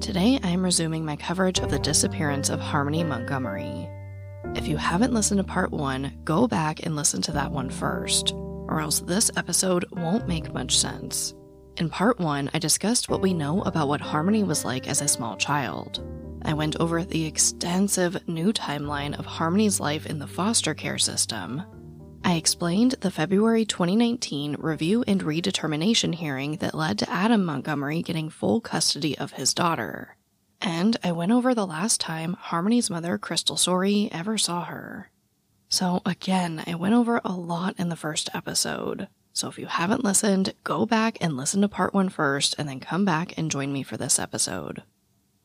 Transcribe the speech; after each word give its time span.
Today, 0.00 0.38
I 0.42 0.50
am 0.50 0.62
resuming 0.62 1.04
my 1.04 1.16
coverage 1.16 1.58
of 1.58 1.70
the 1.70 1.78
disappearance 1.78 2.50
of 2.50 2.60
Harmony 2.60 3.02
Montgomery. 3.02 3.88
If 4.54 4.68
you 4.68 4.76
haven't 4.76 5.14
listened 5.14 5.38
to 5.38 5.44
part 5.44 5.72
one, 5.72 6.18
go 6.22 6.46
back 6.46 6.84
and 6.84 6.94
listen 6.94 7.22
to 7.22 7.32
that 7.32 7.50
one 7.50 7.70
first, 7.70 8.32
or 8.32 8.80
else 8.80 9.00
this 9.00 9.30
episode 9.36 9.84
won't 9.92 10.28
make 10.28 10.52
much 10.52 10.76
sense. 10.76 11.34
In 11.78 11.88
part 11.88 12.20
one, 12.20 12.50
I 12.54 12.58
discussed 12.58 13.08
what 13.08 13.22
we 13.22 13.34
know 13.34 13.62
about 13.62 13.88
what 13.88 14.00
Harmony 14.00 14.44
was 14.44 14.64
like 14.64 14.86
as 14.86 15.00
a 15.00 15.08
small 15.08 15.36
child. 15.36 16.06
I 16.42 16.52
went 16.52 16.76
over 16.76 17.02
the 17.02 17.26
extensive 17.26 18.28
new 18.28 18.52
timeline 18.52 19.18
of 19.18 19.26
Harmony's 19.26 19.80
life 19.80 20.06
in 20.06 20.18
the 20.18 20.26
foster 20.26 20.74
care 20.74 20.98
system. 20.98 21.62
I 22.26 22.34
explained 22.34 22.96
the 23.02 23.12
February 23.12 23.64
2019 23.64 24.56
review 24.58 25.04
and 25.06 25.22
redetermination 25.22 26.12
hearing 26.12 26.56
that 26.56 26.74
led 26.74 26.98
to 26.98 27.08
Adam 27.08 27.44
Montgomery 27.44 28.02
getting 28.02 28.30
full 28.30 28.60
custody 28.60 29.16
of 29.16 29.34
his 29.34 29.54
daughter. 29.54 30.16
And 30.60 30.96
I 31.04 31.12
went 31.12 31.30
over 31.30 31.54
the 31.54 31.64
last 31.64 32.00
time 32.00 32.32
Harmony's 32.32 32.90
mother, 32.90 33.16
Crystal 33.16 33.56
Sorey, 33.56 34.08
ever 34.10 34.38
saw 34.38 34.64
her. 34.64 35.08
So, 35.68 36.02
again, 36.04 36.64
I 36.66 36.74
went 36.74 36.94
over 36.94 37.20
a 37.24 37.30
lot 37.30 37.76
in 37.78 37.90
the 37.90 37.94
first 37.94 38.28
episode. 38.34 39.06
So, 39.32 39.46
if 39.46 39.56
you 39.56 39.66
haven't 39.66 40.02
listened, 40.02 40.52
go 40.64 40.84
back 40.84 41.18
and 41.20 41.36
listen 41.36 41.60
to 41.60 41.68
part 41.68 41.94
one 41.94 42.08
first, 42.08 42.56
and 42.58 42.68
then 42.68 42.80
come 42.80 43.04
back 43.04 43.38
and 43.38 43.52
join 43.52 43.72
me 43.72 43.84
for 43.84 43.96
this 43.96 44.18
episode. 44.18 44.82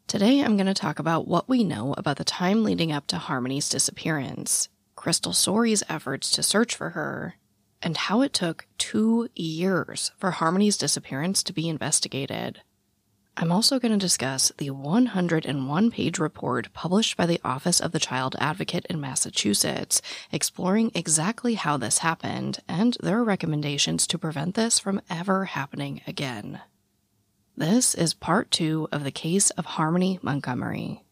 Today, 0.07 0.41
I'm 0.41 0.57
going 0.57 0.65
to 0.65 0.73
talk 0.73 0.97
about 0.97 1.27
what 1.27 1.47
we 1.47 1.63
know 1.63 1.93
about 1.95 2.17
the 2.17 2.23
time 2.23 2.63
leading 2.63 2.91
up 2.91 3.05
to 3.07 3.19
Harmony's 3.19 3.69
disappearance, 3.69 4.67
Crystal 5.01 5.33
Sorey's 5.33 5.81
efforts 5.89 6.29
to 6.29 6.43
search 6.43 6.75
for 6.75 6.91
her, 6.91 7.33
and 7.81 7.97
how 7.97 8.21
it 8.21 8.33
took 8.33 8.67
two 8.77 9.29
years 9.33 10.11
for 10.19 10.29
Harmony's 10.29 10.77
disappearance 10.77 11.41
to 11.41 11.53
be 11.53 11.67
investigated. 11.67 12.61
I'm 13.35 13.51
also 13.51 13.79
going 13.79 13.93
to 13.93 13.97
discuss 13.97 14.51
the 14.59 14.69
101 14.69 15.89
page 15.89 16.19
report 16.19 16.71
published 16.73 17.17
by 17.17 17.25
the 17.25 17.41
Office 17.43 17.79
of 17.79 17.93
the 17.93 17.99
Child 17.99 18.35
Advocate 18.37 18.85
in 18.91 19.01
Massachusetts, 19.01 20.03
exploring 20.31 20.91
exactly 20.93 21.55
how 21.55 21.77
this 21.77 21.97
happened 21.97 22.59
and 22.67 22.95
their 23.01 23.23
recommendations 23.23 24.05
to 24.05 24.19
prevent 24.19 24.53
this 24.53 24.77
from 24.77 25.01
ever 25.09 25.45
happening 25.45 26.01
again. 26.05 26.61
This 27.57 27.95
is 27.95 28.13
part 28.13 28.51
two 28.51 28.87
of 28.91 29.03
the 29.03 29.09
case 29.09 29.49
of 29.49 29.65
Harmony 29.65 30.19
Montgomery. 30.21 31.03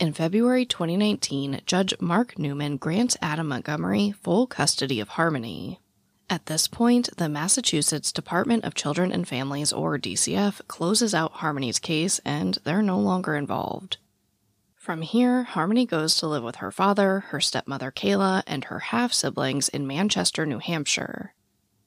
In 0.00 0.14
February 0.14 0.64
2019, 0.64 1.60
Judge 1.66 1.92
Mark 2.00 2.38
Newman 2.38 2.78
grants 2.78 3.18
Adam 3.20 3.48
Montgomery 3.48 4.12
full 4.12 4.46
custody 4.46 4.98
of 4.98 5.10
Harmony. 5.10 5.78
At 6.30 6.46
this 6.46 6.68
point, 6.68 7.10
the 7.18 7.28
Massachusetts 7.28 8.10
Department 8.10 8.64
of 8.64 8.72
Children 8.72 9.12
and 9.12 9.28
Families, 9.28 9.74
or 9.74 9.98
DCF, 9.98 10.66
closes 10.68 11.14
out 11.14 11.32
Harmony's 11.32 11.78
case 11.78 12.18
and 12.24 12.56
they're 12.64 12.80
no 12.80 12.98
longer 12.98 13.36
involved. 13.36 13.98
From 14.74 15.02
here, 15.02 15.42
Harmony 15.42 15.84
goes 15.84 16.16
to 16.16 16.26
live 16.26 16.44
with 16.44 16.56
her 16.56 16.70
father, 16.70 17.20
her 17.28 17.40
stepmother 17.42 17.92
Kayla, 17.92 18.42
and 18.46 18.64
her 18.64 18.78
half 18.78 19.12
siblings 19.12 19.68
in 19.68 19.86
Manchester, 19.86 20.46
New 20.46 20.60
Hampshire. 20.60 21.34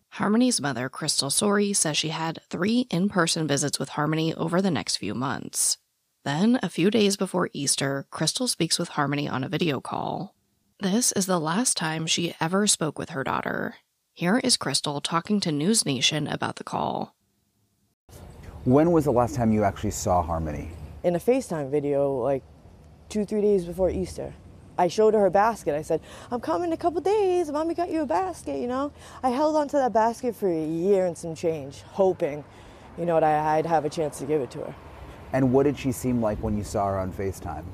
Harmony's 0.09 0.61
mother, 0.61 0.87
Crystal 0.87 1.31
Sorey, 1.31 1.73
says 1.73 1.97
she 1.97 2.09
had 2.09 2.37
three 2.47 2.85
in 2.91 3.09
person 3.09 3.47
visits 3.47 3.79
with 3.79 3.89
Harmony 3.89 4.35
over 4.35 4.61
the 4.61 4.69
next 4.69 4.97
few 4.97 5.15
months. 5.15 5.79
Then, 6.25 6.57
a 6.63 6.69
few 6.69 6.89
days 6.89 7.17
before 7.17 7.49
Easter, 7.51 8.05
Crystal 8.09 8.47
speaks 8.47 8.79
with 8.79 8.89
Harmony 8.89 9.27
on 9.27 9.43
a 9.43 9.49
video 9.49 9.81
call. 9.81 10.33
This 10.79 11.11
is 11.11 11.25
the 11.25 11.39
last 11.39 11.75
time 11.75 12.07
she 12.07 12.33
ever 12.39 12.65
spoke 12.65 12.97
with 12.97 13.09
her 13.09 13.25
daughter. 13.25 13.75
Here 14.13 14.39
is 14.41 14.55
Crystal 14.55 15.01
talking 15.01 15.41
to 15.41 15.51
News 15.51 15.85
Nation 15.85 16.27
about 16.27 16.55
the 16.55 16.63
call. 16.63 17.13
When 18.63 18.93
was 18.93 19.03
the 19.03 19.11
last 19.11 19.35
time 19.35 19.51
you 19.51 19.65
actually 19.65 19.91
saw 19.91 20.21
Harmony? 20.21 20.71
In 21.03 21.13
a 21.17 21.19
FaceTime 21.19 21.69
video, 21.69 22.15
like 22.15 22.41
two, 23.09 23.25
three 23.25 23.41
days 23.41 23.65
before 23.65 23.89
Easter. 23.89 24.33
I 24.77 24.87
showed 24.87 25.13
her 25.15 25.19
her 25.19 25.29
basket. 25.29 25.75
I 25.75 25.81
said, 25.81 25.99
I'm 26.31 26.39
coming 26.39 26.69
in 26.69 26.73
a 26.73 26.77
couple 26.77 27.01
days. 27.01 27.51
Mommy 27.51 27.73
got 27.73 27.91
you 27.91 28.03
a 28.03 28.05
basket, 28.05 28.61
you 28.61 28.67
know? 28.67 28.93
I 29.23 29.29
held 29.29 29.57
onto 29.57 29.75
that 29.75 29.91
basket 29.91 30.37
for 30.37 30.47
a 30.47 30.65
year 30.65 31.05
and 31.05 31.17
some 31.17 31.35
change, 31.35 31.81
hoping, 31.81 32.45
you 32.97 33.05
know, 33.05 33.19
that 33.19 33.45
I'd 33.45 33.65
have 33.65 33.83
a 33.83 33.89
chance 33.89 34.19
to 34.19 34.25
give 34.25 34.39
it 34.39 34.49
to 34.51 34.59
her. 34.59 34.75
And 35.33 35.51
what 35.51 35.63
did 35.63 35.77
she 35.77 35.91
seem 35.91 36.21
like 36.21 36.37
when 36.43 36.55
you 36.55 36.63
saw 36.63 36.87
her 36.87 36.99
on 36.99 37.11
FaceTime? 37.11 37.65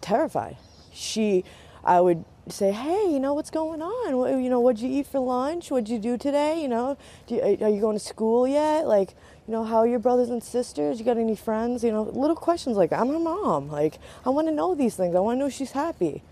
Terrified. 0.00 0.56
She, 0.92 1.44
I 1.84 2.00
would 2.00 2.24
say, 2.48 2.72
hey, 2.72 3.10
you 3.10 3.20
know, 3.20 3.32
what's 3.34 3.50
going 3.50 3.80
on? 3.80 4.16
What, 4.16 4.30
you 4.32 4.50
know, 4.50 4.60
what'd 4.60 4.80
you 4.80 4.90
eat 4.90 5.06
for 5.06 5.20
lunch? 5.20 5.70
What'd 5.70 5.88
you 5.88 5.98
do 5.98 6.18
today? 6.18 6.60
You 6.60 6.68
know, 6.68 6.98
you, 7.28 7.40
are 7.40 7.68
you 7.68 7.80
going 7.80 7.96
to 7.96 8.04
school 8.04 8.46
yet? 8.46 8.86
Like, 8.86 9.14
you 9.46 9.52
know, 9.52 9.64
how 9.64 9.76
are 9.78 9.86
your 9.86 10.00
brothers 10.00 10.30
and 10.30 10.42
sisters? 10.42 10.98
You 10.98 11.04
got 11.04 11.16
any 11.16 11.36
friends? 11.36 11.84
You 11.84 11.92
know, 11.92 12.02
little 12.02 12.36
questions 12.36 12.76
like, 12.76 12.92
I'm 12.92 13.08
her 13.08 13.18
mom. 13.18 13.68
Like, 13.68 13.98
I 14.24 14.30
want 14.30 14.48
to 14.48 14.54
know 14.54 14.74
these 14.74 14.96
things. 14.96 15.14
I 15.14 15.20
want 15.20 15.36
to 15.36 15.38
know 15.38 15.48
she's 15.48 15.72
happy. 15.72 16.22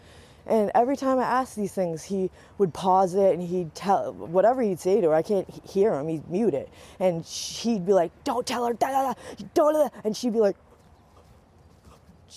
And 0.47 0.71
every 0.75 0.97
time 0.97 1.19
I 1.19 1.25
asked 1.25 1.56
these 1.56 1.72
things, 1.72 2.05
he 2.05 2.31
would 2.59 2.75
pause 2.75 3.15
it 3.15 3.32
and 3.32 3.43
he'd 3.43 3.75
tell 3.75 4.12
whatever 4.12 4.60
he'd 4.60 4.78
say 4.78 5.00
to 5.00 5.09
her. 5.09 5.14
I 5.14 5.23
can't 5.23 5.49
hear 5.67 5.94
him; 5.94 6.08
he'd 6.08 6.29
mute 6.29 6.55
it, 6.55 6.69
and 7.00 7.25
he'd 7.25 7.87
be 7.87 7.93
like, 7.94 8.12
"Don't 8.25 8.46
tell 8.46 8.67
her, 8.67 8.75
da, 8.75 8.88
da, 8.88 9.12
da, 9.12 9.44
don't," 9.55 9.93
and 10.05 10.17
she'd 10.17 10.35
be 10.35 10.41
like, 10.41 10.56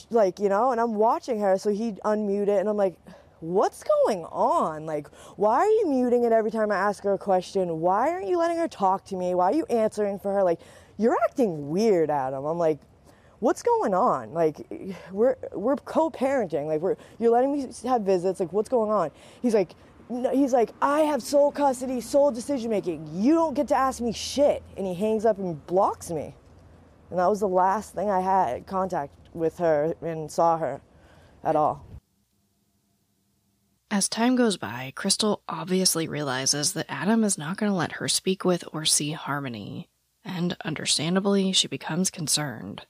like 0.09 0.39
you 0.39 0.47
know. 0.47 0.71
And 0.71 0.79
I'm 0.79 0.95
watching 0.95 1.39
her, 1.41 1.57
so 1.57 1.69
he'd 1.69 1.99
unmute 2.05 2.47
it, 2.47 2.59
and 2.59 2.69
I'm 2.69 2.77
like, 2.77 2.95
"What's 3.41 3.83
going 3.83 4.23
on? 4.25 4.85
Like, 4.85 5.09
why 5.35 5.57
are 5.57 5.65
you 5.69 5.87
muting 5.87 6.23
it 6.23 6.31
every 6.31 6.51
time 6.51 6.71
I 6.71 6.75
ask 6.75 7.03
her 7.03 7.13
a 7.13 7.17
question? 7.17 7.81
Why 7.81 8.09
aren't 8.09 8.27
you 8.29 8.37
letting 8.37 8.57
her 8.57 8.69
talk 8.69 9.03
to 9.05 9.15
me? 9.17 9.35
Why 9.35 9.51
are 9.51 9.55
you 9.55 9.65
answering 9.65 10.17
for 10.19 10.33
her? 10.33 10.43
Like, 10.43 10.61
you're 10.97 11.17
acting 11.25 11.69
weird, 11.69 12.09
Adam." 12.09 12.45
I'm 12.45 12.57
like, 12.57 12.79
what's 13.39 13.61
going 13.61 13.93
on? 13.93 14.33
Like, 14.33 14.65
we're 15.11 15.35
we're 15.53 15.75
co-parenting. 15.77 16.67
Like, 16.67 16.81
we're 16.81 16.95
you're 17.19 17.31
letting 17.31 17.53
me 17.53 17.67
have 17.85 18.01
visits. 18.01 18.39
Like, 18.39 18.53
what's 18.53 18.69
going 18.69 18.91
on? 18.91 19.11
He's 19.41 19.53
like, 19.53 19.73
no, 20.09 20.31
he's 20.31 20.53
like, 20.53 20.71
I 20.81 21.01
have 21.01 21.21
sole 21.21 21.51
custody, 21.51 22.01
sole 22.01 22.31
decision 22.31 22.69
making. 22.69 23.09
You 23.13 23.33
don't 23.33 23.53
get 23.53 23.67
to 23.69 23.75
ask 23.75 24.01
me 24.01 24.13
shit. 24.13 24.63
And 24.77 24.87
he 24.87 24.93
hangs 24.93 25.25
up 25.25 25.37
and 25.37 25.65
blocks 25.67 26.09
me. 26.09 26.33
And 27.09 27.19
that 27.19 27.29
was 27.29 27.39
the 27.39 27.47
last 27.47 27.93
thing 27.93 28.09
I 28.09 28.19
had 28.19 28.67
contact 28.67 29.13
with 29.33 29.57
her 29.59 29.93
and 30.01 30.31
saw 30.31 30.57
her 30.57 30.81
at 31.43 31.55
all. 31.55 31.85
As 33.89 34.09
time 34.09 34.35
goes 34.35 34.57
by, 34.57 34.91
Crystal 34.95 35.41
obviously 35.47 36.09
realizes 36.09 36.73
that 36.73 36.87
Adam 36.89 37.23
is 37.23 37.37
not 37.37 37.55
going 37.55 37.71
to 37.71 37.77
let 37.77 37.93
her 37.93 38.09
speak 38.09 38.43
with 38.43 38.65
or 38.73 38.83
see 38.83 39.13
Harmony, 39.13 39.87
and 40.25 40.57
understandably, 40.65 41.53
she 41.53 41.69
becomes 41.69 42.09
concerned. 42.09 42.85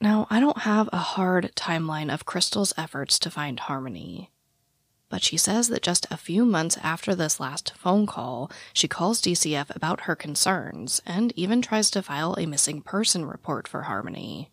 Now, 0.00 0.26
I 0.30 0.38
don't 0.38 0.58
have 0.58 0.88
a 0.92 0.98
hard 0.98 1.52
timeline 1.56 2.12
of 2.12 2.24
Crystal's 2.24 2.72
efforts 2.76 3.18
to 3.18 3.30
find 3.30 3.58
Harmony, 3.58 4.30
but 5.08 5.22
she 5.22 5.36
says 5.36 5.68
that 5.68 5.82
just 5.82 6.06
a 6.10 6.16
few 6.16 6.44
months 6.44 6.78
after 6.82 7.14
this 7.14 7.40
last 7.40 7.72
phone 7.76 8.06
call, 8.06 8.50
she 8.72 8.86
calls 8.86 9.20
DCF 9.20 9.74
about 9.74 10.02
her 10.02 10.14
concerns 10.14 11.00
and 11.04 11.32
even 11.34 11.62
tries 11.62 11.90
to 11.90 12.02
file 12.02 12.34
a 12.34 12.46
missing 12.46 12.80
person 12.80 13.24
report 13.24 13.66
for 13.66 13.82
Harmony. 13.82 14.50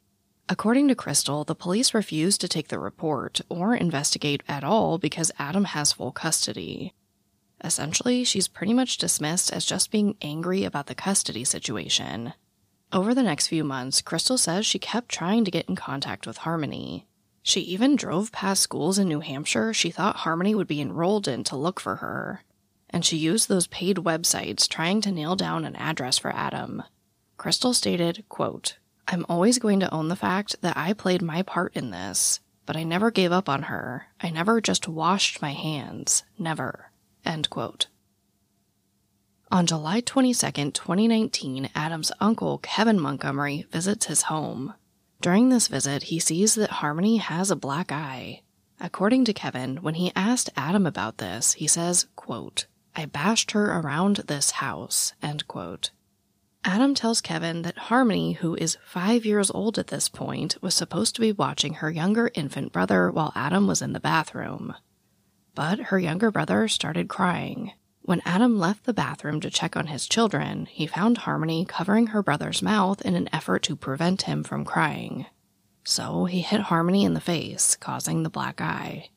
According 0.47 0.88
to 0.88 0.95
Crystal, 0.95 1.44
the 1.44 1.56
police 1.56 1.94
refuse 1.94 2.38
to 2.38 2.48
take 2.48 2.69
the 2.69 2.80
report 2.80 3.41
or 3.50 3.75
investigate 3.75 4.44
at 4.48 4.63
all 4.63 4.98
because 4.98 5.31
Adam 5.38 5.65
has 5.65 5.91
full 5.91 6.12
custody. 6.12 6.94
Essentially, 7.63 8.24
she's 8.24 8.48
pretty 8.48 8.74
much 8.74 8.98
dismissed 8.98 9.51
as 9.51 9.65
just 9.65 9.91
being 9.91 10.18
angry 10.21 10.63
about 10.63 10.88
the 10.88 10.95
custody 10.95 11.44
situation. 11.44 12.33
Over 12.94 13.14
the 13.14 13.24
next 13.24 13.48
few 13.48 13.64
months, 13.64 14.02
Crystal 14.02 14.38
says 14.38 14.66
she 14.66 14.80
kept 14.80 15.10
trying 15.10 15.44
to 15.46 15.52
get 15.52 15.68
in 15.68 15.76
contact 15.76 16.26
with 16.26 16.38
Harmony. 16.38 17.08
She 17.44 17.62
even 17.62 17.96
drove 17.96 18.32
past 18.32 18.64
schools 18.64 18.98
in 18.98 19.08
New 19.08 19.20
Hampshire 19.20 19.74
she 19.74 19.92
thought 19.92 20.18
Harmony 20.18 20.56
would 20.56 20.68
be 20.68 20.82
enrolled 20.82 21.28
in 21.28 21.44
to 21.46 21.56
look 21.56 21.80
for 21.80 21.98
her. 21.98 22.44
And 22.90 23.06
she 23.06 23.18
used 23.18 23.50
those 23.50 23.68
paid 23.68 23.98
websites 23.98 24.68
trying 24.68 25.02
to 25.02 25.12
nail 25.12 25.36
down 25.36 25.66
an 25.66 25.76
address 25.76 26.18
for 26.18 26.34
Adam. 26.34 26.84
Crystal 27.38 27.74
stated, 27.74 28.24
quote, 28.30 28.78
I'm 29.08 29.26
always 29.30 29.60
going 29.60 29.80
to 29.82 29.94
own 29.94 30.08
the 30.08 30.16
fact 30.16 30.56
that 30.62 30.78
I 30.78 30.94
played 30.94 31.22
my 31.22 31.44
part 31.44 31.76
in 31.76 31.92
this, 31.92 32.40
but 32.66 32.76
I 32.76 32.84
never 32.84 33.12
gave 33.12 33.32
up 33.32 33.48
on 33.48 33.64
her. 33.64 34.08
I 34.20 34.30
never 34.30 34.62
just 34.62 34.88
washed 34.88 35.42
my 35.42 35.52
hands. 35.52 36.24
Never. 36.40 36.92
End 37.24 37.50
quote. 37.50 37.88
On 39.51 39.68
July 39.68 40.01
22, 40.01 40.71
2019, 40.71 41.69
Adam's 41.75 42.12
uncle, 42.19 42.57
Kevin 42.57 43.00
Montgomery, 43.00 43.68
visits 43.71 44.07
his 44.07 44.24
home. 44.24 44.74
During 45.21 45.50
this 45.50 45.68
visit, 45.68 46.03
he 46.03 46.19
sees 46.19 46.56
that 46.56 46.71
Harmony 46.71 47.18
has 47.18 47.51
a 47.51 47.56
black 47.56 47.92
eye. 47.92 48.42
According 48.80 49.25
to 49.25 49.33
Kevin, 49.33 49.77
when 49.77 49.95
he 49.95 50.12
asked 50.15 50.50
Adam 50.57 50.88
about 50.88 51.19
this, 51.19 51.53
he 51.53 51.68
says, 51.68 52.07
quote, 52.15 52.65
I 52.95 53.06
bashed 53.06 53.51
her 53.51 53.65
around 53.80 54.18
this 54.27 54.51
house, 54.51 55.13
end 55.21 55.48
quote. 55.48 55.91
Adam 56.63 56.95
tells 56.95 57.21
Kevin 57.21 57.62
that 57.62 57.77
Harmony, 57.77 58.33
who 58.33 58.56
is 58.56 58.80
five 58.83 59.25
years 59.25 59.51
old 59.51 59.77
at 59.77 59.88
this 59.88 60.09
point, 60.09 60.57
was 60.62 60.74
supposed 60.74 61.13
to 61.15 61.21
be 61.21 61.31
watching 61.31 61.75
her 61.75 61.91
younger 61.91 62.31
infant 62.33 62.74
brother 62.74 63.12
while 63.12 63.31
Adam 63.36 63.68
was 63.68 63.83
in 63.83 63.94
the 63.94 64.00
bathroom. 64.00 64.74
But 65.53 65.80
her 65.80 66.00
younger 66.00 66.31
brother 66.31 66.68
started 66.68 67.07
crying. 67.07 67.74
When 68.06 68.22
Adam 68.24 68.60
left 68.60 68.84
the 68.84 68.94
bathroom 68.94 69.42
to 69.42 69.50
check 69.50 69.75
on 69.75 69.88
his 69.88 70.07
children, 70.07 70.68
he 70.68 70.86
found 70.86 71.18
Harmony 71.18 71.66
covering 71.66 72.07
her 72.07 72.22
brother's 72.22 72.62
mouth 72.62 73.02
in 73.02 73.16
an 73.16 73.28
effort 73.34 73.63
to 73.63 73.75
prevent 73.75 74.24
him 74.24 74.44
from 74.44 74.63
crying. 74.63 75.25
So 75.84 76.25
he 76.25 76.42
hit 76.42 76.62
Harmony 76.62 77.04
in 77.04 77.16
the 77.16 77.19
face, 77.19 77.75
causing 77.75 78.22
the 78.22 78.30
black 78.30 78.62
eye. 78.62 79.10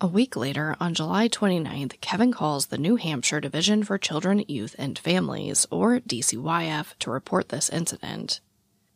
A 0.00 0.06
week 0.06 0.36
later, 0.36 0.76
on 0.78 0.94
July 0.94 1.28
29th, 1.28 2.00
Kevin 2.00 2.30
calls 2.30 2.66
the 2.66 2.78
New 2.78 2.94
Hampshire 2.94 3.40
Division 3.40 3.82
for 3.82 3.98
Children, 3.98 4.44
Youth, 4.46 4.76
and 4.78 4.96
Families, 4.96 5.66
or 5.72 5.98
DCYF, 5.98 6.96
to 7.00 7.10
report 7.10 7.48
this 7.48 7.68
incident. 7.68 8.38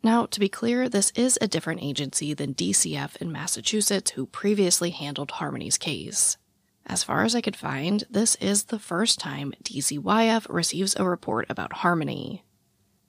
Now, 0.01 0.25
to 0.25 0.39
be 0.39 0.47
clear, 0.47 0.87
this 0.87 1.11
is 1.15 1.37
a 1.41 1.49
different 1.49 1.83
agency 1.83 2.33
than 2.33 2.53
DCF 2.53 3.17
in 3.17 3.29
Massachusetts, 3.29 4.11
who 4.11 4.25
previously 4.25 4.91
handled 4.91 5.31
Harmony's 5.31 5.77
case. 5.77 6.37
As 6.85 7.03
far 7.03 7.23
as 7.23 7.33
I 7.35 7.41
could 7.41 7.55
find, 7.55 8.03
this 8.09 8.35
is 8.35 8.65
the 8.65 8.79
first 8.79 9.19
time 9.19 9.53
DCYF 9.63 10.45
receives 10.49 10.95
a 10.95 11.05
report 11.05 11.45
about 11.49 11.73
Harmony. 11.73 12.43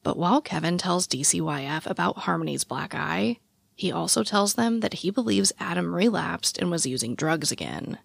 But 0.02 0.16
while 0.16 0.40
Kevin 0.40 0.78
tells 0.78 1.08
DCYF 1.08 1.86
about 1.86 2.18
Harmony's 2.18 2.64
black 2.64 2.94
eye, 2.94 3.38
he 3.74 3.90
also 3.90 4.22
tells 4.22 4.54
them 4.54 4.80
that 4.80 4.94
he 4.94 5.10
believes 5.10 5.52
Adam 5.58 5.94
relapsed 5.94 6.58
and 6.58 6.70
was 6.70 6.86
using 6.86 7.14
drugs 7.14 7.50
again. 7.50 7.98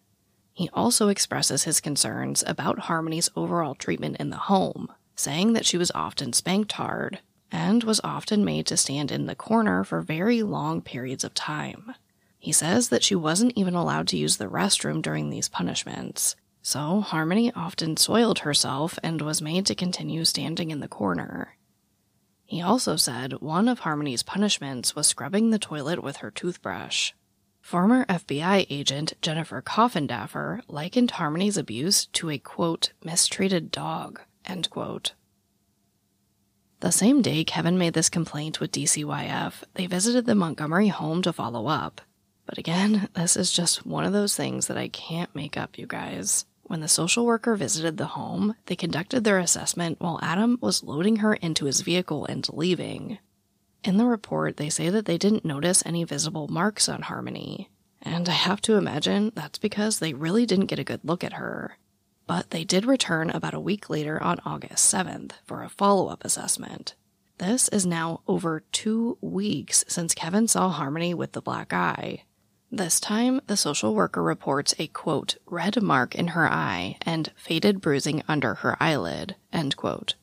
He 0.54 0.69
also 0.74 1.07
expresses 1.07 1.63
his 1.63 1.80
concerns 1.80 2.44
about 2.48 2.80
Harmony's 2.80 3.30
overall 3.36 3.75
treatment 3.75 4.18
in 4.18 4.30
the 4.30 4.38
home, 4.38 4.92
saying 5.15 5.54
that 5.54 5.65
she 5.65 5.77
was 5.77 5.92
often 5.94 6.33
spanked 6.33 6.74
hard 6.74 7.19
and 7.51 7.83
was 7.83 8.01
often 8.04 8.44
made 8.44 8.65
to 8.68 8.77
stand 8.77 9.12
in 9.12 9.25
the 9.25 9.36
corner 9.36 9.83
for 9.83 10.01
very 10.01 10.42
long 10.44 10.81
periods 10.81 11.24
of 11.24 11.33
time. 11.33 11.94
He 12.39 12.53
says 12.53 12.89
that 12.89 13.03
she 13.03 13.15
wasn't 13.15 13.53
even 13.56 13.75
allowed 13.75 14.07
to 14.07 14.18
use 14.18 14.38
the 14.38 14.47
restroom 14.47 15.01
during 15.01 15.30
these 15.30 15.50
punishments, 15.50 16.38
so 16.62 17.01
Harmony 17.01 17.51
often 17.53 17.97
soiled 17.97 18.39
herself 18.39 18.97
and 19.03 19.21
was 19.21 19.41
made 19.41 19.65
to 19.65 19.75
continue 19.75 20.24
standing 20.24 20.71
in 20.71 20.80
the 20.80 20.88
corner. 20.88 21.57
He 22.45 22.62
also 22.62 22.95
said 22.95 23.41
one 23.41 23.68
of 23.68 23.80
Harmony's 23.80 24.24
punishments 24.24 24.95
was 24.95 25.06
scrubbing 25.06 25.50
the 25.50 25.59
toilet 25.59 26.01
with 26.01 26.18
her 26.18 26.31
toothbrush. 26.31 27.12
Former 27.62 28.06
FBI 28.06 28.65
agent 28.69 29.13
Jennifer 29.21 29.62
Coffindaffer 29.62 30.62
likened 30.68 31.12
Harmony's 31.12 31.57
abuse 31.57 32.06
to 32.07 32.30
a 32.31 32.39
quote, 32.39 32.94
mistreated 33.03 33.69
dog, 33.69 34.21
end 34.45 34.69
quote. 34.69 35.13
The 36.80 36.91
same 36.91 37.21
day 37.21 37.44
Kevin 37.44 37.77
made 37.77 37.94
this 37.94 38.09
complaint 38.09 38.62
with 38.62 38.71
DCYF, 38.71 39.63
they 39.74 39.86
visited 39.86 40.25
the 40.25 40.33
Montgomery 40.33 40.88
home 40.88 41.21
to 41.24 41.33
follow 41.33 41.68
up. 41.68 42.01
But 42.50 42.57
again, 42.57 43.10
this 43.13 43.38
is 43.38 43.51
just 43.51 43.86
one 43.86 44.06
of 44.06 44.12
those 44.12 44.36
things 44.36 44.66
that 44.68 44.78
I 44.78 44.88
can't 44.88 45.34
make 45.36 45.56
up, 45.56 45.78
you 45.78 45.86
guys. 45.86 46.46
When 46.63 46.80
the 46.80 46.88
social 46.88 47.24
worker 47.24 47.56
visited 47.56 47.98
the 47.98 48.07
home, 48.07 48.56
they 48.66 48.75
conducted 48.75 49.24
their 49.24 49.38
assessment 49.38 50.00
while 50.00 50.19
Adam 50.24 50.57
was 50.60 50.81
loading 50.81 51.18
her 51.18 51.36
into 51.36 51.66
his 51.66 51.81
vehicle 51.81 52.25
and 52.25 52.50
leaving. 52.51 53.19
In 53.84 53.98
the 53.98 54.07
report, 54.07 54.57
they 54.57 54.72
say 54.72 54.90
that 54.90 55.06
they 55.06 55.16
didn't 55.19 55.46
notice 55.46 55.84
any 55.86 56.04
visible 56.04 56.48
marks 56.48 56.90
on 56.90 57.04
Harmony, 57.04 57.69
and 58.01 58.28
I 58.28 58.31
have 58.31 58.62
to 58.62 58.78
imagine 58.78 59.31
that's 59.36 59.60
because 59.60 60.00
they 60.00 60.13
really 60.13 60.48
didn't 60.48 60.66
get 60.66 60.80
a 60.80 60.84
good 60.84 61.01
look 61.04 61.24
at 61.24 61.34
her. 61.34 61.78
But 62.25 62.50
they 62.50 62.63
did 62.63 62.84
return 62.84 63.30
about 63.30 63.54
a 63.54 63.60
week 63.60 63.92
later 63.92 64.22
on 64.24 64.42
August 64.44 64.92
7th 64.92 65.34
for 65.46 65.62
a 65.62 65.69
follow 65.69 66.07
up 66.07 66.25
assessment. 66.25 66.96
This 67.38 67.69
is 67.69 67.86
now 67.86 68.22
over 68.28 68.63
two 68.72 69.19
weeks 69.22 69.86
since 69.88 70.16
Kevin 70.16 70.48
saw 70.48 70.69
Harmony 70.69 71.13
with 71.13 71.34
the 71.34 71.42
black 71.42 71.72
eye, 71.72 72.24
this 72.71 73.00
time, 73.00 73.42
the 73.48 73.57
social 73.57 73.95
worker 73.95 74.21
reports 74.21 74.75
a 74.77 74.88
quote, 74.88 75.38
red 75.45 75.81
mark 75.81 76.16
in 76.16 76.30
her 76.30 76.48
eye 76.48 76.98
and 77.01 77.31
faded 77.36 77.81
bruising 77.81 78.24
under 78.27 78.56
her 78.56 78.77
eyelid, 78.80 79.36
end 79.51 79.75
quote. 79.75 80.16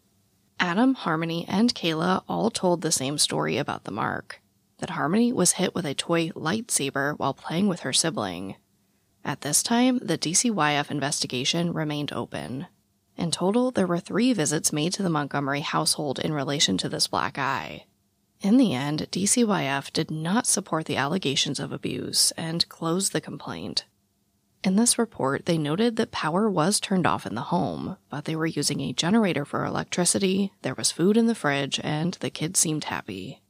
Adam, 0.58 0.94
Harmony, 0.94 1.44
and 1.49 1.75
Kayla 1.75 2.23
all 2.28 2.50
told 2.50 2.80
the 2.80 2.92
same 2.92 3.18
story 3.18 3.56
about 3.56 3.85
the 3.85 3.90
mark 3.90 4.40
that 4.78 4.90
Harmony 4.90 5.32
was 5.32 5.52
hit 5.52 5.75
with 5.75 5.85
a 5.87 5.94
toy 5.94 6.28
lightsaber 6.30 7.18
while 7.18 7.35
playing 7.35 7.66
with 7.66 7.80
her 7.80 7.92
sibling. 7.92 8.56
At 9.25 9.40
this 9.40 9.62
time, 9.62 9.99
the 9.99 10.18
DCYF 10.18 10.90
investigation 10.90 11.73
remained 11.73 12.12
open. 12.12 12.66
In 13.16 13.30
total, 13.30 13.71
there 13.71 13.87
were 13.87 13.99
three 13.99 14.32
visits 14.32 14.73
made 14.73 14.92
to 14.94 15.02
the 15.02 15.11
Montgomery 15.11 15.62
household 15.62 16.18
in 16.18 16.32
relation 16.32 16.76
to 16.78 16.88
this 16.88 17.06
black 17.06 17.38
eye. 17.38 17.87
In 18.40 18.59
the 18.59 18.75
end, 18.75 19.09
DCYF 19.11 19.93
did 19.93 20.11
not 20.11 20.47
support 20.47 20.85
the 20.87 20.97
allegations 20.97 21.59
of 21.59 21.73
abuse 21.73 22.33
and 22.33 22.69
closed 22.69 23.12
the 23.12 23.21
complaint. 23.21 23.87
In 24.62 24.76
this 24.76 24.99
report, 24.99 25.47
they 25.47 25.59
noted 25.59 25.97
that 25.97 26.11
power 26.11 26.50
was 26.50 26.81
turned 26.81 27.07
off 27.07 27.25
in 27.25 27.35
the 27.35 27.52
home, 27.52 27.97
but 28.11 28.25
they 28.25 28.35
were 28.35 28.47
using 28.47 28.81
a 28.81 28.93
generator 28.93 29.45
for 29.45 29.64
electricity, 29.64 30.52
there 30.62 30.75
was 30.75 30.90
food 30.90 31.16
in 31.16 31.26
the 31.26 31.35
fridge, 31.35 31.81
and 31.85 32.14
the 32.14 32.31
kids 32.31 32.59
seemed 32.59 32.85
happy. 32.85 33.40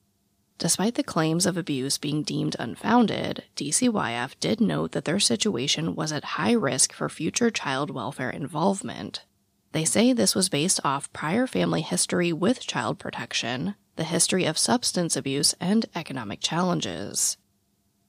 Despite 0.58 0.94
the 0.94 1.02
claims 1.02 1.46
of 1.46 1.56
abuse 1.56 1.98
being 1.98 2.22
deemed 2.22 2.56
unfounded, 2.58 3.44
DCYF 3.56 4.38
did 4.40 4.60
note 4.60 4.92
that 4.92 5.04
their 5.04 5.20
situation 5.20 5.94
was 5.94 6.12
at 6.12 6.36
high 6.36 6.52
risk 6.52 6.92
for 6.92 7.08
future 7.08 7.50
child 7.50 7.90
welfare 7.90 8.30
involvement. 8.30 9.24
They 9.72 9.84
say 9.84 10.12
this 10.12 10.34
was 10.34 10.48
based 10.48 10.80
off 10.84 11.12
prior 11.12 11.46
family 11.46 11.82
history 11.82 12.32
with 12.32 12.66
child 12.66 12.98
protection, 12.98 13.74
the 13.96 14.04
history 14.04 14.44
of 14.44 14.56
substance 14.56 15.16
abuse, 15.16 15.54
and 15.60 15.86
economic 15.94 16.40
challenges. 16.40 17.36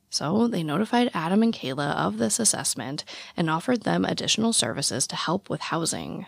So 0.09 0.47
they 0.47 0.63
notified 0.63 1.11
Adam 1.13 1.43
and 1.43 1.53
Kayla 1.53 1.95
of 1.95 2.17
this 2.17 2.39
assessment 2.39 3.03
and 3.35 3.49
offered 3.49 3.81
them 3.81 4.05
additional 4.05 4.53
services 4.53 5.05
to 5.07 5.15
help 5.15 5.49
with 5.49 5.61
housing. 5.61 6.25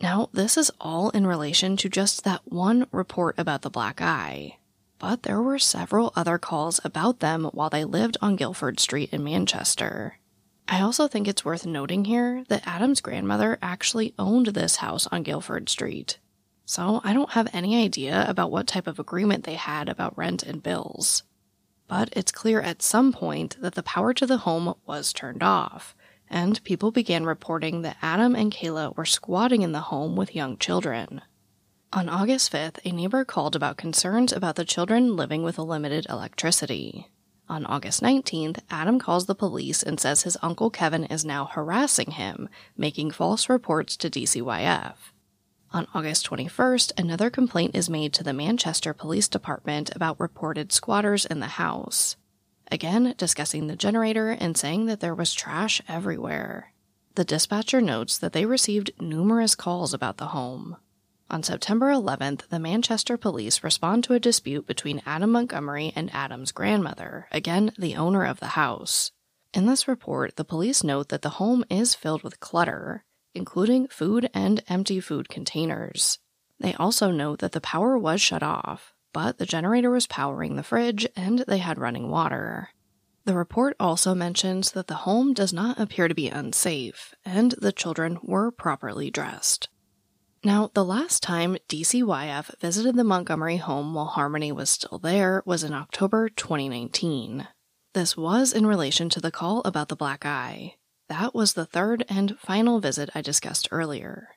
Now, 0.00 0.28
this 0.32 0.56
is 0.56 0.72
all 0.80 1.10
in 1.10 1.26
relation 1.26 1.76
to 1.78 1.88
just 1.88 2.24
that 2.24 2.40
one 2.44 2.86
report 2.90 3.38
about 3.38 3.62
the 3.62 3.70
black 3.70 4.00
eye, 4.00 4.58
but 4.98 5.22
there 5.22 5.40
were 5.40 5.58
several 5.58 6.12
other 6.16 6.36
calls 6.36 6.80
about 6.84 7.20
them 7.20 7.44
while 7.52 7.70
they 7.70 7.84
lived 7.84 8.16
on 8.20 8.36
Guilford 8.36 8.80
Street 8.80 9.10
in 9.12 9.22
Manchester. 9.22 10.18
I 10.66 10.80
also 10.80 11.06
think 11.06 11.28
it's 11.28 11.44
worth 11.44 11.66
noting 11.66 12.06
here 12.06 12.44
that 12.48 12.66
Adam's 12.66 13.00
grandmother 13.00 13.58
actually 13.62 14.14
owned 14.18 14.46
this 14.46 14.76
house 14.76 15.06
on 15.08 15.22
Guilford 15.22 15.68
Street. 15.68 16.18
So 16.74 17.00
I 17.04 17.12
don't 17.12 17.30
have 17.30 17.46
any 17.52 17.80
idea 17.80 18.24
about 18.28 18.50
what 18.50 18.66
type 18.66 18.88
of 18.88 18.98
agreement 18.98 19.44
they 19.44 19.54
had 19.54 19.88
about 19.88 20.18
rent 20.18 20.42
and 20.42 20.60
bills. 20.60 21.22
But 21.86 22.08
it's 22.16 22.32
clear 22.32 22.60
at 22.60 22.82
some 22.82 23.12
point 23.12 23.56
that 23.62 23.76
the 23.76 23.82
power 23.84 24.12
to 24.12 24.26
the 24.26 24.38
home 24.38 24.74
was 24.84 25.12
turned 25.12 25.44
off, 25.44 25.94
and 26.28 26.64
people 26.64 26.90
began 26.90 27.26
reporting 27.26 27.82
that 27.82 27.98
Adam 28.02 28.34
and 28.34 28.52
Kayla 28.52 28.96
were 28.96 29.04
squatting 29.04 29.62
in 29.62 29.70
the 29.70 29.82
home 29.82 30.16
with 30.16 30.34
young 30.34 30.58
children. 30.58 31.20
On 31.92 32.08
August 32.08 32.50
5th, 32.50 32.80
a 32.84 32.90
neighbor 32.90 33.24
called 33.24 33.54
about 33.54 33.76
concerns 33.76 34.32
about 34.32 34.56
the 34.56 34.64
children 34.64 35.14
living 35.14 35.44
with 35.44 35.58
a 35.58 35.62
limited 35.62 36.08
electricity. 36.10 37.08
On 37.48 37.64
August 37.66 38.02
19th, 38.02 38.58
Adam 38.68 38.98
calls 38.98 39.26
the 39.26 39.36
police 39.36 39.84
and 39.84 40.00
says 40.00 40.22
his 40.22 40.36
uncle 40.42 40.70
Kevin 40.70 41.04
is 41.04 41.24
now 41.24 41.44
harassing 41.44 42.10
him, 42.10 42.48
making 42.76 43.12
false 43.12 43.48
reports 43.48 43.96
to 43.98 44.10
DCYF. 44.10 45.13
On 45.74 45.88
August 45.92 46.30
21st, 46.30 46.92
another 46.96 47.30
complaint 47.30 47.74
is 47.74 47.90
made 47.90 48.12
to 48.12 48.22
the 48.22 48.32
Manchester 48.32 48.94
Police 48.94 49.26
Department 49.26 49.90
about 49.96 50.20
reported 50.20 50.70
squatters 50.70 51.26
in 51.26 51.40
the 51.40 51.48
house. 51.48 52.14
Again, 52.70 53.12
discussing 53.18 53.66
the 53.66 53.74
generator 53.74 54.30
and 54.30 54.56
saying 54.56 54.86
that 54.86 55.00
there 55.00 55.16
was 55.16 55.34
trash 55.34 55.82
everywhere. 55.88 56.72
The 57.16 57.24
dispatcher 57.24 57.80
notes 57.80 58.16
that 58.18 58.32
they 58.32 58.46
received 58.46 58.92
numerous 59.00 59.56
calls 59.56 59.92
about 59.92 60.18
the 60.18 60.28
home. 60.28 60.76
On 61.28 61.42
September 61.42 61.90
11th, 61.90 62.46
the 62.50 62.60
Manchester 62.60 63.16
police 63.16 63.64
respond 63.64 64.04
to 64.04 64.14
a 64.14 64.20
dispute 64.20 64.68
between 64.68 65.02
Adam 65.04 65.32
Montgomery 65.32 65.92
and 65.96 66.08
Adam's 66.14 66.52
grandmother, 66.52 67.26
again, 67.32 67.72
the 67.76 67.96
owner 67.96 68.24
of 68.24 68.38
the 68.38 68.54
house. 68.54 69.10
In 69.52 69.66
this 69.66 69.88
report, 69.88 70.36
the 70.36 70.44
police 70.44 70.84
note 70.84 71.08
that 71.08 71.22
the 71.22 71.30
home 71.30 71.64
is 71.68 71.96
filled 71.96 72.22
with 72.22 72.38
clutter, 72.38 73.02
including 73.34 73.88
food 73.88 74.30
and 74.32 74.62
empty 74.68 75.00
food 75.00 75.28
containers. 75.28 76.18
They 76.60 76.74
also 76.74 77.10
note 77.10 77.40
that 77.40 77.52
the 77.52 77.60
power 77.60 77.98
was 77.98 78.20
shut 78.20 78.42
off, 78.42 78.94
but 79.12 79.38
the 79.38 79.46
generator 79.46 79.90
was 79.90 80.06
powering 80.06 80.56
the 80.56 80.62
fridge 80.62 81.06
and 81.16 81.40
they 81.40 81.58
had 81.58 81.78
running 81.78 82.08
water. 82.08 82.70
The 83.24 83.34
report 83.34 83.74
also 83.80 84.14
mentions 84.14 84.72
that 84.72 84.86
the 84.86 84.94
home 84.94 85.32
does 85.32 85.52
not 85.52 85.80
appear 85.80 86.08
to 86.08 86.14
be 86.14 86.28
unsafe, 86.28 87.14
and 87.24 87.52
the 87.52 87.72
children 87.72 88.18
were 88.22 88.50
properly 88.50 89.10
dressed. 89.10 89.68
Now, 90.44 90.70
the 90.74 90.84
last 90.84 91.22
time 91.22 91.56
DCYF 91.70 92.60
visited 92.60 92.96
the 92.96 93.04
Montgomery 93.04 93.56
home 93.56 93.94
while 93.94 94.04
Harmony 94.04 94.52
was 94.52 94.68
still 94.68 94.98
there 94.98 95.42
was 95.46 95.64
in 95.64 95.72
October 95.72 96.28
2019. 96.28 97.48
This 97.94 98.14
was 98.14 98.52
in 98.52 98.66
relation 98.66 99.08
to 99.08 99.20
the 99.20 99.30
call 99.30 99.62
about 99.64 99.88
the 99.88 99.96
black 99.96 100.26
eye. 100.26 100.74
That 101.08 101.34
was 101.34 101.52
the 101.52 101.66
third 101.66 102.04
and 102.08 102.38
final 102.38 102.80
visit 102.80 103.10
I 103.14 103.20
discussed 103.20 103.68
earlier. 103.70 104.30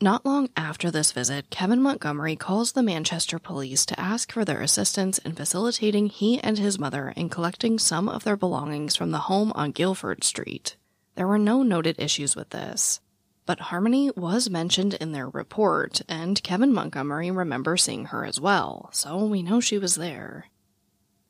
Not 0.00 0.24
long 0.24 0.48
after 0.56 0.90
this 0.90 1.12
visit, 1.12 1.50
Kevin 1.50 1.82
Montgomery 1.82 2.34
calls 2.34 2.72
the 2.72 2.82
Manchester 2.82 3.38
police 3.38 3.86
to 3.86 4.00
ask 4.00 4.32
for 4.32 4.44
their 4.44 4.60
assistance 4.60 5.18
in 5.18 5.32
facilitating 5.32 6.08
he 6.08 6.40
and 6.40 6.58
his 6.58 6.78
mother 6.78 7.12
in 7.16 7.28
collecting 7.28 7.78
some 7.78 8.08
of 8.08 8.24
their 8.24 8.36
belongings 8.36 8.96
from 8.96 9.12
the 9.12 9.20
home 9.30 9.52
on 9.54 9.70
Guilford 9.70 10.24
Street. 10.24 10.76
There 11.14 11.28
were 11.28 11.38
no 11.38 11.62
noted 11.62 11.96
issues 11.98 12.34
with 12.34 12.50
this. 12.50 13.00
But 13.46 13.60
Harmony 13.60 14.10
was 14.16 14.48
mentioned 14.48 14.94
in 14.94 15.12
their 15.12 15.28
report, 15.28 16.00
and 16.08 16.42
Kevin 16.42 16.72
Montgomery 16.72 17.30
remembers 17.30 17.82
seeing 17.82 18.06
her 18.06 18.24
as 18.24 18.40
well, 18.40 18.88
so 18.92 19.26
we 19.26 19.42
know 19.42 19.60
she 19.60 19.76
was 19.76 19.96
there. 19.96 20.46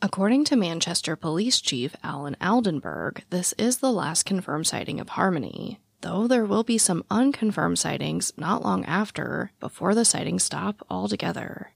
According 0.04 0.44
to 0.44 0.56
Manchester 0.56 1.16
Police 1.16 1.62
Chief 1.62 1.96
Allen 2.02 2.36
Aldenberg, 2.38 3.22
this 3.30 3.54
is 3.56 3.78
the 3.78 3.90
last 3.90 4.26
confirmed 4.26 4.66
sighting 4.66 5.00
of 5.00 5.08
Harmony, 5.08 5.80
though 6.02 6.26
there 6.26 6.44
will 6.44 6.62
be 6.62 6.76
some 6.76 7.06
unconfirmed 7.10 7.78
sightings 7.78 8.30
not 8.36 8.62
long 8.62 8.84
after, 8.84 9.50
before 9.60 9.94
the 9.94 10.04
sightings 10.04 10.44
stop 10.44 10.84
altogether. 10.90 11.72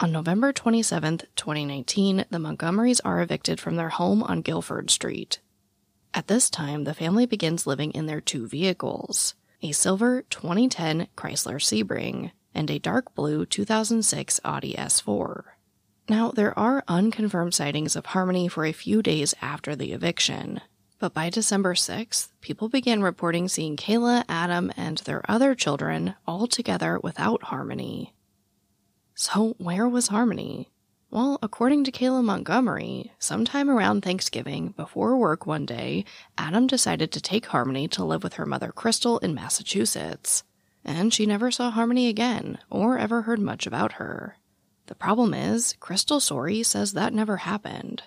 On 0.00 0.10
November 0.10 0.52
27, 0.52 1.18
2019, 1.36 2.24
the 2.28 2.38
Montgomerys 2.38 3.00
are 3.04 3.22
evicted 3.22 3.60
from 3.60 3.76
their 3.76 3.90
home 3.90 4.24
on 4.24 4.42
Guilford 4.42 4.90
Street. 4.90 5.38
At 6.12 6.26
this 6.26 6.50
time, 6.50 6.82
the 6.82 6.92
family 6.92 7.24
begins 7.24 7.68
living 7.68 7.92
in 7.92 8.06
their 8.06 8.20
two 8.20 8.48
vehicles 8.48 9.36
a 9.62 9.70
silver 9.70 10.22
2010 10.22 11.06
Chrysler 11.16 11.60
Sebring, 11.60 12.32
and 12.52 12.68
a 12.68 12.80
dark 12.80 13.14
blue 13.14 13.46
2006 13.46 14.40
Audi 14.44 14.74
S4. 14.74 15.44
Now, 16.10 16.32
there 16.32 16.58
are 16.58 16.82
unconfirmed 16.88 17.54
sightings 17.54 17.94
of 17.94 18.06
Harmony 18.06 18.48
for 18.48 18.64
a 18.64 18.72
few 18.72 19.00
days 19.00 19.32
after 19.40 19.76
the 19.76 19.92
eviction, 19.92 20.60
but 20.98 21.14
by 21.14 21.30
December 21.30 21.74
6th, 21.74 22.30
people 22.40 22.68
began 22.68 23.00
reporting 23.00 23.46
seeing 23.46 23.76
Kayla, 23.76 24.24
Adam, 24.28 24.72
and 24.76 24.98
their 24.98 25.22
other 25.30 25.54
children 25.54 26.16
all 26.26 26.48
together 26.48 26.98
without 27.00 27.44
Harmony. 27.44 28.12
So, 29.14 29.54
where 29.58 29.88
was 29.88 30.08
Harmony? 30.08 30.68
Well, 31.12 31.38
according 31.44 31.84
to 31.84 31.92
Kayla 31.92 32.24
Montgomery, 32.24 33.12
sometime 33.20 33.70
around 33.70 34.00
Thanksgiving, 34.00 34.74
before 34.76 35.16
work 35.16 35.46
one 35.46 35.64
day, 35.64 36.04
Adam 36.36 36.66
decided 36.66 37.12
to 37.12 37.20
take 37.20 37.46
Harmony 37.46 37.86
to 37.86 38.04
live 38.04 38.24
with 38.24 38.34
her 38.34 38.46
mother 38.46 38.72
Crystal 38.72 39.18
in 39.18 39.32
Massachusetts. 39.32 40.42
And 40.84 41.14
she 41.14 41.24
never 41.24 41.52
saw 41.52 41.70
Harmony 41.70 42.08
again, 42.08 42.58
or 42.68 42.98
ever 42.98 43.22
heard 43.22 43.38
much 43.38 43.64
about 43.64 43.92
her. 43.92 44.39
The 44.90 44.96
problem 44.96 45.34
is, 45.34 45.76
Crystal 45.78 46.18
Sorey 46.18 46.64
says 46.64 46.94
that 46.94 47.14
never 47.14 47.36
happened. 47.36 48.02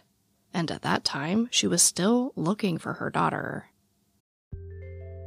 And 0.54 0.70
at 0.70 0.82
that 0.82 1.06
time, 1.06 1.48
she 1.50 1.66
was 1.66 1.82
still 1.82 2.34
looking 2.36 2.78
for 2.78 2.92
her 2.92 3.10
daughter. 3.10 3.68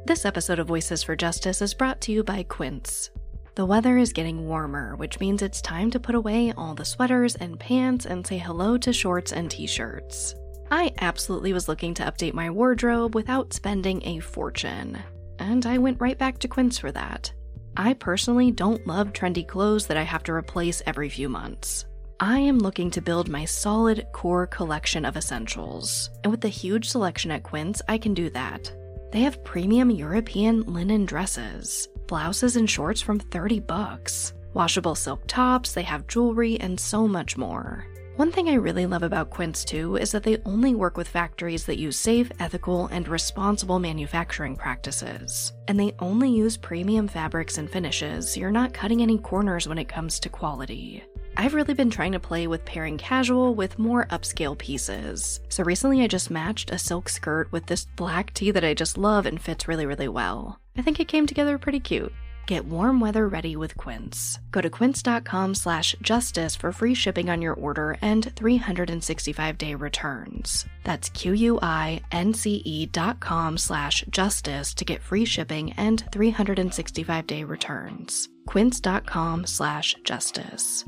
This 0.05 0.23
episode 0.23 0.59
of 0.59 0.67
Voices 0.67 1.01
for 1.01 1.15
Justice 1.15 1.63
is 1.63 1.73
brought 1.73 1.99
to 2.01 2.11
you 2.11 2.23
by 2.23 2.43
Quince. 2.43 3.09
The 3.55 3.65
weather 3.65 3.97
is 3.97 4.13
getting 4.13 4.47
warmer, 4.47 4.95
which 4.97 5.19
means 5.19 5.41
it's 5.41 5.59
time 5.63 5.89
to 5.89 5.99
put 5.99 6.13
away 6.13 6.53
all 6.55 6.75
the 6.75 6.85
sweaters 6.85 7.33
and 7.35 7.59
pants 7.59 8.05
and 8.05 8.25
say 8.25 8.37
hello 8.37 8.77
to 8.77 8.93
shorts 8.93 9.33
and 9.33 9.49
t 9.49 9.65
shirts. 9.65 10.35
I 10.69 10.93
absolutely 10.99 11.53
was 11.53 11.67
looking 11.67 11.95
to 11.95 12.03
update 12.03 12.35
my 12.35 12.51
wardrobe 12.51 13.15
without 13.15 13.51
spending 13.51 14.05
a 14.05 14.19
fortune, 14.19 14.99
and 15.39 15.65
I 15.65 15.79
went 15.79 16.01
right 16.01 16.19
back 16.19 16.37
to 16.39 16.47
Quince 16.47 16.77
for 16.77 16.91
that. 16.91 17.33
I 17.79 17.93
personally 17.93 18.49
don't 18.49 18.87
love 18.87 19.13
trendy 19.13 19.47
clothes 19.47 19.85
that 19.85 19.97
I 19.97 20.01
have 20.01 20.23
to 20.23 20.33
replace 20.33 20.81
every 20.87 21.09
few 21.09 21.29
months. 21.29 21.85
I 22.19 22.39
am 22.39 22.57
looking 22.57 22.89
to 22.89 23.01
build 23.01 23.29
my 23.29 23.45
solid 23.45 24.07
core 24.13 24.47
collection 24.47 25.05
of 25.05 25.15
essentials, 25.15 26.09
and 26.23 26.31
with 26.31 26.41
the 26.41 26.47
huge 26.47 26.89
selection 26.89 27.29
at 27.29 27.43
Quince, 27.43 27.79
I 27.87 27.99
can 27.99 28.15
do 28.15 28.31
that. 28.31 28.73
They 29.11 29.19
have 29.19 29.43
premium 29.43 29.91
European 29.91 30.61
linen 30.61 31.05
dresses, 31.05 31.87
blouses 32.07 32.55
and 32.55 32.67
shorts 32.67 32.99
from 32.99 33.19
30 33.19 33.59
bucks, 33.59 34.33
washable 34.55 34.95
silk 34.95 35.21
tops, 35.27 35.73
they 35.73 35.83
have 35.83 36.07
jewelry, 36.07 36.59
and 36.59 36.79
so 36.79 37.07
much 37.07 37.37
more. 37.37 37.85
One 38.17 38.31
thing 38.31 38.49
I 38.49 38.55
really 38.55 38.87
love 38.87 39.03
about 39.03 39.29
Quince 39.29 39.63
too 39.63 39.95
is 39.95 40.11
that 40.11 40.23
they 40.23 40.39
only 40.43 40.73
work 40.73 40.97
with 40.97 41.07
factories 41.07 41.65
that 41.65 41.77
use 41.77 41.99
safe, 41.99 42.31
ethical, 42.39 42.87
and 42.87 43.07
responsible 43.07 43.77
manufacturing 43.77 44.55
practices. 44.55 45.53
And 45.67 45.79
they 45.79 45.93
only 45.99 46.31
use 46.31 46.57
premium 46.57 47.07
fabrics 47.07 47.59
and 47.59 47.69
finishes, 47.69 48.33
so 48.33 48.39
you're 48.39 48.49
not 48.49 48.73
cutting 48.73 49.03
any 49.03 49.19
corners 49.19 49.67
when 49.67 49.77
it 49.77 49.87
comes 49.87 50.19
to 50.21 50.29
quality. 50.29 51.03
I've 51.37 51.53
really 51.53 51.75
been 51.75 51.91
trying 51.91 52.13
to 52.13 52.19
play 52.19 52.47
with 52.47 52.65
pairing 52.65 52.97
casual 52.97 53.53
with 53.53 53.77
more 53.77 54.07
upscale 54.07 54.57
pieces. 54.57 55.39
So 55.49 55.63
recently 55.63 56.01
I 56.01 56.07
just 56.07 56.31
matched 56.31 56.71
a 56.71 56.79
silk 56.79 57.09
skirt 57.09 57.51
with 57.51 57.67
this 57.67 57.85
black 57.97 58.33
tee 58.33 58.49
that 58.49 58.63
I 58.65 58.73
just 58.73 58.97
love 58.97 59.27
and 59.27 59.39
fits 59.39 59.67
really, 59.67 59.85
really 59.85 60.07
well. 60.07 60.59
I 60.75 60.81
think 60.81 60.99
it 60.99 61.07
came 61.07 61.27
together 61.27 61.59
pretty 61.59 61.79
cute. 61.79 62.11
Get 62.47 62.63
warm 62.63 63.01
weather 63.01 63.27
ready 63.27 63.57
with 63.57 63.75
Quince. 63.75 64.39
Go 64.51 64.61
to 64.61 64.69
quince.com 64.69 65.53
slash 65.53 65.95
justice 66.01 66.55
for 66.55 66.71
free 66.71 66.93
shipping 66.93 67.29
on 67.29 67.41
your 67.41 67.53
order 67.55 67.97
and 68.01 68.33
365-day 68.35 69.75
returns. 69.75 70.65
That's 70.85 71.09
q-u-i-n-c-e 71.09 72.85
dot 72.87 73.19
com 73.19 73.57
slash 73.57 74.05
justice 74.09 74.73
to 74.75 74.85
get 74.85 75.01
free 75.01 75.25
shipping 75.25 75.73
and 75.73 76.05
365-day 76.05 77.43
returns. 77.43 78.29
quince.com 78.45 79.45
slash 79.45 79.95
justice. 80.05 80.85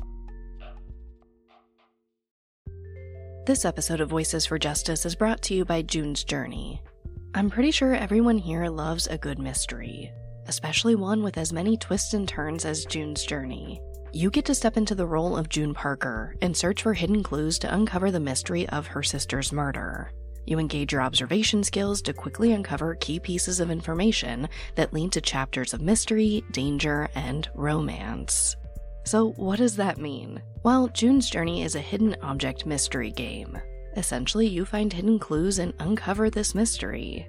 This 3.44 3.66
episode 3.66 4.00
of 4.00 4.08
Voices 4.08 4.46
for 4.46 4.58
Justice 4.58 5.04
is 5.04 5.14
brought 5.14 5.42
to 5.42 5.54
you 5.54 5.66
by 5.66 5.82
June's 5.82 6.24
Journey. 6.24 6.80
I'm 7.34 7.50
pretty 7.50 7.70
sure 7.70 7.94
everyone 7.94 8.38
here 8.38 8.66
loves 8.68 9.06
a 9.08 9.18
good 9.18 9.38
mystery, 9.38 10.10
especially 10.46 10.94
one 10.94 11.22
with 11.22 11.38
as 11.38 11.52
many 11.52 11.76
twists 11.76 12.14
and 12.14 12.28
turns 12.28 12.64
as 12.64 12.84
June's 12.84 13.24
Journey. 13.24 13.80
You 14.12 14.30
get 14.30 14.44
to 14.46 14.54
step 14.54 14.76
into 14.76 14.94
the 14.94 15.06
role 15.06 15.36
of 15.36 15.48
June 15.48 15.72
Parker 15.72 16.34
and 16.42 16.56
search 16.56 16.82
for 16.82 16.94
hidden 16.94 17.22
clues 17.22 17.58
to 17.60 17.72
uncover 17.72 18.10
the 18.10 18.18
mystery 18.18 18.68
of 18.70 18.86
her 18.88 19.02
sister's 19.02 19.52
murder. 19.52 20.10
You 20.46 20.58
engage 20.58 20.92
your 20.92 21.02
observation 21.02 21.62
skills 21.62 22.02
to 22.02 22.12
quickly 22.12 22.52
uncover 22.52 22.96
key 22.96 23.20
pieces 23.20 23.60
of 23.60 23.70
information 23.70 24.48
that 24.74 24.92
lead 24.92 25.12
to 25.12 25.20
chapters 25.20 25.74
of 25.74 25.80
mystery, 25.80 26.42
danger, 26.50 27.08
and 27.14 27.48
romance. 27.54 28.56
So, 29.04 29.30
what 29.32 29.58
does 29.58 29.76
that 29.76 29.98
mean? 29.98 30.42
Well, 30.64 30.88
June's 30.88 31.30
Journey 31.30 31.62
is 31.62 31.74
a 31.74 31.80
hidden 31.80 32.16
object 32.22 32.66
mystery 32.66 33.12
game. 33.12 33.58
Essentially, 33.96 34.46
you 34.46 34.64
find 34.64 34.92
hidden 34.92 35.18
clues 35.18 35.58
and 35.58 35.72
uncover 35.78 36.30
this 36.30 36.54
mystery. 36.54 37.28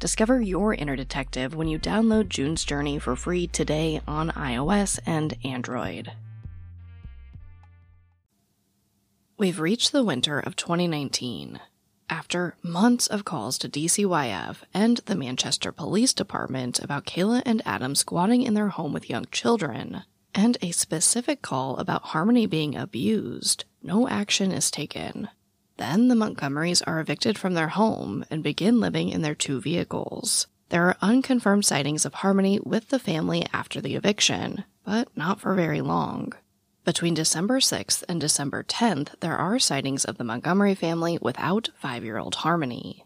Discover 0.00 0.42
your 0.42 0.74
inner 0.74 0.94
detective 0.94 1.56
when 1.56 1.66
you 1.66 1.76
download 1.76 2.28
June's 2.28 2.64
Journey 2.64 3.00
for 3.00 3.16
free 3.16 3.48
today 3.48 4.00
on 4.06 4.30
iOS 4.30 5.00
and 5.04 5.36
Android. 5.44 6.12
We've 9.36 9.58
reached 9.58 9.90
the 9.90 10.04
winter 10.04 10.38
of 10.38 10.54
2019. 10.54 11.58
After 12.08 12.54
months 12.62 13.08
of 13.08 13.24
calls 13.24 13.58
to 13.58 13.68
DCYF 13.68 14.58
and 14.72 14.98
the 15.06 15.16
Manchester 15.16 15.72
Police 15.72 16.12
Department 16.12 16.78
about 16.78 17.04
Kayla 17.04 17.42
and 17.44 17.60
Adam 17.66 17.96
squatting 17.96 18.42
in 18.42 18.54
their 18.54 18.68
home 18.68 18.92
with 18.92 19.10
young 19.10 19.26
children, 19.32 20.04
and 20.32 20.56
a 20.62 20.70
specific 20.70 21.42
call 21.42 21.76
about 21.76 22.02
Harmony 22.02 22.46
being 22.46 22.76
abused, 22.76 23.64
no 23.82 24.08
action 24.08 24.52
is 24.52 24.70
taken. 24.70 25.28
Then 25.78 26.08
the 26.08 26.16
Montgomerys 26.16 26.82
are 26.86 27.00
evicted 27.00 27.38
from 27.38 27.54
their 27.54 27.68
home 27.68 28.24
and 28.30 28.42
begin 28.42 28.80
living 28.80 29.08
in 29.08 29.22
their 29.22 29.36
two 29.36 29.60
vehicles. 29.60 30.48
There 30.70 30.84
are 30.86 30.96
unconfirmed 31.00 31.64
sightings 31.64 32.04
of 32.04 32.14
Harmony 32.14 32.60
with 32.62 32.90
the 32.90 32.98
family 32.98 33.46
after 33.52 33.80
the 33.80 33.94
eviction, 33.94 34.64
but 34.84 35.08
not 35.16 35.40
for 35.40 35.54
very 35.54 35.80
long. 35.80 36.32
Between 36.84 37.14
December 37.14 37.60
6th 37.60 38.02
and 38.08 38.20
December 38.20 38.64
10th, 38.64 39.20
there 39.20 39.36
are 39.36 39.58
sightings 39.60 40.04
of 40.04 40.18
the 40.18 40.24
Montgomery 40.24 40.74
family 40.74 41.16
without 41.22 41.68
five 41.78 42.04
year 42.04 42.18
old 42.18 42.34
Harmony. 42.36 43.04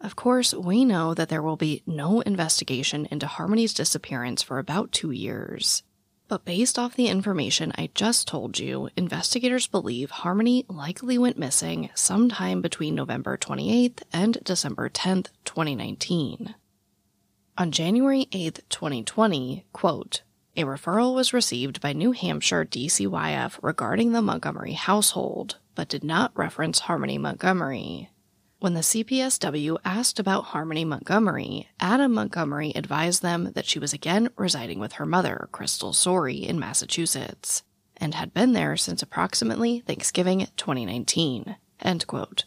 Of 0.00 0.16
course, 0.16 0.52
we 0.52 0.84
know 0.84 1.14
that 1.14 1.28
there 1.28 1.42
will 1.42 1.56
be 1.56 1.84
no 1.86 2.20
investigation 2.22 3.06
into 3.12 3.28
Harmony's 3.28 3.72
disappearance 3.72 4.42
for 4.42 4.58
about 4.58 4.90
two 4.90 5.12
years. 5.12 5.84
But 6.32 6.46
based 6.46 6.78
off 6.78 6.94
the 6.94 7.08
information 7.08 7.74
I 7.76 7.90
just 7.94 8.26
told 8.26 8.58
you, 8.58 8.88
investigators 8.96 9.66
believe 9.66 10.10
Harmony 10.10 10.64
likely 10.66 11.18
went 11.18 11.36
missing 11.36 11.90
sometime 11.94 12.62
between 12.62 12.94
November 12.94 13.36
28th 13.36 14.00
and 14.14 14.38
December 14.42 14.88
10th, 14.88 15.26
2019. 15.44 16.54
On 17.58 17.70
January 17.70 18.28
8th, 18.32 18.60
2020, 18.70 19.66
quote, 19.74 20.22
a 20.56 20.62
referral 20.62 21.14
was 21.14 21.34
received 21.34 21.82
by 21.82 21.92
New 21.92 22.12
Hampshire 22.12 22.64
DCYF 22.64 23.58
regarding 23.60 24.12
the 24.12 24.22
Montgomery 24.22 24.72
household, 24.72 25.58
but 25.74 25.90
did 25.90 26.02
not 26.02 26.32
reference 26.34 26.78
Harmony 26.78 27.18
Montgomery. 27.18 28.08
When 28.62 28.74
the 28.74 28.80
CPSW 28.82 29.78
asked 29.84 30.20
about 30.20 30.44
Harmony 30.44 30.84
Montgomery, 30.84 31.68
Adam 31.80 32.12
Montgomery 32.12 32.70
advised 32.76 33.20
them 33.20 33.50
that 33.56 33.66
she 33.66 33.80
was 33.80 33.92
again 33.92 34.28
residing 34.36 34.78
with 34.78 34.92
her 34.92 35.04
mother, 35.04 35.48
Crystal 35.50 35.92
Sorey, 35.92 36.46
in 36.46 36.60
Massachusetts, 36.60 37.64
and 37.96 38.14
had 38.14 38.32
been 38.32 38.52
there 38.52 38.76
since 38.76 39.02
approximately 39.02 39.80
Thanksgiving 39.80 40.46
2019. 40.56 41.56
End 41.80 42.06
quote. 42.06 42.44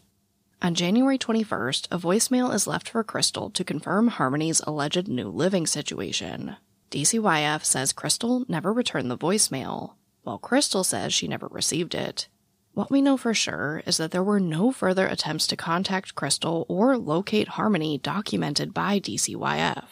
On 0.62 0.74
January 0.74 1.18
21st, 1.18 1.88
a 1.90 1.98
voicemail 1.98 2.54
is 2.54 2.66
left 2.66 2.88
for 2.88 3.04
Crystal 3.04 3.50
to 3.50 3.62
confirm 3.62 4.08
Harmony's 4.08 4.62
alleged 4.66 5.08
new 5.08 5.28
living 5.28 5.66
situation. 5.66 6.56
DCYF 6.90 7.62
says 7.62 7.92
Crystal 7.92 8.46
never 8.48 8.72
returned 8.72 9.10
the 9.10 9.18
voicemail, 9.18 9.96
while 10.22 10.38
Crystal 10.38 10.82
says 10.82 11.12
she 11.12 11.28
never 11.28 11.48
received 11.48 11.94
it. 11.94 12.28
What 12.76 12.90
we 12.90 13.00
know 13.00 13.16
for 13.16 13.32
sure 13.32 13.82
is 13.86 13.96
that 13.96 14.10
there 14.10 14.22
were 14.22 14.38
no 14.38 14.70
further 14.70 15.06
attempts 15.06 15.46
to 15.46 15.56
contact 15.56 16.14
Crystal 16.14 16.66
or 16.68 16.98
locate 16.98 17.48
Harmony 17.48 17.96
documented 17.96 18.74
by 18.74 19.00
DCYF. 19.00 19.86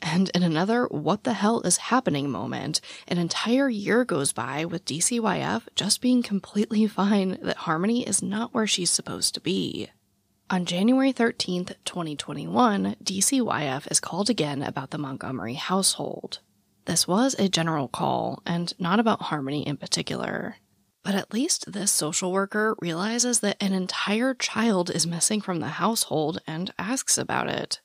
And 0.00 0.30
in 0.32 0.44
another 0.44 0.84
what 0.84 1.24
the 1.24 1.32
hell 1.32 1.60
is 1.62 1.88
happening 1.90 2.30
moment, 2.30 2.80
an 3.08 3.18
entire 3.18 3.68
year 3.68 4.04
goes 4.04 4.32
by 4.32 4.64
with 4.64 4.84
DCYF 4.84 5.62
just 5.74 6.00
being 6.00 6.22
completely 6.22 6.86
fine 7.00 7.36
that 7.42 7.56
Harmony 7.56 8.06
is 8.06 8.22
not 8.22 8.54
where 8.54 8.68
she's 8.68 8.90
supposed 8.90 9.34
to 9.34 9.40
be. 9.40 9.88
On 10.48 10.66
January 10.66 11.10
13, 11.10 11.64
2021, 11.84 12.94
DCYF 13.02 13.90
is 13.90 13.98
called 13.98 14.30
again 14.30 14.62
about 14.62 14.92
the 14.92 14.98
Montgomery 14.98 15.54
household. 15.54 16.38
This 16.84 17.08
was 17.08 17.34
a 17.40 17.48
general 17.48 17.88
call, 17.88 18.40
and 18.46 18.72
not 18.78 19.00
about 19.00 19.22
Harmony 19.22 19.66
in 19.66 19.78
particular. 19.78 20.58
But 21.04 21.14
at 21.14 21.32
least 21.32 21.70
this 21.70 21.92
social 21.92 22.32
worker 22.32 22.74
realizes 22.80 23.40
that 23.40 23.62
an 23.62 23.74
entire 23.74 24.34
child 24.34 24.90
is 24.90 25.06
missing 25.06 25.40
from 25.40 25.60
the 25.60 25.68
household 25.68 26.40
and 26.46 26.72
asks 26.78 27.18
about 27.18 27.48
it. 27.48 27.80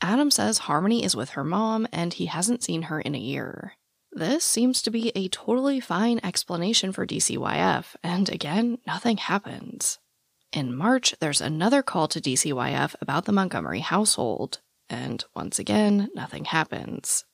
Adam 0.00 0.30
says 0.30 0.58
Harmony 0.58 1.04
is 1.04 1.16
with 1.16 1.30
her 1.30 1.44
mom 1.44 1.86
and 1.92 2.12
he 2.12 2.26
hasn't 2.26 2.64
seen 2.64 2.82
her 2.82 3.00
in 3.00 3.14
a 3.14 3.18
year. 3.18 3.74
This 4.12 4.44
seems 4.44 4.82
to 4.82 4.90
be 4.90 5.10
a 5.14 5.28
totally 5.28 5.80
fine 5.80 6.20
explanation 6.22 6.92
for 6.92 7.06
DCYF, 7.06 7.96
and 8.02 8.28
again, 8.28 8.78
nothing 8.86 9.16
happens. 9.16 9.98
In 10.52 10.76
March, 10.76 11.16
there's 11.18 11.40
another 11.40 11.82
call 11.82 12.06
to 12.08 12.20
DCYF 12.20 12.94
about 13.00 13.24
the 13.24 13.32
Montgomery 13.32 13.80
household, 13.80 14.60
and 14.88 15.24
once 15.34 15.58
again, 15.58 16.10
nothing 16.14 16.44
happens. 16.44 17.24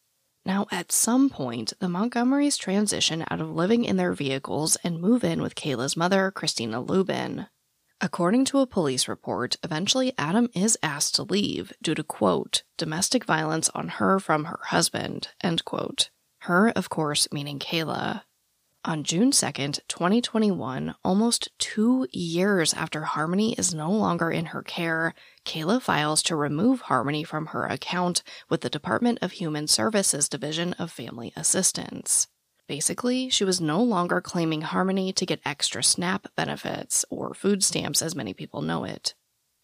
Now, 0.44 0.66
at 0.70 0.90
some 0.90 1.28
point, 1.28 1.72
the 1.80 1.86
Montgomerys 1.86 2.58
transition 2.58 3.24
out 3.30 3.40
of 3.40 3.50
living 3.50 3.84
in 3.84 3.96
their 3.96 4.12
vehicles 4.12 4.76
and 4.82 5.00
move 5.00 5.22
in 5.22 5.42
with 5.42 5.54
Kayla's 5.54 5.96
mother, 5.96 6.30
Christina 6.30 6.80
Lubin. 6.80 7.46
According 8.00 8.46
to 8.46 8.60
a 8.60 8.66
police 8.66 9.06
report, 9.08 9.56
eventually 9.62 10.14
Adam 10.16 10.48
is 10.54 10.78
asked 10.82 11.14
to 11.16 11.22
leave 11.22 11.74
due 11.82 11.94
to, 11.94 12.02
quote, 12.02 12.62
domestic 12.78 13.26
violence 13.26 13.68
on 13.74 13.88
her 13.88 14.18
from 14.18 14.46
her 14.46 14.60
husband, 14.64 15.28
end 15.42 15.66
quote. 15.66 16.08
Her, 16.44 16.70
of 16.70 16.88
course, 16.88 17.28
meaning 17.30 17.58
Kayla. 17.58 18.22
On 18.82 19.04
June 19.04 19.30
2nd, 19.30 19.80
2021, 19.88 20.94
almost 21.04 21.50
two 21.58 22.06
years 22.12 22.72
after 22.72 23.02
Harmony 23.02 23.52
is 23.52 23.74
no 23.74 23.90
longer 23.90 24.30
in 24.30 24.46
her 24.46 24.62
care, 24.62 25.12
Kayla 25.44 25.82
files 25.82 26.22
to 26.22 26.34
remove 26.34 26.80
Harmony 26.82 27.22
from 27.22 27.46
her 27.46 27.66
account 27.66 28.22
with 28.48 28.62
the 28.62 28.70
Department 28.70 29.18
of 29.20 29.32
Human 29.32 29.68
Services 29.68 30.30
Division 30.30 30.72
of 30.78 30.90
Family 30.90 31.30
Assistance. 31.36 32.28
Basically, 32.68 33.28
she 33.28 33.44
was 33.44 33.60
no 33.60 33.82
longer 33.82 34.22
claiming 34.22 34.62
Harmony 34.62 35.12
to 35.12 35.26
get 35.26 35.42
extra 35.44 35.84
SNAP 35.84 36.28
benefits, 36.34 37.04
or 37.10 37.34
food 37.34 37.62
stamps 37.62 38.00
as 38.00 38.16
many 38.16 38.32
people 38.32 38.62
know 38.62 38.84
it. 38.84 39.12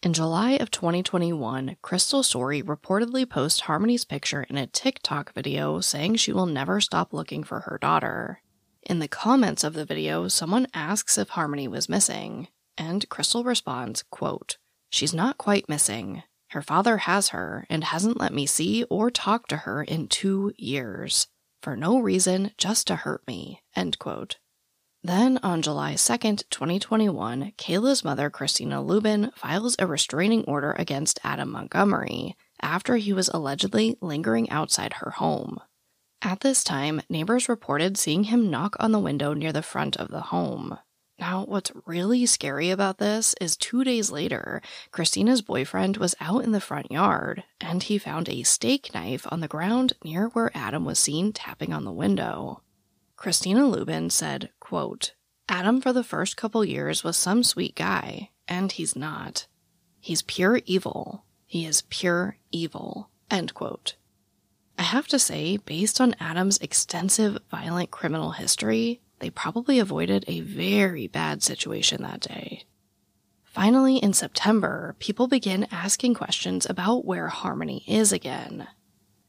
In 0.03 0.13
July 0.13 0.51
of 0.51 0.69
2021, 0.69 1.77
Crystal 1.81 2.21
Sorey 2.21 2.61
reportedly 2.61 3.27
posted 3.27 3.65
Harmony's 3.65 4.05
picture 4.05 4.43
in 4.43 4.57
a 4.57 4.67
TikTok 4.67 5.33
video 5.33 5.79
saying 5.79 6.17
she 6.17 6.31
will 6.31 6.45
never 6.45 6.79
stop 6.79 7.13
looking 7.13 7.43
for 7.43 7.61
her 7.61 7.79
daughter. 7.81 8.43
In 8.87 8.99
the 8.99 9.09
comments 9.09 9.65
of 9.65 9.73
the 9.73 9.83
video, 9.83 10.29
someone 10.29 10.65
asks 10.73 11.17
if 11.17 11.31
Harmony 11.31 11.67
was 11.67 11.89
missing, 11.89 12.47
and 12.77 13.07
Crystal 13.09 13.43
responds, 13.43 14.05
quote, 14.11 14.57
She's 14.89 15.13
not 15.13 15.37
quite 15.37 15.67
missing. 15.67 16.23
Her 16.51 16.61
father 16.61 16.99
has 16.99 17.29
her 17.29 17.67
and 17.69 17.83
hasn't 17.83 18.17
let 18.17 18.33
me 18.33 18.45
see 18.45 18.85
or 18.85 19.11
talk 19.11 19.47
to 19.47 19.57
her 19.57 19.83
in 19.83 20.07
two 20.07 20.53
years. 20.55 21.27
For 21.61 21.75
no 21.75 21.99
reason, 21.99 22.51
just 22.57 22.87
to 22.87 22.95
hurt 22.95 23.27
me. 23.27 23.61
End 23.75 23.99
quote. 23.99 24.37
Then, 25.03 25.37
on 25.43 25.61
July 25.61 25.95
2nd, 25.95 26.43
2021, 26.49 27.51
Kayla's 27.57 28.05
mother, 28.05 28.29
Christina 28.29 28.81
Lubin, 28.81 29.31
files 29.35 29.75
a 29.79 29.85
restraining 29.85 30.45
order 30.45 30.71
against 30.79 31.19
Adam 31.25 31.51
Montgomery 31.51 32.37
after 32.61 32.95
he 32.95 33.11
was 33.11 33.27
allegedly 33.27 33.97
lingering 33.99 34.49
outside 34.49 34.93
her 34.93 35.11
home. 35.11 35.59
At 36.21 36.39
this 36.39 36.63
time, 36.63 37.01
neighbors 37.09 37.47
reported 37.47 37.97
seeing 37.97 38.25
him 38.25 38.49
knock 38.49 38.75
on 38.79 38.91
the 38.91 38.99
window 38.99 39.33
near 39.33 39.53
the 39.53 39.61
front 39.61 39.95
of 39.97 40.09
the 40.09 40.21
home. 40.21 40.77
Now, 41.19 41.45
what's 41.45 41.71
really 41.85 42.25
scary 42.25 42.69
about 42.69 42.99
this 42.99 43.33
is 43.41 43.57
two 43.57 43.83
days 43.83 44.11
later, 44.11 44.61
Christina's 44.91 45.41
boyfriend 45.41 45.97
was 45.97 46.15
out 46.19 46.43
in 46.43 46.51
the 46.51 46.61
front 46.61 46.91
yard 46.91 47.43
and 47.59 47.81
he 47.81 47.97
found 47.97 48.29
a 48.29 48.43
steak 48.43 48.93
knife 48.93 49.25
on 49.31 49.39
the 49.39 49.47
ground 49.47 49.93
near 50.03 50.27
where 50.29 50.51
Adam 50.55 50.85
was 50.85 50.99
seen 50.99 51.33
tapping 51.33 51.73
on 51.73 51.85
the 51.85 51.91
window. 51.91 52.61
Christina 53.15 53.65
Lubin 53.65 54.11
said, 54.11 54.51
quote, 54.59 55.13
Adam 55.49 55.81
for 55.81 55.91
the 55.91 56.03
first 56.03 56.37
couple 56.37 56.63
years 56.63 57.03
was 57.03 57.17
some 57.17 57.43
sweet 57.43 57.73
guy, 57.75 58.29
and 58.47 58.71
he's 58.71 58.95
not. 58.95 59.47
He's 59.99 60.21
pure 60.21 60.61
evil. 60.65 61.23
He 61.45 61.65
is 61.65 61.83
pure 61.89 62.37
evil. 62.51 63.09
End 63.31 63.53
quote. 63.53 63.95
I 64.77 64.83
have 64.83 65.07
to 65.07 65.19
say, 65.19 65.57
based 65.57 65.99
on 65.99 66.15
Adam's 66.19 66.59
extensive 66.59 67.39
violent 67.49 67.89
criminal 67.89 68.31
history, 68.31 69.01
they 69.19 69.29
probably 69.29 69.79
avoided 69.79 70.23
a 70.27 70.41
very 70.41 71.07
bad 71.07 71.41
situation 71.41 72.03
that 72.03 72.19
day. 72.19 72.63
Finally, 73.43 73.97
in 73.97 74.13
September, 74.13 74.95
people 74.99 75.27
begin 75.27 75.67
asking 75.71 76.13
questions 76.13 76.67
about 76.69 77.05
where 77.05 77.27
Harmony 77.27 77.83
is 77.87 78.11
again. 78.11 78.67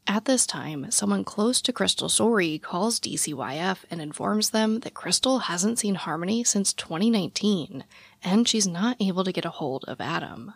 At 0.06 0.26
this 0.26 0.46
time, 0.46 0.90
someone 0.90 1.24
close 1.24 1.62
to 1.62 1.72
Crystal 1.72 2.08
Sorey 2.08 2.58
calls 2.58 3.00
DCYF 3.00 3.84
and 3.90 4.02
informs 4.02 4.50
them 4.50 4.80
that 4.80 4.94
Crystal 4.94 5.40
hasn't 5.40 5.78
seen 5.78 5.94
Harmony 5.94 6.44
since 6.44 6.74
2019, 6.74 7.84
and 8.22 8.46
she's 8.46 8.66
not 8.66 8.96
able 9.00 9.24
to 9.24 9.32
get 9.32 9.46
a 9.46 9.50
hold 9.50 9.84
of 9.86 10.00
Adam. 10.00 10.52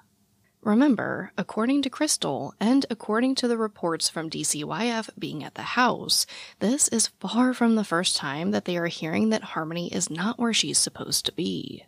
Remember, 0.63 1.33
according 1.37 1.83
to 1.83 1.91
Crystal 1.91 2.55
and 2.61 2.87
according 2.89 3.35
to 3.35 3.49
the 3.49 3.59
reports 3.59 4.09
from 4.09 4.31
DCYF 4.31 5.11
being 5.19 5.43
at 5.43 5.57
the 5.57 5.63
house, 5.63 6.25
this 6.61 6.87
is 6.89 7.09
far 7.19 7.53
from 7.53 7.75
the 7.75 7.83
first 7.83 8.17
time 8.17 8.53
that 8.53 8.65
they 8.65 8.77
are 8.77 8.87
hearing 8.87 9.31
that 9.31 9.43
Harmony 9.43 9.93
is 9.93 10.09
not 10.09 10.39
where 10.39 10.53
she's 10.53 10.79
supposed 10.79 11.27
to 11.27 11.33
be. 11.33 11.85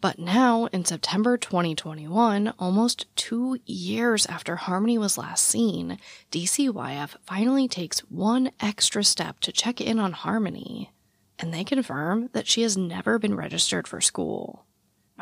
But 0.00 0.18
now, 0.18 0.66
in 0.72 0.84
September 0.84 1.36
2021, 1.36 2.52
almost 2.58 3.06
two 3.14 3.60
years 3.66 4.26
after 4.26 4.56
Harmony 4.56 4.98
was 4.98 5.16
last 5.16 5.44
seen, 5.44 5.96
DCYF 6.32 7.14
finally 7.22 7.68
takes 7.68 8.00
one 8.00 8.50
extra 8.58 9.04
step 9.04 9.38
to 9.40 9.52
check 9.52 9.80
in 9.80 10.00
on 10.00 10.10
Harmony, 10.10 10.90
and 11.38 11.54
they 11.54 11.62
confirm 11.62 12.30
that 12.32 12.48
she 12.48 12.62
has 12.62 12.76
never 12.76 13.20
been 13.20 13.36
registered 13.36 13.86
for 13.86 14.00
school. 14.00 14.66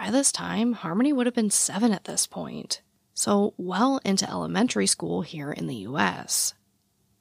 By 0.00 0.10
this 0.10 0.32
time, 0.32 0.72
Harmony 0.72 1.12
would 1.12 1.26
have 1.26 1.34
been 1.34 1.50
seven 1.50 1.92
at 1.92 2.04
this 2.04 2.26
point, 2.26 2.80
so 3.12 3.52
well 3.58 4.00
into 4.02 4.28
elementary 4.28 4.86
school 4.86 5.20
here 5.20 5.52
in 5.52 5.66
the 5.66 5.84
US. 5.88 6.54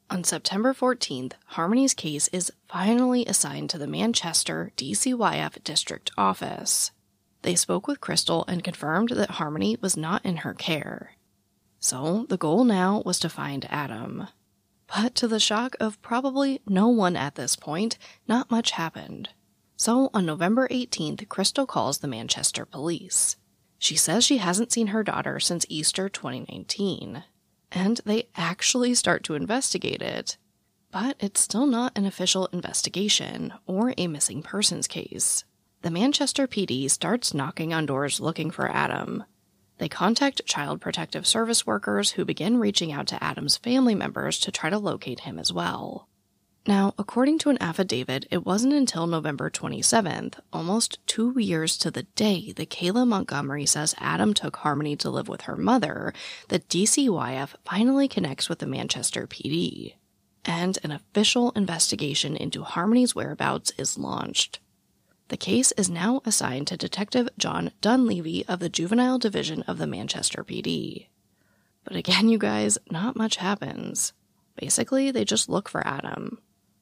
On 0.08 0.24
September 0.24 0.72
14th, 0.72 1.34
Harmony's 1.48 1.92
case 1.92 2.28
is 2.28 2.50
finally 2.68 3.26
assigned 3.26 3.68
to 3.68 3.76
the 3.76 3.86
Manchester 3.86 4.72
DCYF 4.78 5.62
District 5.62 6.10
Office. 6.16 6.90
They 7.42 7.54
spoke 7.54 7.86
with 7.86 8.00
Crystal 8.00 8.46
and 8.48 8.64
confirmed 8.64 9.10
that 9.10 9.32
Harmony 9.32 9.76
was 9.82 9.94
not 9.94 10.24
in 10.24 10.38
her 10.38 10.54
care. 10.54 11.16
So 11.80 12.24
the 12.30 12.38
goal 12.38 12.64
now 12.64 13.02
was 13.04 13.18
to 13.18 13.28
find 13.28 13.66
Adam. 13.68 14.28
But 14.86 15.14
to 15.16 15.28
the 15.28 15.38
shock 15.38 15.76
of 15.80 16.00
probably 16.00 16.62
no 16.66 16.88
one 16.88 17.14
at 17.14 17.34
this 17.34 17.56
point, 17.56 17.98
not 18.26 18.50
much 18.50 18.70
happened. 18.70 19.28
So 19.80 20.10
on 20.12 20.26
November 20.26 20.68
18th, 20.68 21.26
Crystal 21.30 21.64
calls 21.64 22.00
the 22.00 22.06
Manchester 22.06 22.66
police. 22.66 23.36
She 23.78 23.96
says 23.96 24.26
she 24.26 24.36
hasn't 24.36 24.72
seen 24.72 24.88
her 24.88 25.02
daughter 25.02 25.40
since 25.40 25.64
Easter 25.70 26.10
2019. 26.10 27.24
And 27.72 28.00
they 28.04 28.28
actually 28.36 28.92
start 28.94 29.24
to 29.24 29.36
investigate 29.36 30.02
it. 30.02 30.36
But 30.92 31.16
it's 31.18 31.40
still 31.40 31.64
not 31.64 31.96
an 31.96 32.04
official 32.04 32.50
investigation 32.52 33.54
or 33.64 33.94
a 33.96 34.06
missing 34.06 34.42
persons 34.42 34.86
case 34.86 35.44
the 35.80 35.90
Manchester 35.90 36.46
PD 36.46 36.90
starts 36.90 37.32
knocking 37.32 37.72
on 37.72 37.86
doors 37.86 38.20
looking 38.20 38.50
for 38.50 38.70
Adam. 38.70 39.24
They 39.78 39.88
contact 39.88 40.44
Child 40.44 40.82
Protective 40.82 41.26
Service 41.26 41.66
workers 41.66 42.10
who 42.10 42.26
begin 42.26 42.58
reaching 42.58 42.92
out 42.92 43.06
to 43.06 43.24
Adam's 43.24 43.56
family 43.56 43.94
members 43.94 44.38
to 44.40 44.52
try 44.52 44.68
to 44.68 44.76
locate 44.78 45.20
him 45.20 45.38
as 45.38 45.54
well. 45.54 46.09
Now, 46.66 46.94
according 46.98 47.38
to 47.38 47.50
an 47.50 47.60
affidavit, 47.60 48.26
it 48.30 48.44
wasn't 48.44 48.74
until 48.74 49.06
November 49.06 49.48
27th, 49.48 50.40
almost 50.52 50.98
two 51.06 51.32
years 51.38 51.78
to 51.78 51.90
the 51.90 52.02
day 52.02 52.52
that 52.52 52.68
Kayla 52.68 53.06
Montgomery 53.06 53.64
says 53.64 53.94
Adam 53.98 54.34
took 54.34 54.56
Harmony 54.56 54.94
to 54.96 55.08
live 55.08 55.26
with 55.26 55.42
her 55.42 55.56
mother, 55.56 56.12
that 56.48 56.68
DCYF 56.68 57.54
finally 57.64 58.08
connects 58.08 58.50
with 58.50 58.58
the 58.58 58.66
Manchester 58.66 59.26
PD. 59.26 59.94
And 60.44 60.78
an 60.84 60.90
official 60.90 61.50
investigation 61.52 62.36
into 62.36 62.62
Harmony's 62.62 63.14
whereabouts 63.14 63.72
is 63.78 63.98
launched. 63.98 64.60
The 65.28 65.38
case 65.38 65.72
is 65.72 65.88
now 65.88 66.20
assigned 66.26 66.66
to 66.66 66.76
Detective 66.76 67.28
John 67.38 67.70
Dunleavy 67.80 68.44
of 68.46 68.58
the 68.58 68.68
Juvenile 68.68 69.18
Division 69.18 69.62
of 69.62 69.78
the 69.78 69.86
Manchester 69.86 70.44
PD. 70.44 71.06
But 71.84 71.96
again, 71.96 72.28
you 72.28 72.36
guys, 72.36 72.76
not 72.90 73.16
much 73.16 73.36
happens. 73.36 74.12
Basically, 74.56 75.10
they 75.10 75.24
just 75.24 75.48
look 75.48 75.68
for 75.68 75.86
Adam. 75.86 76.38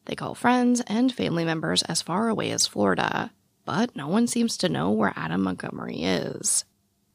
They 0.08 0.16
call 0.16 0.34
friends 0.34 0.82
and 0.88 1.14
family 1.14 1.44
members 1.44 1.82
as 1.84 2.02
far 2.02 2.28
away 2.28 2.50
as 2.50 2.66
Florida, 2.66 3.30
but 3.64 3.94
no 3.94 4.08
one 4.08 4.26
seems 4.26 4.56
to 4.56 4.68
know 4.68 4.90
where 4.90 5.12
Adam 5.14 5.42
Montgomery 5.42 6.02
is. 6.02 6.64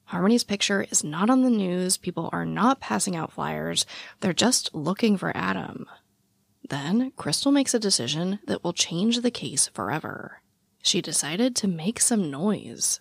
Harmony's 0.05 0.45
picture 0.45 0.85
is 0.89 1.03
not 1.03 1.29
on 1.29 1.43
the 1.43 1.49
news, 1.49 1.97
people 1.97 2.29
are 2.31 2.45
not 2.45 2.79
passing 2.79 3.17
out 3.17 3.33
flyers, 3.33 3.85
they're 4.21 4.31
just 4.31 4.73
looking 4.73 5.17
for 5.17 5.35
Adam. 5.35 5.87
Then, 6.69 7.11
Crystal 7.17 7.51
makes 7.51 7.73
a 7.73 7.79
decision 7.79 8.39
that 8.45 8.63
will 8.63 8.71
change 8.71 9.19
the 9.19 9.31
case 9.31 9.67
forever 9.67 10.43
she 10.83 11.01
decided 11.01 11.55
to 11.55 11.67
make 11.67 11.99
some 11.99 12.29
noise. 12.29 12.99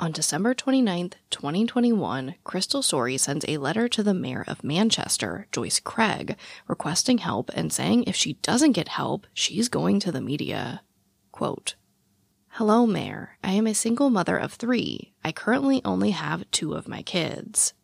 On 0.00 0.12
December 0.12 0.54
29, 0.54 1.10
2021, 1.30 2.36
Crystal 2.44 2.82
Sorey 2.84 3.18
sends 3.18 3.44
a 3.48 3.58
letter 3.58 3.88
to 3.88 4.04
the 4.04 4.14
mayor 4.14 4.44
of 4.46 4.62
Manchester, 4.62 5.48
Joyce 5.50 5.80
Craig, 5.80 6.36
requesting 6.68 7.18
help 7.18 7.50
and 7.52 7.72
saying 7.72 8.04
if 8.04 8.14
she 8.14 8.34
doesn't 8.34 8.72
get 8.72 8.86
help, 8.86 9.26
she's 9.34 9.68
going 9.68 9.98
to 9.98 10.12
the 10.12 10.20
media. 10.20 10.82
Quote, 11.32 11.74
Hello, 12.50 12.86
Mayor. 12.86 13.38
I 13.42 13.52
am 13.54 13.66
a 13.66 13.74
single 13.74 14.08
mother 14.08 14.36
of 14.36 14.52
three. 14.52 15.14
I 15.24 15.32
currently 15.32 15.82
only 15.84 16.12
have 16.12 16.48
two 16.52 16.74
of 16.74 16.86
my 16.86 17.02
kids. 17.02 17.74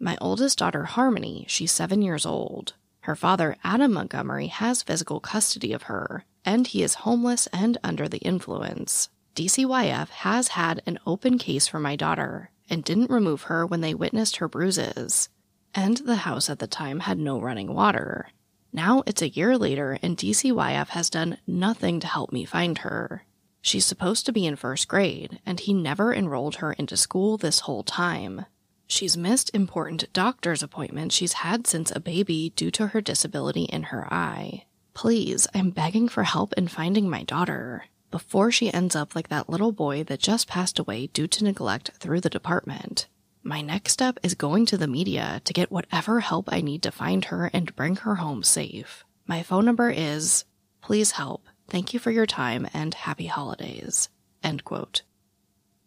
My 0.00 0.18
oldest 0.20 0.58
daughter, 0.58 0.86
Harmony, 0.86 1.44
she's 1.48 1.70
seven 1.70 2.02
years 2.02 2.26
old. 2.26 2.74
Her 3.02 3.14
father, 3.14 3.56
Adam 3.62 3.92
Montgomery, 3.92 4.48
has 4.48 4.82
physical 4.82 5.20
custody 5.20 5.72
of 5.72 5.84
her, 5.84 6.24
and 6.44 6.66
he 6.66 6.82
is 6.82 7.06
homeless 7.06 7.46
and 7.52 7.78
under 7.84 8.08
the 8.08 8.18
influence. 8.18 9.08
DCYF 9.40 10.10
has 10.10 10.48
had 10.48 10.82
an 10.84 10.98
open 11.06 11.38
case 11.38 11.66
for 11.66 11.80
my 11.80 11.96
daughter 11.96 12.50
and 12.68 12.84
didn't 12.84 13.10
remove 13.10 13.44
her 13.44 13.64
when 13.64 13.80
they 13.80 13.94
witnessed 13.94 14.36
her 14.36 14.48
bruises. 14.48 15.30
And 15.74 15.96
the 15.96 16.16
house 16.28 16.50
at 16.50 16.58
the 16.58 16.66
time 16.66 17.00
had 17.00 17.18
no 17.18 17.40
running 17.40 17.72
water. 17.72 18.28
Now 18.70 19.02
it's 19.06 19.22
a 19.22 19.30
year 19.30 19.56
later, 19.56 19.98
and 20.02 20.14
DCYF 20.14 20.88
has 20.88 21.08
done 21.08 21.38
nothing 21.46 22.00
to 22.00 22.06
help 22.06 22.32
me 22.32 22.44
find 22.44 22.76
her. 22.78 23.24
She's 23.62 23.86
supposed 23.86 24.26
to 24.26 24.32
be 24.32 24.44
in 24.44 24.56
first 24.56 24.88
grade, 24.88 25.40
and 25.46 25.58
he 25.58 25.72
never 25.72 26.12
enrolled 26.12 26.56
her 26.56 26.74
into 26.74 26.98
school 26.98 27.38
this 27.38 27.60
whole 27.60 27.82
time. 27.82 28.44
She's 28.88 29.16
missed 29.16 29.54
important 29.54 30.12
doctor's 30.12 30.62
appointments 30.62 31.14
she's 31.14 31.32
had 31.32 31.66
since 31.66 31.90
a 31.90 31.98
baby 31.98 32.52
due 32.56 32.70
to 32.72 32.88
her 32.88 33.00
disability 33.00 33.62
in 33.62 33.84
her 33.84 34.06
eye. 34.12 34.66
Please, 34.92 35.46
I'm 35.54 35.70
begging 35.70 36.10
for 36.10 36.24
help 36.24 36.52
in 36.58 36.68
finding 36.68 37.08
my 37.08 37.22
daughter 37.22 37.84
before 38.10 38.50
she 38.50 38.72
ends 38.72 38.96
up 38.96 39.14
like 39.14 39.28
that 39.28 39.48
little 39.48 39.72
boy 39.72 40.02
that 40.04 40.20
just 40.20 40.48
passed 40.48 40.78
away 40.78 41.08
due 41.08 41.26
to 41.26 41.44
neglect 41.44 41.90
through 41.98 42.20
the 42.20 42.30
department. 42.30 43.06
My 43.42 43.62
next 43.62 43.92
step 43.92 44.18
is 44.22 44.34
going 44.34 44.66
to 44.66 44.76
the 44.76 44.86
media 44.86 45.40
to 45.44 45.52
get 45.52 45.72
whatever 45.72 46.20
help 46.20 46.52
I 46.52 46.60
need 46.60 46.82
to 46.82 46.90
find 46.90 47.24
her 47.26 47.50
and 47.52 47.74
bring 47.74 47.96
her 47.96 48.16
home 48.16 48.42
safe. 48.42 49.04
My 49.26 49.42
phone 49.42 49.64
number 49.64 49.90
is 49.90 50.44
please 50.82 51.12
help. 51.12 51.46
Thank 51.68 51.94
you 51.94 52.00
for 52.00 52.10
your 52.10 52.26
time 52.26 52.68
and 52.74 52.92
happy 52.92 53.26
holidays. 53.26 54.08
End 54.42 54.64
quote. 54.64 55.02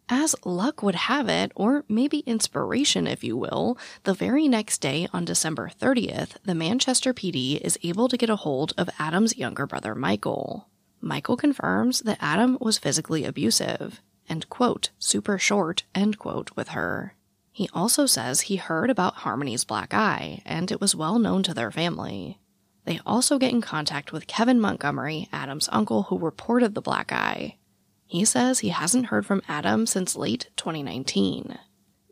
As 0.08 0.34
luck 0.44 0.82
would 0.82 0.94
have 0.94 1.28
it, 1.28 1.50
or 1.54 1.84
maybe 1.88 2.18
inspiration, 2.20 3.06
if 3.06 3.24
you 3.24 3.38
will, 3.38 3.78
the 4.02 4.12
very 4.12 4.48
next 4.48 4.78
day 4.82 5.08
on 5.14 5.24
December 5.24 5.70
30th, 5.80 6.36
the 6.44 6.54
Manchester 6.54 7.14
PD 7.14 7.58
is 7.60 7.78
able 7.82 8.08
to 8.08 8.18
get 8.18 8.28
a 8.28 8.36
hold 8.36 8.74
of 8.76 8.90
Adam's 8.98 9.38
younger 9.38 9.66
brother, 9.66 9.94
Michael. 9.94 10.68
Michael 11.04 11.36
confirms 11.36 12.00
that 12.00 12.18
Adam 12.20 12.58
was 12.60 12.78
physically 12.78 13.24
abusive, 13.24 14.00
and 14.28 14.48
quote, 14.48 14.90
super 14.98 15.38
short, 15.38 15.84
end 15.94 16.18
quote, 16.18 16.50
with 16.56 16.68
her. 16.68 17.14
He 17.52 17.68
also 17.72 18.06
says 18.06 18.42
he 18.42 18.56
heard 18.56 18.90
about 18.90 19.16
Harmony's 19.16 19.64
black 19.64 19.94
eye, 19.94 20.42
and 20.44 20.72
it 20.72 20.80
was 20.80 20.96
well 20.96 21.18
known 21.18 21.42
to 21.44 21.54
their 21.54 21.70
family. 21.70 22.40
They 22.84 23.00
also 23.06 23.38
get 23.38 23.52
in 23.52 23.60
contact 23.60 24.12
with 24.12 24.26
Kevin 24.26 24.60
Montgomery, 24.60 25.28
Adam's 25.32 25.68
uncle 25.70 26.04
who 26.04 26.18
reported 26.18 26.74
the 26.74 26.82
black 26.82 27.12
eye, 27.12 27.58
he 28.06 28.24
says 28.24 28.60
he 28.60 28.68
hasn't 28.68 29.06
heard 29.06 29.26
from 29.26 29.42
Adam 29.48 29.86
since 29.86 30.16
late 30.16 30.50
2019. 30.56 31.58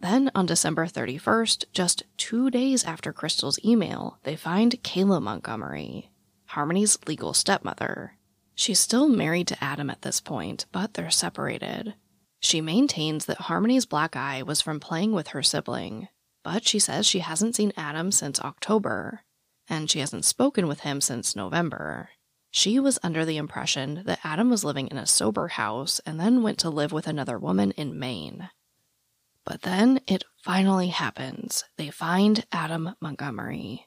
Then, 0.01 0.31
on 0.35 0.47
December 0.47 0.87
31st, 0.87 1.67
just 1.73 2.03
two 2.17 2.51
days 2.51 2.85
after 2.85 3.13
Crystal's 3.13 3.65
email, 3.65 4.19
they 4.25 4.35
find 4.35 4.83
Kayla 4.83 5.23
Montgomery, 5.23 6.11
Harmony's 6.47 6.99
legal 7.07 7.35
stepmother. 7.35 8.15
She's 8.55 8.79
still 8.79 9.09
married 9.09 9.49
to 9.49 9.65
Adam 9.65 9.91
at 9.91 10.03
this 10.03 10.21
point, 10.21 10.67
but 10.73 10.95
they're 10.95 11.11
separated. 11.11 11.95
She 12.41 12.61
maintains 12.61 13.27
that 13.27 13.43
Harmony's 13.43 13.87
black 13.87 14.17
eye 14.17 14.43
was 14.43 14.61
from 14.61 14.81
playing 14.81 15.13
with 15.13 15.29
her 15.29 15.43
sibling, 15.43 16.09
but 16.43 16.67
she 16.67 16.79
says 16.79 17.07
she 17.07 17.21
hasn't 17.21 17.55
seen 17.55 17.73
Adam 17.77 18.11
since 18.11 18.41
October, 18.41 19.23
and 19.69 19.91
she 19.91 20.01
hasn't 20.01 20.25
spoken 20.25 20.67
with 20.67 20.81
him 20.81 21.01
since 21.01 21.37
November. 21.37 22.11
She 22.51 22.79
was 22.79 22.99
under 23.03 23.25
the 23.25 23.39
impression 23.39 24.03
that 24.05 24.21
Adam 24.23 24.51
was 24.51 24.65
living 24.65 24.89
in 24.89 24.99
a 24.99 25.07
sober 25.07 25.49
house 25.49 26.01
and 26.05 26.21
then 26.21 26.43
went 26.43 26.59
to 26.59 26.69
live 26.69 26.93
with 26.93 27.07
another 27.07 27.39
woman 27.39 27.71
in 27.73 27.99
Maine. 27.99 28.51
But 29.45 29.63
then 29.63 30.01
it 30.07 30.25
finally 30.37 30.89
happens. 30.89 31.65
They 31.77 31.91
find 31.91 32.45
Adam 32.53 32.95
Montgomery. 33.01 33.87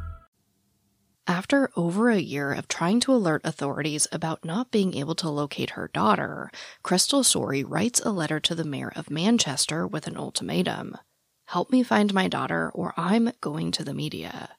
After 1.27 1.71
over 1.75 2.09
a 2.09 2.19
year 2.19 2.51
of 2.51 2.67
trying 2.67 2.99
to 3.01 3.13
alert 3.13 3.41
authorities 3.43 4.07
about 4.11 4.43
not 4.43 4.71
being 4.71 4.95
able 4.95 5.15
to 5.15 5.29
locate 5.29 5.71
her 5.71 5.87
daughter, 5.87 6.51
Crystal 6.83 7.23
Sorey 7.23 7.63
writes 7.63 8.01
a 8.03 8.11
letter 8.11 8.39
to 8.39 8.55
the 8.55 8.63
mayor 8.63 8.91
of 8.95 9.11
Manchester 9.11 9.85
with 9.85 10.07
an 10.07 10.17
ultimatum 10.17 10.97
Help 11.45 11.69
me 11.69 11.83
find 11.83 12.13
my 12.13 12.29
daughter, 12.29 12.71
or 12.73 12.93
I'm 12.95 13.33
going 13.41 13.71
to 13.73 13.83
the 13.83 13.93
media. 13.93 14.51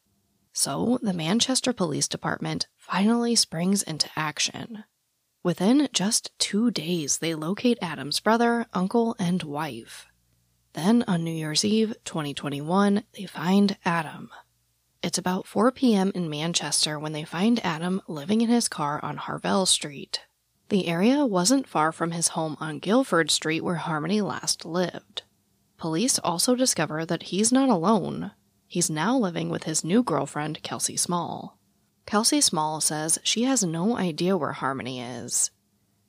So 0.52 0.98
the 1.00 1.14
Manchester 1.14 1.72
Police 1.72 2.06
Department 2.06 2.68
finally 2.76 3.34
springs 3.34 3.82
into 3.82 4.10
action. 4.14 4.84
Within 5.42 5.88
just 5.94 6.38
two 6.38 6.70
days, 6.70 7.18
they 7.18 7.34
locate 7.34 7.78
Adam's 7.80 8.20
brother, 8.20 8.66
uncle, 8.74 9.16
and 9.18 9.42
wife. 9.42 10.06
Then 10.74 11.02
on 11.08 11.24
New 11.24 11.32
Year's 11.32 11.64
Eve 11.64 11.94
2021, 12.04 13.04
they 13.14 13.24
find 13.24 13.78
Adam. 13.86 14.30
It's 15.02 15.18
about 15.18 15.48
4 15.48 15.72
p.m. 15.72 16.12
in 16.14 16.30
Manchester 16.30 16.96
when 16.96 17.12
they 17.12 17.24
find 17.24 17.64
Adam 17.64 18.00
living 18.06 18.40
in 18.40 18.48
his 18.48 18.68
car 18.68 19.00
on 19.02 19.18
Harvell 19.18 19.66
Street. 19.66 20.20
The 20.68 20.86
area 20.86 21.26
wasn't 21.26 21.66
far 21.66 21.90
from 21.90 22.12
his 22.12 22.28
home 22.28 22.56
on 22.60 22.78
Guilford 22.78 23.28
Street 23.28 23.64
where 23.64 23.74
Harmony 23.74 24.20
last 24.20 24.64
lived. 24.64 25.24
Police 25.76 26.20
also 26.20 26.54
discover 26.54 27.04
that 27.04 27.24
he's 27.24 27.50
not 27.50 27.68
alone. 27.68 28.30
He's 28.68 28.88
now 28.88 29.18
living 29.18 29.48
with 29.50 29.64
his 29.64 29.82
new 29.82 30.04
girlfriend, 30.04 30.62
Kelsey 30.62 30.96
Small. 30.96 31.58
Kelsey 32.06 32.40
Small 32.40 32.80
says 32.80 33.18
she 33.24 33.42
has 33.42 33.64
no 33.64 33.96
idea 33.96 34.36
where 34.36 34.52
Harmony 34.52 35.00
is. 35.00 35.50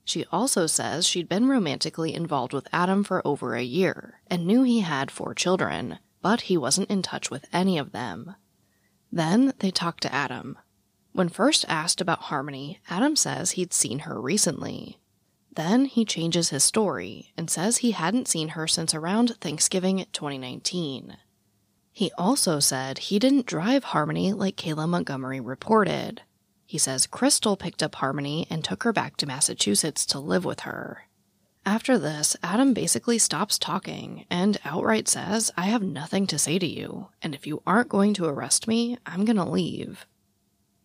She 0.06 0.24
also 0.32 0.68
says 0.68 1.08
she'd 1.08 1.28
been 1.28 1.48
romantically 1.48 2.14
involved 2.14 2.54
with 2.54 2.68
Adam 2.72 3.04
for 3.04 3.26
over 3.26 3.56
a 3.56 3.64
year 3.64 4.22
and 4.28 4.46
knew 4.46 4.62
he 4.62 4.82
had 4.82 5.10
four 5.10 5.34
children, 5.34 5.98
but 6.22 6.42
he 6.42 6.58
wasn't 6.58 6.92
in 6.92 7.02
touch 7.02 7.32
with 7.32 7.48
any 7.52 7.80
of 7.80 7.92
them. 7.92 8.36
Then 9.14 9.54
they 9.60 9.70
talk 9.70 10.00
to 10.00 10.12
Adam. 10.12 10.58
When 11.12 11.30
first 11.30 11.66
asked 11.70 12.02
about 12.02 12.24
Harmony, 12.24 12.80
Adam 12.90 13.16
says 13.16 13.52
he'd 13.52 13.72
seen 13.72 14.00
her 14.00 14.20
recently. 14.20 15.00
Then 15.56 15.86
he 15.86 16.04
changes 16.04 16.50
his 16.50 16.64
story 16.64 17.32
and 17.38 17.48
says 17.48 17.78
he 17.78 17.92
hadn't 17.92 18.28
seen 18.28 18.50
her 18.50 18.68
since 18.68 18.96
around 18.96 19.36
Thanksgiving 19.40 20.04
2019. 20.14 21.18
He 21.92 22.12
also 22.18 22.60
said 22.60 22.98
he 22.98 23.20
didn't 23.20 23.46
drive 23.46 23.84
Harmony 23.84 24.34
like 24.34 24.56
Kayla 24.58 24.90
Montgomery 24.90 25.40
reported. 25.40 26.24
He 26.66 26.80
says 26.80 27.06
Crystal 27.06 27.56
picked 27.56 27.84
up 27.84 27.94
Harmony 27.94 28.48
and 28.50 28.64
took 28.64 28.82
her 28.82 28.92
back 28.92 29.16
to 29.18 29.28
Massachusetts 29.28 30.08
to 30.08 30.20
live 30.20 30.44
with 30.44 30.62
her. 30.62 31.04
After 31.66 31.98
this, 31.98 32.36
Adam 32.44 32.74
basically 32.74 33.18
stops 33.18 33.58
talking 33.58 34.26
and 34.30 34.60
outright 34.66 35.08
says, 35.08 35.50
I 35.56 35.64
have 35.68 35.82
nothing 35.82 36.28
to 36.28 36.38
say 36.38 36.60
to 36.60 36.66
you, 36.66 37.08
and 37.22 37.34
if 37.34 37.48
you 37.48 37.64
aren't 37.66 37.88
going 37.88 38.14
to 38.16 38.26
arrest 38.26 38.68
me, 38.68 38.98
I'm 39.06 39.24
gonna 39.24 39.50
leave. 39.50 40.06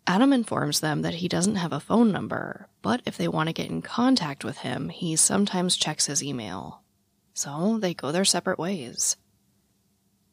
Adam 0.06 0.32
informs 0.32 0.80
them 0.80 1.02
that 1.02 1.16
he 1.16 1.28
doesn't 1.28 1.56
have 1.56 1.72
a 1.72 1.80
phone 1.80 2.12
number, 2.12 2.68
but 2.80 3.02
if 3.04 3.16
they 3.16 3.28
want 3.28 3.48
to 3.48 3.52
get 3.52 3.68
in 3.68 3.82
contact 3.82 4.44
with 4.44 4.58
him, 4.58 4.88
he 4.88 5.16
sometimes 5.16 5.76
checks 5.76 6.06
his 6.06 6.22
email. 6.22 6.82
So 7.34 7.78
they 7.78 7.92
go 7.92 8.10
their 8.10 8.24
separate 8.24 8.58
ways. 8.58 9.16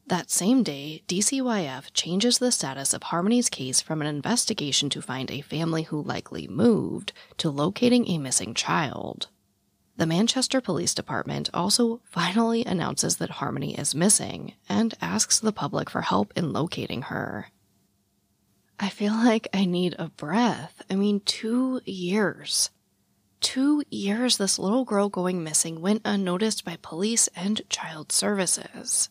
That 0.06 0.30
same 0.30 0.62
day, 0.62 1.02
DCYF 1.08 1.92
changes 1.92 2.38
the 2.38 2.52
status 2.52 2.94
of 2.94 3.02
Harmony's 3.02 3.50
case 3.50 3.80
from 3.80 4.00
an 4.00 4.06
investigation 4.06 4.88
to 4.90 5.02
find 5.02 5.30
a 5.30 5.40
family 5.40 5.82
who 5.82 6.00
likely 6.00 6.46
moved 6.46 7.12
to 7.38 7.50
locating 7.50 8.08
a 8.08 8.18
missing 8.18 8.54
child. 8.54 9.28
The 9.98 10.06
Manchester 10.06 10.60
Police 10.60 10.92
Department 10.92 11.48
also 11.54 12.00
finally 12.04 12.64
announces 12.66 13.16
that 13.16 13.30
Harmony 13.30 13.78
is 13.78 13.94
missing 13.94 14.52
and 14.68 14.94
asks 15.00 15.40
the 15.40 15.52
public 15.52 15.88
for 15.88 16.02
help 16.02 16.34
in 16.36 16.52
locating 16.52 17.02
her. 17.02 17.48
I 18.78 18.90
feel 18.90 19.14
like 19.14 19.48
I 19.54 19.64
need 19.64 19.96
a 19.98 20.10
breath. 20.10 20.82
I 20.90 20.96
mean, 20.96 21.20
two 21.20 21.80
years. 21.86 22.70
Two 23.40 23.82
years 23.88 24.36
this 24.36 24.58
little 24.58 24.84
girl 24.84 25.08
going 25.08 25.42
missing 25.42 25.80
went 25.80 26.02
unnoticed 26.04 26.62
by 26.62 26.76
police 26.82 27.28
and 27.34 27.62
child 27.70 28.12
services. 28.12 29.08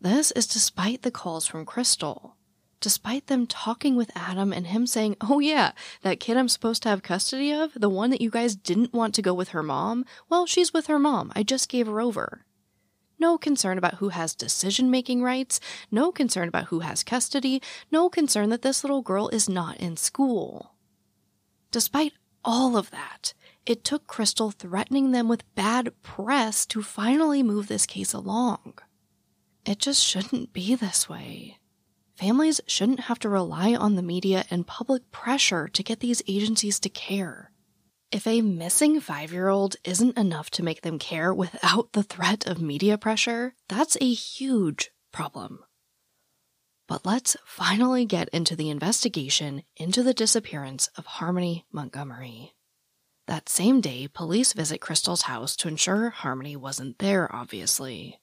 This 0.00 0.30
is 0.30 0.46
despite 0.46 1.02
the 1.02 1.10
calls 1.10 1.46
from 1.46 1.66
Crystal 1.66 2.36
despite 2.80 3.26
them 3.26 3.46
talking 3.46 3.96
with 3.96 4.10
Adam 4.14 4.52
and 4.52 4.68
him 4.68 4.86
saying, 4.86 5.16
Oh, 5.20 5.38
yeah, 5.38 5.72
that 6.02 6.20
kid 6.20 6.36
I'm 6.36 6.48
supposed 6.48 6.82
to 6.84 6.88
have 6.88 7.02
custody 7.02 7.52
of, 7.52 7.72
the 7.74 7.88
one 7.88 8.10
that 8.10 8.20
you 8.20 8.30
guys 8.30 8.56
didn't 8.56 8.92
want 8.92 9.14
to 9.14 9.22
go 9.22 9.34
with 9.34 9.50
her 9.50 9.62
mom, 9.62 10.04
well, 10.28 10.46
she's 10.46 10.72
with 10.72 10.86
her 10.86 10.98
mom. 10.98 11.32
I 11.34 11.42
just 11.42 11.68
gave 11.68 11.86
her 11.86 12.00
over. 12.00 12.44
No 13.18 13.36
concern 13.36 13.78
about 13.78 13.94
who 13.94 14.10
has 14.10 14.34
decision 14.34 14.90
making 14.90 15.22
rights, 15.22 15.58
no 15.90 16.12
concern 16.12 16.48
about 16.48 16.66
who 16.66 16.80
has 16.80 17.02
custody, 17.02 17.60
no 17.90 18.08
concern 18.08 18.50
that 18.50 18.62
this 18.62 18.84
little 18.84 19.02
girl 19.02 19.28
is 19.28 19.48
not 19.48 19.76
in 19.78 19.96
school. 19.96 20.74
Despite 21.72 22.12
all 22.44 22.76
of 22.76 22.90
that, 22.90 23.34
it 23.66 23.84
took 23.84 24.06
Crystal 24.06 24.50
threatening 24.50 25.10
them 25.10 25.28
with 25.28 25.54
bad 25.54 25.92
press 26.02 26.64
to 26.66 26.82
finally 26.82 27.42
move 27.42 27.66
this 27.66 27.86
case 27.86 28.12
along. 28.12 28.78
It 29.66 29.78
just 29.78 30.02
shouldn't 30.02 30.54
be 30.54 30.74
this 30.74 31.08
way. 31.08 31.58
Families 32.18 32.60
shouldn't 32.66 33.00
have 33.00 33.20
to 33.20 33.28
rely 33.28 33.76
on 33.76 33.94
the 33.94 34.02
media 34.02 34.44
and 34.50 34.66
public 34.66 35.12
pressure 35.12 35.68
to 35.68 35.84
get 35.84 36.00
these 36.00 36.20
agencies 36.26 36.80
to 36.80 36.88
care. 36.88 37.52
If 38.10 38.26
a 38.26 38.40
missing 38.40 39.00
five 39.00 39.32
year 39.32 39.46
old 39.46 39.76
isn't 39.84 40.18
enough 40.18 40.50
to 40.52 40.64
make 40.64 40.82
them 40.82 40.98
care 40.98 41.32
without 41.32 41.92
the 41.92 42.02
threat 42.02 42.44
of 42.44 42.60
media 42.60 42.98
pressure, 42.98 43.54
that's 43.68 43.96
a 44.00 44.12
huge 44.12 44.90
problem. 45.12 45.60
But 46.88 47.06
let's 47.06 47.36
finally 47.44 48.04
get 48.04 48.28
into 48.30 48.56
the 48.56 48.68
investigation 48.68 49.62
into 49.76 50.02
the 50.02 50.14
disappearance 50.14 50.88
of 50.96 51.06
Harmony 51.06 51.66
Montgomery. 51.70 52.56
That 53.28 53.48
same 53.48 53.80
day, 53.80 54.08
police 54.08 54.54
visit 54.54 54.80
Crystal's 54.80 55.22
house 55.22 55.54
to 55.54 55.68
ensure 55.68 56.10
Harmony 56.10 56.56
wasn't 56.56 56.98
there, 56.98 57.32
obviously. 57.32 58.18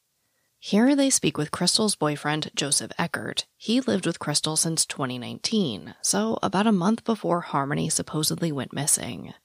Here 0.67 0.95
they 0.95 1.12
speak 1.12 1.38
with 1.38 1.51
Crystal's 1.51 1.95
boyfriend, 1.95 2.49
Joseph 2.56 2.91
Eckert. 2.97 3.45
He 3.56 3.82
lived 3.82 4.08
with 4.08 4.17
Crystal 4.17 4.56
since 4.56 4.84
2019, 4.88 5.93
so 6.01 6.39
about 6.41 6.65
a 6.65 6.71
month 6.71 7.04
before 7.04 7.41
Harmony 7.41 7.88
supposedly 7.88 8.51
went 8.51 8.73
missing. 8.73 9.36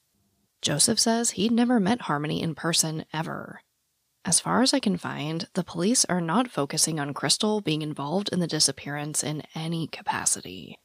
Joseph 0.63 0.99
says 0.99 1.29
he'd 1.37 1.51
never 1.51 1.79
met 1.79 2.01
Harmony 2.01 2.41
in 2.41 2.55
person 2.55 3.05
ever. 3.13 3.61
As 4.25 4.39
far 4.39 4.63
as 4.63 4.73
I 4.73 4.79
can 4.79 4.97
find, 4.97 5.47
the 5.53 5.63
police 5.63 6.05
are 6.05 6.21
not 6.21 6.49
focusing 6.49 6.99
on 6.99 7.13
Crystal 7.13 7.61
being 7.61 7.83
involved 7.83 8.29
in 8.29 8.39
the 8.39 8.47
disappearance 8.47 9.23
in 9.23 9.43
any 9.53 9.85
capacity. 9.85 10.79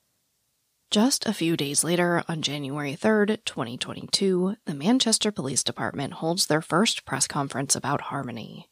Just 0.91 1.25
a 1.25 1.33
few 1.33 1.57
days 1.57 1.83
later, 1.83 2.23
on 2.29 2.43
January 2.43 2.95
3rd, 2.95 3.43
2022, 3.47 4.57
the 4.67 4.75
Manchester 4.75 5.33
Police 5.33 5.65
Department 5.65 6.13
holds 6.13 6.47
their 6.47 6.61
first 6.61 7.07
press 7.07 7.27
conference 7.27 7.75
about 7.75 8.03
Harmony. 8.13 8.69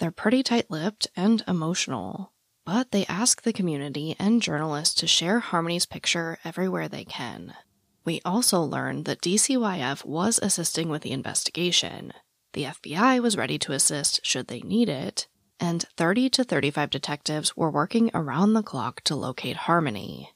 They're 0.00 0.10
pretty 0.10 0.42
tight 0.42 0.70
lipped 0.70 1.08
and 1.14 1.44
emotional, 1.46 2.32
but 2.64 2.90
they 2.90 3.04
ask 3.04 3.42
the 3.42 3.52
community 3.52 4.16
and 4.18 4.40
journalists 4.40 4.94
to 4.96 5.06
share 5.06 5.40
Harmony's 5.40 5.84
picture 5.84 6.38
everywhere 6.42 6.88
they 6.88 7.04
can. 7.04 7.52
We 8.06 8.22
also 8.24 8.62
learned 8.62 9.04
that 9.04 9.20
DCYF 9.20 10.06
was 10.06 10.40
assisting 10.42 10.88
with 10.88 11.02
the 11.02 11.12
investigation. 11.12 12.14
The 12.54 12.64
FBI 12.64 13.20
was 13.20 13.36
ready 13.36 13.58
to 13.58 13.72
assist 13.72 14.24
should 14.24 14.46
they 14.46 14.60
need 14.60 14.88
it, 14.88 15.28
and 15.60 15.84
30 15.98 16.30
to 16.30 16.44
35 16.44 16.88
detectives 16.88 17.54
were 17.54 17.70
working 17.70 18.10
around 18.14 18.54
the 18.54 18.62
clock 18.62 19.02
to 19.04 19.14
locate 19.14 19.68
Harmony. 19.68 20.30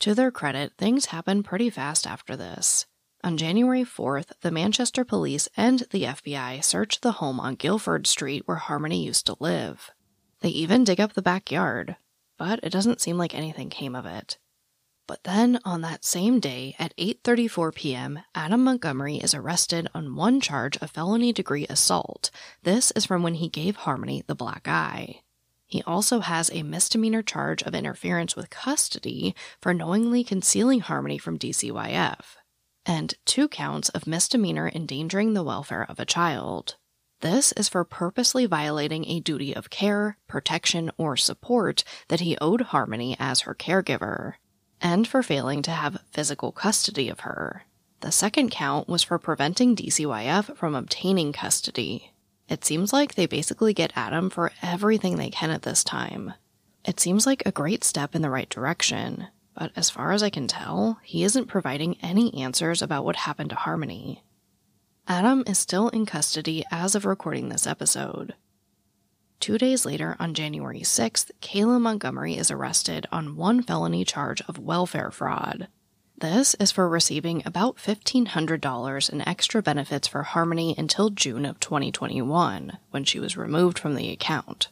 To 0.00 0.16
their 0.16 0.32
credit, 0.32 0.72
things 0.76 1.06
happened 1.06 1.44
pretty 1.44 1.70
fast 1.70 2.04
after 2.04 2.34
this. 2.34 2.86
On 3.24 3.38
January 3.38 3.84
4th, 3.84 4.32
the 4.42 4.50
Manchester 4.50 5.02
police 5.02 5.48
and 5.56 5.80
the 5.92 6.02
FBI 6.02 6.62
search 6.62 7.00
the 7.00 7.12
home 7.12 7.40
on 7.40 7.54
Guilford 7.54 8.06
Street 8.06 8.42
where 8.44 8.58
Harmony 8.58 9.02
used 9.02 9.24
to 9.24 9.36
live. 9.40 9.92
They 10.40 10.50
even 10.50 10.84
dig 10.84 11.00
up 11.00 11.14
the 11.14 11.22
backyard, 11.22 11.96
but 12.36 12.60
it 12.62 12.68
doesn't 12.68 13.00
seem 13.00 13.16
like 13.16 13.34
anything 13.34 13.70
came 13.70 13.96
of 13.96 14.04
it. 14.04 14.36
But 15.06 15.24
then 15.24 15.58
on 15.64 15.80
that 15.80 16.04
same 16.04 16.38
day 16.38 16.76
at 16.78 16.94
8:34 16.98 17.74
p.m., 17.74 18.18
Adam 18.34 18.62
Montgomery 18.62 19.16
is 19.16 19.32
arrested 19.32 19.88
on 19.94 20.16
one 20.16 20.38
charge 20.38 20.76
of 20.82 20.90
felony 20.90 21.32
degree 21.32 21.66
assault. 21.70 22.30
This 22.62 22.90
is 22.90 23.06
from 23.06 23.22
when 23.22 23.36
he 23.36 23.48
gave 23.48 23.76
Harmony 23.76 24.22
the 24.26 24.34
black 24.34 24.68
eye. 24.68 25.22
He 25.64 25.82
also 25.84 26.20
has 26.20 26.50
a 26.50 26.62
misdemeanor 26.62 27.22
charge 27.22 27.62
of 27.62 27.74
interference 27.74 28.36
with 28.36 28.50
custody 28.50 29.34
for 29.62 29.72
knowingly 29.72 30.24
concealing 30.24 30.80
Harmony 30.80 31.16
from 31.16 31.38
DCYF 31.38 32.36
and 32.86 33.14
two 33.24 33.48
counts 33.48 33.88
of 33.90 34.06
misdemeanor 34.06 34.70
endangering 34.74 35.34
the 35.34 35.42
welfare 35.42 35.86
of 35.88 35.98
a 35.98 36.04
child. 36.04 36.76
This 37.20 37.52
is 37.52 37.68
for 37.68 37.84
purposely 37.84 38.44
violating 38.46 39.06
a 39.06 39.20
duty 39.20 39.54
of 39.54 39.70
care, 39.70 40.18
protection, 40.28 40.90
or 40.98 41.16
support 41.16 41.82
that 42.08 42.20
he 42.20 42.36
owed 42.40 42.60
Harmony 42.60 43.16
as 43.18 43.40
her 43.40 43.54
caregiver, 43.54 44.34
and 44.80 45.08
for 45.08 45.22
failing 45.22 45.62
to 45.62 45.70
have 45.70 46.02
physical 46.10 46.52
custody 46.52 47.08
of 47.08 47.20
her. 47.20 47.62
The 48.00 48.12
second 48.12 48.50
count 48.50 48.88
was 48.88 49.02
for 49.02 49.18
preventing 49.18 49.74
DCYF 49.74 50.56
from 50.56 50.74
obtaining 50.74 51.32
custody. 51.32 52.12
It 52.48 52.62
seems 52.62 52.92
like 52.92 53.14
they 53.14 53.24
basically 53.24 53.72
get 53.72 53.94
Adam 53.96 54.28
for 54.28 54.52
everything 54.60 55.16
they 55.16 55.30
can 55.30 55.50
at 55.50 55.62
this 55.62 55.82
time. 55.82 56.34
It 56.84 57.00
seems 57.00 57.24
like 57.24 57.42
a 57.46 57.52
great 57.52 57.82
step 57.82 58.14
in 58.14 58.20
the 58.20 58.28
right 58.28 58.50
direction, 58.50 59.28
but 59.54 59.72
as 59.76 59.90
far 59.90 60.12
as 60.12 60.22
I 60.22 60.30
can 60.30 60.46
tell, 60.46 60.98
he 61.02 61.24
isn't 61.24 61.46
providing 61.46 61.96
any 62.02 62.34
answers 62.34 62.82
about 62.82 63.04
what 63.04 63.16
happened 63.16 63.50
to 63.50 63.56
Harmony. 63.56 64.22
Adam 65.06 65.44
is 65.46 65.58
still 65.58 65.88
in 65.90 66.06
custody 66.06 66.64
as 66.70 66.94
of 66.94 67.04
recording 67.04 67.48
this 67.48 67.66
episode. 67.66 68.34
Two 69.40 69.58
days 69.58 69.84
later, 69.84 70.16
on 70.18 70.32
January 70.32 70.80
6th, 70.80 71.30
Kayla 71.42 71.80
Montgomery 71.80 72.36
is 72.36 72.50
arrested 72.50 73.06
on 73.12 73.36
one 73.36 73.62
felony 73.62 74.04
charge 74.04 74.40
of 74.48 74.58
welfare 74.58 75.10
fraud. 75.10 75.68
This 76.16 76.54
is 76.54 76.72
for 76.72 76.88
receiving 76.88 77.42
about 77.44 77.76
$1,500 77.76 79.12
in 79.12 79.28
extra 79.28 79.62
benefits 79.62 80.08
for 80.08 80.22
Harmony 80.22 80.74
until 80.78 81.10
June 81.10 81.44
of 81.44 81.60
2021, 81.60 82.78
when 82.90 83.04
she 83.04 83.18
was 83.18 83.36
removed 83.36 83.78
from 83.78 83.96
the 83.96 84.10
account. 84.10 84.68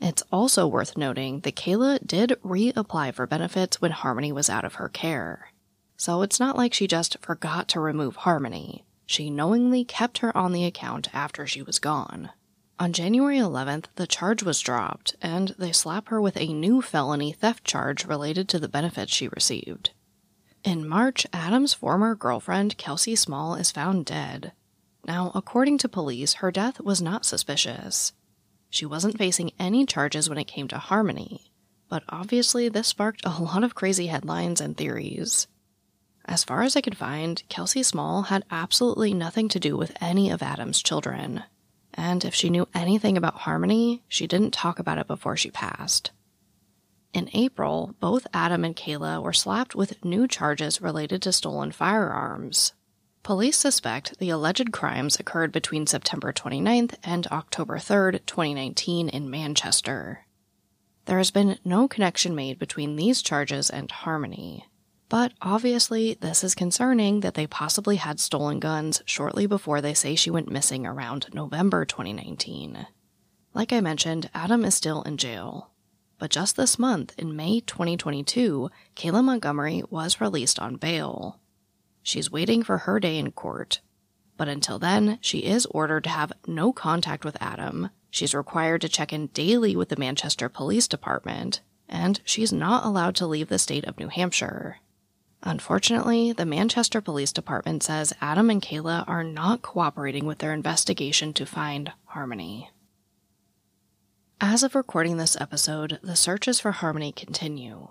It's 0.00 0.22
also 0.30 0.66
worth 0.66 0.96
noting 0.96 1.40
that 1.40 1.56
Kayla 1.56 2.06
did 2.06 2.36
reapply 2.44 3.12
for 3.14 3.26
benefits 3.26 3.80
when 3.80 3.90
Harmony 3.90 4.32
was 4.32 4.48
out 4.48 4.64
of 4.64 4.74
her 4.74 4.88
care. 4.88 5.52
So 5.96 6.22
it's 6.22 6.38
not 6.38 6.56
like 6.56 6.72
she 6.72 6.86
just 6.86 7.18
forgot 7.20 7.66
to 7.68 7.80
remove 7.80 8.16
Harmony. 8.16 8.84
She 9.06 9.30
knowingly 9.30 9.84
kept 9.84 10.18
her 10.18 10.36
on 10.36 10.52
the 10.52 10.64
account 10.64 11.08
after 11.12 11.46
she 11.46 11.62
was 11.62 11.78
gone. 11.78 12.30
On 12.78 12.92
January 12.92 13.38
11th, 13.38 13.86
the 13.96 14.06
charge 14.06 14.44
was 14.44 14.60
dropped, 14.60 15.16
and 15.20 15.54
they 15.58 15.72
slap 15.72 16.08
her 16.08 16.20
with 16.20 16.36
a 16.36 16.52
new 16.52 16.80
felony 16.80 17.32
theft 17.32 17.64
charge 17.64 18.04
related 18.04 18.48
to 18.50 18.60
the 18.60 18.68
benefits 18.68 19.12
she 19.12 19.26
received. 19.28 19.90
In 20.62 20.86
March, 20.86 21.26
Adam's 21.32 21.74
former 21.74 22.14
girlfriend, 22.14 22.76
Kelsey 22.76 23.16
Small, 23.16 23.56
is 23.56 23.72
found 23.72 24.06
dead. 24.06 24.52
Now, 25.04 25.32
according 25.34 25.78
to 25.78 25.88
police, 25.88 26.34
her 26.34 26.52
death 26.52 26.80
was 26.80 27.02
not 27.02 27.24
suspicious. 27.24 28.12
She 28.70 28.86
wasn't 28.86 29.18
facing 29.18 29.52
any 29.58 29.86
charges 29.86 30.28
when 30.28 30.38
it 30.38 30.44
came 30.44 30.68
to 30.68 30.78
Harmony, 30.78 31.50
but 31.88 32.02
obviously 32.08 32.68
this 32.68 32.88
sparked 32.88 33.24
a 33.24 33.30
lot 33.42 33.64
of 33.64 33.74
crazy 33.74 34.06
headlines 34.08 34.60
and 34.60 34.76
theories. 34.76 35.46
As 36.24 36.44
far 36.44 36.62
as 36.62 36.76
I 36.76 36.82
could 36.82 36.96
find, 36.96 37.42
Kelsey 37.48 37.82
Small 37.82 38.22
had 38.22 38.44
absolutely 38.50 39.14
nothing 39.14 39.48
to 39.48 39.58
do 39.58 39.76
with 39.76 39.96
any 40.00 40.30
of 40.30 40.42
Adam's 40.42 40.82
children. 40.82 41.42
And 41.94 42.24
if 42.24 42.34
she 42.34 42.50
knew 42.50 42.68
anything 42.74 43.16
about 43.16 43.38
Harmony, 43.38 44.02
she 44.08 44.26
didn't 44.26 44.52
talk 44.52 44.78
about 44.78 44.98
it 44.98 45.06
before 45.06 45.36
she 45.36 45.50
passed. 45.50 46.10
In 47.14 47.30
April, 47.32 47.94
both 47.98 48.26
Adam 48.34 48.64
and 48.64 48.76
Kayla 48.76 49.22
were 49.22 49.32
slapped 49.32 49.74
with 49.74 50.04
new 50.04 50.28
charges 50.28 50.82
related 50.82 51.22
to 51.22 51.32
stolen 51.32 51.72
firearms. 51.72 52.74
Police 53.28 53.58
suspect 53.58 54.18
the 54.18 54.30
alleged 54.30 54.72
crimes 54.72 55.20
occurred 55.20 55.52
between 55.52 55.86
September 55.86 56.32
29th 56.32 56.94
and 57.04 57.26
October 57.26 57.76
3rd, 57.76 58.24
2019, 58.24 59.10
in 59.10 59.28
Manchester. 59.28 60.24
There 61.04 61.18
has 61.18 61.30
been 61.30 61.58
no 61.62 61.88
connection 61.88 62.34
made 62.34 62.58
between 62.58 62.96
these 62.96 63.20
charges 63.20 63.68
and 63.68 63.90
Harmony. 63.90 64.64
But 65.10 65.34
obviously, 65.42 66.14
this 66.14 66.42
is 66.42 66.54
concerning 66.54 67.20
that 67.20 67.34
they 67.34 67.46
possibly 67.46 67.96
had 67.96 68.18
stolen 68.18 68.60
guns 68.60 69.02
shortly 69.04 69.44
before 69.44 69.82
they 69.82 69.92
say 69.92 70.14
she 70.14 70.30
went 70.30 70.50
missing 70.50 70.86
around 70.86 71.26
November 71.34 71.84
2019. 71.84 72.86
Like 73.52 73.74
I 73.74 73.82
mentioned, 73.82 74.30
Adam 74.32 74.64
is 74.64 74.74
still 74.74 75.02
in 75.02 75.18
jail. 75.18 75.72
But 76.18 76.30
just 76.30 76.56
this 76.56 76.78
month, 76.78 77.12
in 77.18 77.36
May 77.36 77.60
2022, 77.60 78.70
Kayla 78.96 79.22
Montgomery 79.22 79.82
was 79.90 80.18
released 80.18 80.58
on 80.58 80.76
bail. 80.76 81.38
She's 82.08 82.30
waiting 82.30 82.62
for 82.62 82.78
her 82.78 82.98
day 82.98 83.18
in 83.18 83.32
court. 83.32 83.82
But 84.38 84.48
until 84.48 84.78
then, 84.78 85.18
she 85.20 85.40
is 85.40 85.66
ordered 85.66 86.04
to 86.04 86.10
have 86.10 86.32
no 86.46 86.72
contact 86.72 87.22
with 87.22 87.36
Adam. 87.38 87.90
She's 88.10 88.34
required 88.34 88.80
to 88.80 88.88
check 88.88 89.12
in 89.12 89.26
daily 89.26 89.76
with 89.76 89.90
the 89.90 89.96
Manchester 89.98 90.48
Police 90.48 90.88
Department, 90.88 91.60
and 91.86 92.22
she's 92.24 92.50
not 92.50 92.86
allowed 92.86 93.14
to 93.16 93.26
leave 93.26 93.50
the 93.50 93.58
state 93.58 93.84
of 93.84 93.98
New 93.98 94.08
Hampshire. 94.08 94.78
Unfortunately, 95.42 96.32
the 96.32 96.46
Manchester 96.46 97.02
Police 97.02 97.30
Department 97.30 97.82
says 97.82 98.14
Adam 98.22 98.48
and 98.48 98.62
Kayla 98.62 99.06
are 99.06 99.22
not 99.22 99.60
cooperating 99.60 100.24
with 100.24 100.38
their 100.38 100.54
investigation 100.54 101.34
to 101.34 101.44
find 101.44 101.92
Harmony. 102.06 102.70
As 104.40 104.62
of 104.62 104.74
recording 104.74 105.18
this 105.18 105.38
episode, 105.38 105.98
the 106.02 106.16
searches 106.16 106.58
for 106.58 106.72
Harmony 106.72 107.12
continue. 107.12 107.88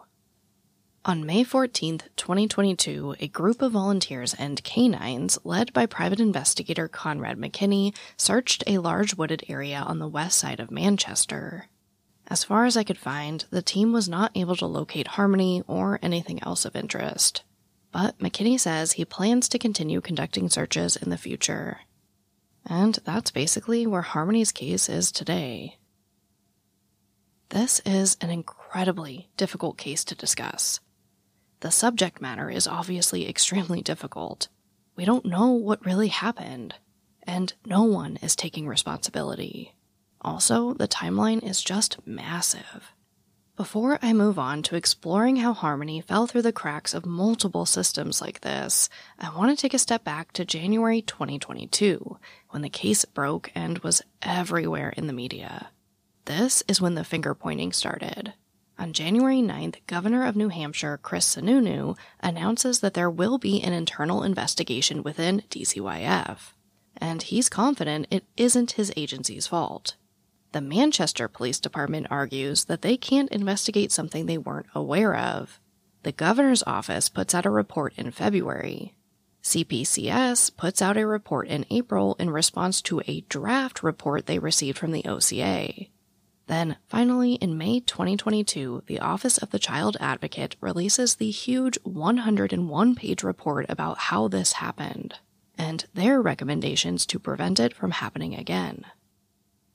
On 1.08 1.26
May 1.26 1.46
14, 1.46 2.00
2022, 2.17 3.15
a 3.22 3.30
group 3.30 3.62
of 3.62 3.72
volunteers 3.72 4.34
and 4.34 4.62
canines, 4.65 5.39
led 5.46 5.72
by 5.72 5.86
private 5.86 6.20
investigator 6.20 6.89
Conrad 6.89 7.38
McKinney, 7.38 7.96
searched 8.17 8.62
a 8.67 8.80
large 8.80 9.15
wooded 9.15 9.41
area 9.48 9.78
on 9.78 10.00
the 10.00 10.08
west 10.10 10.38
side 10.38 10.60
of 10.60 10.70
Manchester. 10.70 11.70
As 12.28 12.43
far 12.43 12.65
as 12.65 12.76
I 12.76 12.84
could 12.84 12.98
find, 12.98 13.46
the 13.52 13.62
team 13.62 13.93
was 13.93 14.10
not 14.10 14.36
able 14.36 14.58
to 14.58 14.65
locate 14.65 15.08
Harmony 15.08 15.63
or 15.65 15.98
anything 16.02 16.43
else 16.43 16.65
of 16.65 16.76
interest. 16.76 17.41
But 17.93 18.20
McKinney 18.20 18.60
says 18.60 18.91
he 18.91 19.06
plans 19.06 19.48
to 19.48 19.58
continue 19.58 20.02
conducting 20.02 20.50
searches 20.50 20.98
in 20.98 21.10
the 21.10 21.17
future. 21.17 21.80
And 22.65 23.00
that's 23.06 23.32
basically 23.32 23.88
where 23.88 24.02
Harmony's 24.02 24.52
case 24.52 24.89
is 24.89 25.13
today. 25.13 25.78
This 27.48 27.80
is 27.86 28.17
an 28.20 28.30
incredibly 28.30 29.30
difficult 29.38 29.78
case 29.78 30.04
to 30.04 30.13
discuss. 30.13 30.82
The 31.62 31.72
subject 31.72 32.22
matter 32.22 32.50
is 32.50 32.67
obviously 32.67 33.28
extremely 33.28 33.82
difficult. 33.82 34.48
We 34.96 35.06
don't 35.06 35.26
know 35.26 35.52
what 35.52 35.86
really 35.86 36.10
happened, 36.10 36.76
and 37.24 37.54
no 37.65 37.84
one 37.84 38.17
is 38.17 38.36
taking 38.36 38.67
responsibility. 38.67 39.74
Also, 40.22 40.74
the 40.74 40.88
timeline 40.88 41.43
is 41.43 41.63
just 41.63 41.98
massive. 42.06 42.91
Before 43.56 43.98
I 44.04 44.13
move 44.13 44.38
on 44.38 44.62
to 44.63 44.76
exploring 44.76 45.38
how 45.38 45.52
Harmony 45.54 46.00
fell 46.00 46.28
through 46.28 46.43
the 46.43 46.52
cracks 46.52 46.93
of 46.93 47.08
multiple 47.08 47.65
systems 47.65 48.22
like 48.22 48.41
this, 48.41 48.88
I 49.17 49.36
want 49.36 49.50
to 49.50 49.60
take 49.60 49.74
a 49.74 49.80
step 49.80 50.04
back 50.04 50.32
to 50.34 50.46
January 50.46 51.02
2022, 51.02 52.20
when 52.52 52.62
the 52.62 52.70
case 52.70 53.04
broke 53.06 53.52
and 53.56 53.80
was 53.80 54.04
everywhere 54.22 54.93
in 54.96 55.08
the 55.08 55.13
media. 55.13 55.72
This 56.26 56.62
is 56.67 56.80
when 56.80 56.93
the 56.93 57.04
finger 57.04 57.34
pointing 57.34 57.74
started. 57.74 58.36
On 58.79 58.93
January 58.93 59.41
9th, 59.41 59.77
Governor 59.87 60.23
of 60.25 60.35
New 60.35 60.49
Hampshire 60.49 60.99
Chris 61.01 61.35
Sununu 61.35 61.97
announces 62.19 62.79
that 62.81 62.93
there 62.93 63.09
will 63.09 63.39
be 63.39 63.61
an 63.61 63.73
internal 63.73 64.21
investigation 64.21 65.01
within 65.01 65.41
DCYF, 65.49 66.53
and 66.95 67.23
he's 67.23 67.49
confident 67.49 68.05
it 68.11 68.25
isn't 68.37 68.73
his 68.73 68.93
agency's 68.95 69.47
fault. 69.47 69.95
The 70.51 70.61
Manchester 70.61 71.27
Police 71.27 71.59
Department 71.59 72.07
argues 72.11 72.65
that 72.65 72.83
they 72.83 72.97
can't 72.97 73.31
investigate 73.31 73.91
something 73.91 74.25
they 74.25 74.37
weren't 74.37 74.67
aware 74.75 75.15
of. 75.15 75.59
The 76.03 76.11
governor's 76.11 76.63
office 76.67 77.09
puts 77.09 77.33
out 77.33 77.47
a 77.47 77.49
report 77.49 77.93
in 77.97 78.11
February. 78.11 78.95
CPCS 79.43 80.55
puts 80.55 80.81
out 80.81 80.97
a 80.97 81.07
report 81.07 81.47
in 81.47 81.65
April 81.71 82.15
in 82.19 82.29
response 82.29 82.81
to 82.83 83.01
a 83.07 83.21
draft 83.21 83.81
report 83.81 84.25
they 84.25 84.39
received 84.39 84.77
from 84.77 84.91
the 84.91 85.05
OCA. 85.05 85.87
Then, 86.47 86.77
finally, 86.88 87.33
in 87.33 87.57
May 87.57 87.81
2022, 87.81 88.83
the 88.88 88.99
Office 88.99 89.38
of 89.38 89.51
the 89.51 89.60
Child 89.60 89.97
Advocate 89.99 90.55
releases 90.62 91.15
the 91.15 91.29
huge 91.29 91.77
101 91.83 92.95
page 92.95 93.21
report 93.21 93.65
about 93.67 93.97
how 93.97 94.29
this 94.29 94.53
happened 94.53 95.15
and 95.57 95.86
their 95.93 96.21
recommendations 96.21 97.05
to 97.07 97.19
prevent 97.19 97.60
it 97.60 97.73
from 97.73 97.91
happening 97.91 98.33
again. 98.33 98.86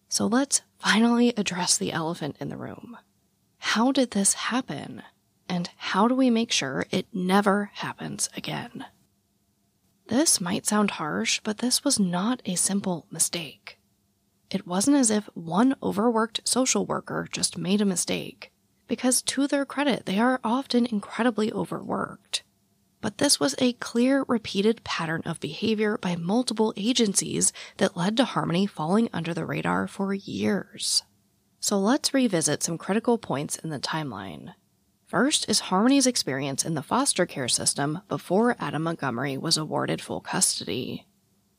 So 0.09 0.27
let's 0.27 0.63
finally 0.79 1.35
address 1.37 1.77
the 1.77 1.93
elephant 1.93 2.37
in 2.41 2.49
the 2.49 2.57
room. 2.57 2.97
How 3.59 3.93
did 3.93 4.13
this 4.13 4.35
happen? 4.35 5.03
And 5.49 5.69
how 5.77 6.09
do 6.09 6.15
we 6.15 6.31
make 6.31 6.53
sure 6.53 6.87
it 6.91 7.07
never 7.13 7.71
happens 7.75 8.31
again? 8.35 8.87
This 10.07 10.41
might 10.41 10.67
sound 10.67 10.93
harsh, 10.93 11.41
but 11.45 11.59
this 11.59 11.85
was 11.85 12.01
not 12.01 12.41
a 12.47 12.55
simple 12.55 13.07
mistake. 13.11 13.79
It 14.53 14.67
wasn't 14.67 14.99
as 14.99 15.11
if 15.11 15.31
one 15.33 15.77
overworked 15.83 16.47
social 16.47 16.85
worker 16.85 17.27
just 17.33 17.57
made 17.57 17.81
a 17.81 17.87
mistake, 17.87 18.53
because 18.87 19.23
to 19.23 19.47
their 19.47 19.65
credit, 19.65 20.05
they 20.05 20.19
are 20.19 20.41
often 20.45 20.85
incredibly 20.85 21.51
overworked. 21.51 22.43
But 23.01 23.17
this 23.17 23.41
was 23.41 23.55
a 23.57 23.73
clear, 23.73 24.27
repeated 24.29 24.85
pattern 24.85 25.23
of 25.25 25.41
behavior 25.41 25.97
by 25.97 26.17
multiple 26.17 26.75
agencies 26.77 27.51
that 27.79 27.97
led 27.97 28.15
to 28.19 28.27
Harmony 28.27 28.67
falling 28.67 29.09
under 29.11 29.33
the 29.33 29.47
radar 29.47 29.89
for 29.89 30.13
years. 30.13 31.03
So 31.59 31.79
let's 31.79 32.13
revisit 32.13 32.63
some 32.63 32.77
critical 32.77 33.17
points 33.17 33.57
in 33.57 33.71
the 33.71 33.81
timeline. 33.81 34.53
First 35.07 35.49
is 35.49 35.61
Harmony's 35.61 36.07
experience 36.07 36.63
in 36.63 36.75
the 36.75 36.83
foster 36.83 37.25
care 37.25 37.49
system 37.49 38.03
before 38.07 38.57
Adam 38.61 38.83
Montgomery 38.83 39.39
was 39.39 39.57
awarded 39.57 40.03
full 40.03 40.21
custody. 40.21 41.07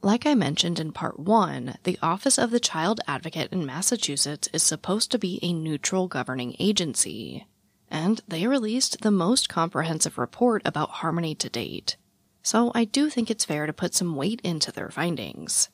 Like 0.05 0.25
I 0.25 0.35
mentioned 0.35 0.81
in 0.81 0.91
part 0.91 1.17
one, 1.17 1.77
the 1.83 1.97
Office 2.01 2.37
of 2.37 2.51
the 2.51 2.59
Child 2.59 2.99
Advocate 3.07 3.53
in 3.53 3.65
Massachusetts 3.65 4.49
is 4.51 4.61
supposed 4.61 5.11
to 5.11 5.17
be 5.17 5.39
a 5.41 5.53
neutral 5.53 6.09
governing 6.09 6.57
agency, 6.59 7.47
and 7.89 8.19
they 8.27 8.45
released 8.45 8.99
the 8.99 9.11
most 9.11 9.47
comprehensive 9.47 10.17
report 10.17 10.61
about 10.65 10.89
Harmony 10.89 11.35
to 11.35 11.49
date. 11.49 11.95
So 12.41 12.73
I 12.75 12.83
do 12.83 13.09
think 13.09 13.31
it's 13.31 13.45
fair 13.45 13.65
to 13.65 13.71
put 13.71 13.95
some 13.95 14.17
weight 14.17 14.41
into 14.43 14.73
their 14.73 14.89
findings. 14.89 15.69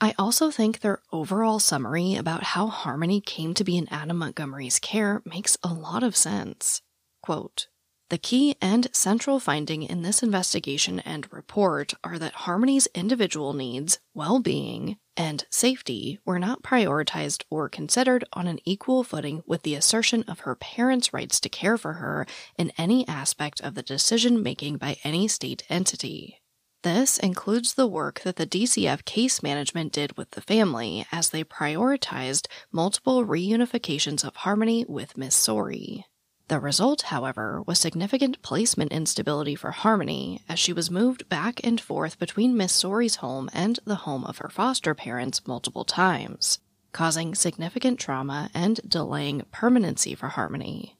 I 0.00 0.14
also 0.16 0.52
think 0.52 0.78
their 0.78 1.00
overall 1.10 1.58
summary 1.58 2.14
about 2.14 2.44
how 2.44 2.68
Harmony 2.68 3.20
came 3.20 3.52
to 3.54 3.64
be 3.64 3.76
in 3.76 3.88
Adam 3.90 4.18
Montgomery's 4.18 4.78
care 4.78 5.22
makes 5.24 5.58
a 5.64 5.74
lot 5.74 6.04
of 6.04 6.14
sense. 6.14 6.82
Quote, 7.20 7.66
the 8.12 8.18
key 8.18 8.54
and 8.60 8.94
central 8.94 9.40
finding 9.40 9.82
in 9.82 10.02
this 10.02 10.22
investigation 10.22 11.00
and 11.00 11.32
report 11.32 11.94
are 12.04 12.18
that 12.18 12.34
Harmony's 12.44 12.86
individual 12.88 13.54
needs, 13.54 14.00
well 14.12 14.38
being, 14.38 14.98
and 15.16 15.46
safety 15.48 16.18
were 16.26 16.38
not 16.38 16.62
prioritized 16.62 17.42
or 17.48 17.70
considered 17.70 18.22
on 18.34 18.46
an 18.46 18.58
equal 18.66 19.02
footing 19.02 19.42
with 19.46 19.62
the 19.62 19.74
assertion 19.74 20.24
of 20.24 20.40
her 20.40 20.54
parents' 20.54 21.14
rights 21.14 21.40
to 21.40 21.48
care 21.48 21.78
for 21.78 21.94
her 21.94 22.26
in 22.58 22.70
any 22.76 23.08
aspect 23.08 23.62
of 23.62 23.74
the 23.74 23.82
decision 23.82 24.42
making 24.42 24.76
by 24.76 24.98
any 25.04 25.26
state 25.26 25.62
entity. 25.70 26.42
This 26.82 27.16
includes 27.16 27.72
the 27.72 27.86
work 27.86 28.20
that 28.24 28.36
the 28.36 28.46
DCF 28.46 29.06
case 29.06 29.42
management 29.42 29.90
did 29.90 30.18
with 30.18 30.32
the 30.32 30.42
family 30.42 31.06
as 31.10 31.30
they 31.30 31.44
prioritized 31.44 32.46
multiple 32.70 33.24
reunifications 33.24 34.22
of 34.22 34.36
Harmony 34.36 34.84
with 34.86 35.16
Miss 35.16 35.34
Sorey. 35.34 36.04
The 36.48 36.60
result, 36.60 37.02
however, 37.02 37.62
was 37.66 37.78
significant 37.78 38.42
placement 38.42 38.92
instability 38.92 39.54
for 39.54 39.70
Harmony 39.70 40.42
as 40.48 40.58
she 40.58 40.72
was 40.72 40.90
moved 40.90 41.28
back 41.28 41.60
and 41.64 41.80
forth 41.80 42.18
between 42.18 42.56
Miss 42.56 42.72
Sorey's 42.72 43.16
home 43.16 43.48
and 43.52 43.78
the 43.84 43.94
home 43.94 44.24
of 44.24 44.38
her 44.38 44.48
foster 44.48 44.94
parents 44.94 45.46
multiple 45.46 45.84
times, 45.84 46.58
causing 46.92 47.34
significant 47.34 47.98
trauma 47.98 48.50
and 48.52 48.80
delaying 48.86 49.42
permanency 49.50 50.14
for 50.14 50.28
Harmony. 50.28 50.96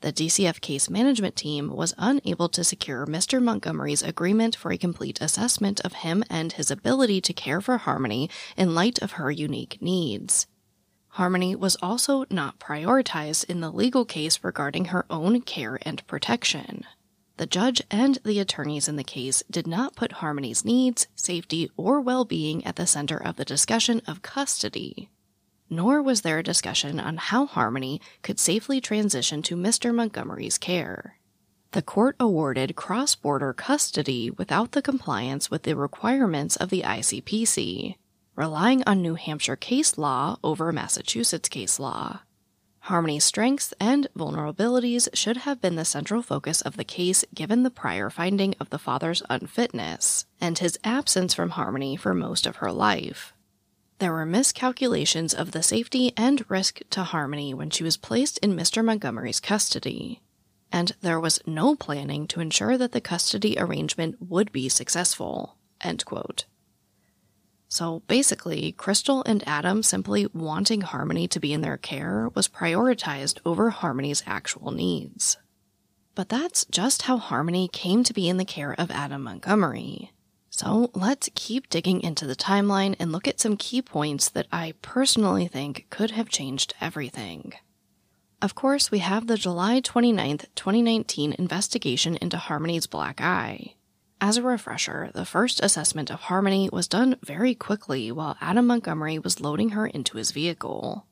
The 0.00 0.12
DCF 0.12 0.60
case 0.60 0.90
management 0.90 1.36
team 1.36 1.74
was 1.74 1.94
unable 1.96 2.48
to 2.50 2.64
secure 2.64 3.06
Mr. 3.06 3.42
Montgomery's 3.42 4.02
agreement 4.02 4.54
for 4.54 4.70
a 4.70 4.78
complete 4.78 5.20
assessment 5.20 5.80
of 5.80 5.94
him 5.94 6.22
and 6.28 6.52
his 6.52 6.70
ability 6.70 7.20
to 7.22 7.32
care 7.32 7.60
for 7.60 7.78
Harmony 7.78 8.28
in 8.56 8.74
light 8.74 9.00
of 9.00 9.12
her 9.12 9.30
unique 9.30 9.78
needs. 9.80 10.46
Harmony 11.16 11.56
was 11.56 11.78
also 11.80 12.26
not 12.28 12.58
prioritized 12.58 13.48
in 13.48 13.62
the 13.62 13.70
legal 13.70 14.04
case 14.04 14.44
regarding 14.44 14.86
her 14.86 15.06
own 15.08 15.40
care 15.40 15.78
and 15.80 16.06
protection. 16.06 16.84
The 17.38 17.46
judge 17.46 17.80
and 17.90 18.18
the 18.22 18.38
attorneys 18.38 18.86
in 18.86 18.96
the 18.96 19.02
case 19.02 19.42
did 19.50 19.66
not 19.66 19.96
put 19.96 20.20
Harmony's 20.20 20.62
needs, 20.62 21.06
safety, 21.14 21.70
or 21.74 22.02
well 22.02 22.26
being 22.26 22.62
at 22.66 22.76
the 22.76 22.86
center 22.86 23.16
of 23.16 23.36
the 23.36 23.46
discussion 23.46 24.02
of 24.06 24.20
custody. 24.20 25.08
Nor 25.70 26.02
was 26.02 26.20
there 26.20 26.40
a 26.40 26.42
discussion 26.42 27.00
on 27.00 27.16
how 27.16 27.46
Harmony 27.46 27.98
could 28.20 28.38
safely 28.38 28.78
transition 28.78 29.40
to 29.44 29.56
Mr. 29.56 29.94
Montgomery's 29.94 30.58
care. 30.58 31.16
The 31.70 31.80
court 31.80 32.16
awarded 32.20 32.76
cross 32.76 33.14
border 33.14 33.54
custody 33.54 34.30
without 34.30 34.72
the 34.72 34.82
compliance 34.82 35.50
with 35.50 35.62
the 35.62 35.76
requirements 35.76 36.56
of 36.56 36.68
the 36.68 36.82
ICPC 36.82 37.96
relying 38.36 38.84
on 38.86 39.02
New 39.02 39.14
Hampshire 39.14 39.56
case 39.56 39.98
law 39.98 40.38
over 40.44 40.70
Massachusetts 40.70 41.48
case 41.48 41.80
law. 41.80 42.20
Harmony's 42.80 43.24
strengths 43.24 43.74
and 43.80 44.06
vulnerabilities 44.16 45.08
should 45.12 45.38
have 45.38 45.60
been 45.60 45.74
the 45.74 45.84
central 45.84 46.22
focus 46.22 46.60
of 46.60 46.76
the 46.76 46.84
case 46.84 47.24
given 47.34 47.64
the 47.64 47.70
prior 47.70 48.10
finding 48.10 48.54
of 48.60 48.70
the 48.70 48.78
father's 48.78 49.24
unfitness 49.28 50.26
and 50.40 50.58
his 50.58 50.78
absence 50.84 51.34
from 51.34 51.50
Harmony 51.50 51.96
for 51.96 52.14
most 52.14 52.46
of 52.46 52.56
her 52.56 52.70
life. 52.70 53.32
There 53.98 54.12
were 54.12 54.26
miscalculations 54.26 55.34
of 55.34 55.50
the 55.50 55.62
safety 55.62 56.12
and 56.16 56.48
risk 56.48 56.80
to 56.90 57.02
Harmony 57.02 57.54
when 57.54 57.70
she 57.70 57.82
was 57.82 57.96
placed 57.96 58.38
in 58.38 58.54
Mr. 58.54 58.84
Montgomery's 58.84 59.40
custody, 59.40 60.20
and 60.70 60.92
there 61.00 61.18
was 61.18 61.40
no 61.46 61.74
planning 61.74 62.28
to 62.28 62.40
ensure 62.40 62.76
that 62.76 62.92
the 62.92 63.00
custody 63.00 63.58
arrangement 63.58 64.16
would 64.20 64.52
be 64.52 64.68
successful. 64.68 65.56
End 65.80 66.04
quote. 66.04 66.44
So 67.68 68.02
basically, 68.06 68.72
Crystal 68.72 69.22
and 69.26 69.46
Adam 69.46 69.82
simply 69.82 70.26
wanting 70.32 70.82
Harmony 70.82 71.26
to 71.28 71.40
be 71.40 71.52
in 71.52 71.62
their 71.62 71.76
care 71.76 72.30
was 72.34 72.48
prioritized 72.48 73.38
over 73.44 73.70
Harmony's 73.70 74.22
actual 74.26 74.70
needs. 74.70 75.36
But 76.14 76.28
that's 76.28 76.64
just 76.66 77.02
how 77.02 77.18
Harmony 77.18 77.68
came 77.68 78.04
to 78.04 78.14
be 78.14 78.28
in 78.28 78.36
the 78.36 78.44
care 78.44 78.74
of 78.78 78.90
Adam 78.90 79.22
Montgomery. 79.22 80.12
So 80.48 80.90
let's 80.94 81.28
keep 81.34 81.68
digging 81.68 82.00
into 82.00 82.26
the 82.26 82.34
timeline 82.34 82.96
and 82.98 83.12
look 83.12 83.28
at 83.28 83.40
some 83.40 83.58
key 83.58 83.82
points 83.82 84.30
that 84.30 84.46
I 84.50 84.72
personally 84.80 85.48
think 85.48 85.86
could 85.90 86.12
have 86.12 86.30
changed 86.30 86.72
everything. 86.80 87.52
Of 88.40 88.54
course, 88.54 88.90
we 88.90 89.00
have 89.00 89.26
the 89.26 89.36
July 89.36 89.80
29, 89.80 90.38
2019 90.54 91.34
investigation 91.38 92.16
into 92.16 92.38
Harmony's 92.38 92.86
black 92.86 93.20
eye. 93.20 93.74
As 94.20 94.38
a 94.38 94.42
refresher, 94.42 95.10
the 95.14 95.26
first 95.26 95.62
assessment 95.62 96.10
of 96.10 96.20
Harmony 96.20 96.70
was 96.72 96.88
done 96.88 97.16
very 97.22 97.54
quickly 97.54 98.10
while 98.10 98.38
Adam 98.40 98.66
Montgomery 98.66 99.18
was 99.18 99.40
loading 99.40 99.70
her 99.70 99.86
into 99.86 100.16
his 100.16 100.30
vehicle. 100.30 101.06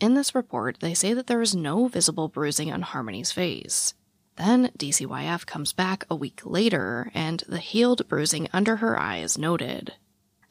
In 0.00 0.14
this 0.14 0.34
report, 0.34 0.78
they 0.80 0.94
say 0.94 1.14
that 1.14 1.26
there 1.28 1.42
is 1.42 1.54
no 1.54 1.86
visible 1.86 2.28
bruising 2.28 2.72
on 2.72 2.82
Harmony's 2.82 3.30
face. 3.30 3.94
Then 4.36 4.72
DCYF 4.78 5.46
comes 5.46 5.72
back 5.72 6.04
a 6.10 6.16
week 6.16 6.40
later, 6.44 7.10
and 7.14 7.44
the 7.46 7.58
healed 7.58 8.08
bruising 8.08 8.48
under 8.52 8.76
her 8.76 8.98
eye 8.98 9.18
is 9.18 9.38
noted. 9.38 9.94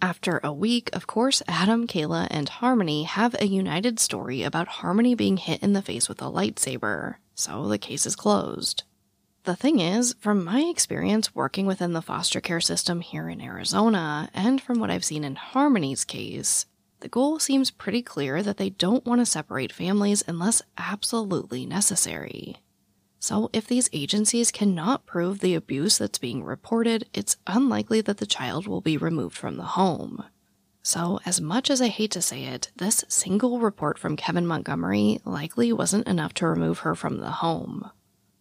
After 0.01 0.39
a 0.43 0.53
week, 0.53 0.89
of 0.93 1.07
course, 1.07 1.41
Adam, 1.47 1.85
Kayla, 1.85 2.27
and 2.29 2.47
Harmony 2.47 3.03
have 3.03 3.35
a 3.35 3.47
united 3.47 3.99
story 3.99 4.43
about 4.43 4.67
Harmony 4.67 5.15
being 5.15 5.35
hit 5.35 5.61
in 5.61 5.73
the 5.73 5.81
face 5.81 6.07
with 6.07 6.21
a 6.21 6.25
lightsaber, 6.25 7.15
so 7.35 7.67
the 7.67 7.77
case 7.77 8.05
is 8.05 8.15
closed. 8.15 8.83
The 9.49 9.55
thing 9.55 9.79
is, 9.79 10.13
from 10.19 10.45
my 10.45 10.61
experience 10.61 11.33
working 11.33 11.65
within 11.65 11.93
the 11.93 12.03
foster 12.03 12.39
care 12.39 12.61
system 12.61 13.01
here 13.01 13.27
in 13.27 13.41
Arizona, 13.41 14.29
and 14.31 14.61
from 14.61 14.79
what 14.79 14.91
I've 14.91 15.03
seen 15.03 15.23
in 15.23 15.37
Harmony's 15.37 16.05
case, 16.05 16.67
the 16.99 17.09
goal 17.09 17.39
seems 17.39 17.71
pretty 17.71 18.03
clear 18.03 18.43
that 18.43 18.57
they 18.57 18.69
don't 18.69 19.07
want 19.07 19.21
to 19.21 19.25
separate 19.25 19.73
families 19.73 20.23
unless 20.27 20.61
absolutely 20.77 21.65
necessary. 21.65 22.57
So, 23.17 23.49
if 23.51 23.65
these 23.65 23.89
agencies 23.91 24.51
cannot 24.51 25.07
prove 25.07 25.39
the 25.39 25.55
abuse 25.55 25.97
that's 25.97 26.19
being 26.19 26.43
reported, 26.43 27.07
it's 27.11 27.37
unlikely 27.47 28.01
that 28.01 28.17
the 28.17 28.27
child 28.27 28.67
will 28.67 28.81
be 28.81 28.97
removed 28.97 29.35
from 29.35 29.57
the 29.57 29.63
home. 29.63 30.25
So, 30.83 31.21
as 31.25 31.41
much 31.41 31.71
as 31.71 31.81
I 31.81 31.87
hate 31.87 32.11
to 32.11 32.21
say 32.21 32.43
it, 32.43 32.69
this 32.75 33.03
single 33.07 33.59
report 33.59 33.97
from 33.97 34.15
Kevin 34.15 34.45
Montgomery 34.45 35.21
likely 35.25 35.73
wasn't 35.73 36.07
enough 36.07 36.35
to 36.35 36.45
remove 36.45 36.81
her 36.81 36.93
from 36.93 37.17
the 37.17 37.31
home. 37.31 37.89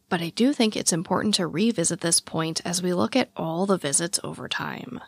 But 0.09 0.23
I 0.23 0.31
do 0.31 0.53
think 0.53 0.75
it's 0.75 0.93
important 0.93 1.35
to 1.35 1.47
revisit 1.47 2.01
this 2.01 2.21
point 2.21 2.63
as 2.65 2.83
we 2.83 2.95
look 2.95 3.15
at 3.15 3.31
all 3.37 3.67
the 3.67 3.77
visits 3.77 4.19
over 4.25 4.49
time. 4.49 5.01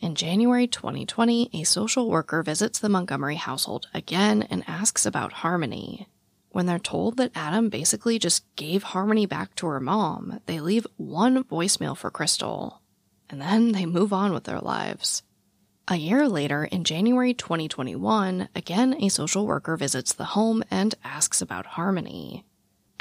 In 0.00 0.14
January 0.14 0.66
2020, 0.66 1.50
a 1.52 1.64
social 1.64 2.08
worker 2.08 2.42
visits 2.42 2.78
the 2.78 2.88
Montgomery 2.88 3.36
household 3.36 3.86
again 3.94 4.42
and 4.50 4.64
asks 4.66 5.06
about 5.06 5.34
Harmony. 5.34 6.08
When 6.50 6.66
they're 6.66 6.80
told 6.80 7.16
that 7.18 7.30
Adam 7.34 7.68
basically 7.68 8.18
just 8.18 8.44
gave 8.56 8.82
Harmony 8.82 9.26
back 9.26 9.54
to 9.56 9.66
her 9.66 9.78
mom, 9.78 10.40
they 10.46 10.58
leave 10.58 10.86
one 10.96 11.44
voicemail 11.44 11.96
for 11.96 12.10
Crystal. 12.10 12.80
And 13.28 13.40
then 13.40 13.70
they 13.70 13.86
move 13.86 14.12
on 14.12 14.32
with 14.32 14.44
their 14.44 14.58
lives. 14.58 15.22
A 15.86 15.96
year 15.96 16.28
later, 16.28 16.64
in 16.64 16.82
January 16.82 17.34
2021, 17.34 18.48
again 18.54 18.96
a 19.00 19.08
social 19.10 19.46
worker 19.46 19.76
visits 19.76 20.12
the 20.12 20.24
home 20.24 20.64
and 20.70 20.94
asks 21.04 21.40
about 21.40 21.66
Harmony. 21.66 22.44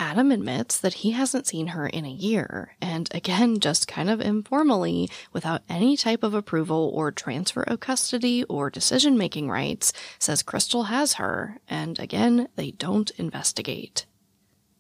Adam 0.02 0.32
admits 0.32 0.80
that 0.80 0.94
he 0.94 1.12
hasn't 1.12 1.46
seen 1.46 1.68
her 1.68 1.86
in 1.86 2.06
a 2.06 2.10
year, 2.10 2.74
and 2.82 3.10
again, 3.14 3.60
just 3.60 3.86
kind 3.86 4.10
of 4.10 4.22
informally, 4.22 5.10
without 5.34 5.62
any 5.68 5.98
type 5.98 6.24
of 6.24 6.34
approval 6.34 6.90
or 6.96 7.12
transfer 7.12 7.64
of 7.64 7.82
custody 7.82 8.46
or 8.46 8.70
decision 8.70 9.18
making 9.18 9.50
rights, 9.50 9.92
says 10.18 10.42
Crystal 10.42 10.84
has 10.84 11.16
her, 11.16 11.60
and 11.68 12.00
again, 12.00 12.48
they 12.56 12.72
don't 12.72 13.12
investigate. 13.18 14.06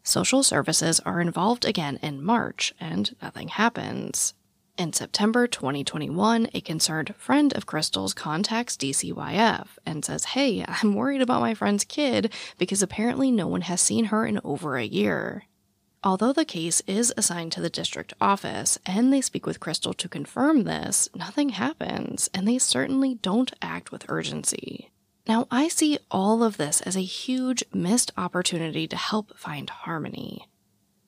Social 0.04 0.42
services 0.42 1.02
are 1.02 1.20
involved 1.20 1.66
again 1.66 2.00
in 2.02 2.24
March, 2.24 2.74
and 2.80 3.14
nothing 3.22 3.50
happens. 3.50 4.34
In 4.80 4.94
September 4.94 5.46
2021, 5.46 6.52
a 6.54 6.62
concerned 6.62 7.14
friend 7.18 7.54
of 7.54 7.66
Crystal's 7.66 8.14
contacts 8.14 8.78
DCYF 8.78 9.68
and 9.86 10.06
says, 10.06 10.24
Hey, 10.24 10.64
I'm 10.70 10.96
worried 10.96 11.22
about 11.22 11.42
my 11.42 11.54
friend's 11.54 11.84
kid 11.84 12.32
because 12.58 12.82
apparently 12.82 13.30
no 13.30 13.46
one 13.46 13.60
has 13.60 13.82
seen 13.82 14.06
her 14.06 14.26
in 14.26 14.40
over 14.42 14.78
a 14.78 14.86
year. 14.86 15.44
Although 16.02 16.32
the 16.32 16.46
case 16.46 16.82
is 16.88 17.14
assigned 17.18 17.52
to 17.52 17.62
the 17.62 17.70
district 17.70 18.14
office 18.22 18.80
and 18.86 19.12
they 19.12 19.20
speak 19.20 19.46
with 19.46 19.60
Crystal 19.60 19.94
to 19.96 20.08
confirm 20.08 20.64
this, 20.64 21.10
nothing 21.14 21.50
happens, 21.50 22.30
and 22.34 22.48
they 22.48 22.58
certainly 22.58 23.16
don't 23.16 23.52
act 23.62 23.92
with 23.92 24.06
urgency. 24.08 24.92
Now, 25.28 25.46
I 25.52 25.68
see 25.68 26.00
all 26.10 26.42
of 26.42 26.56
this 26.56 26.80
as 26.80 26.96
a 26.96 27.02
huge 27.02 27.66
missed 27.74 28.12
opportunity 28.16 28.88
to 28.88 28.96
help 28.96 29.38
find 29.38 29.70
harmony 29.70 30.48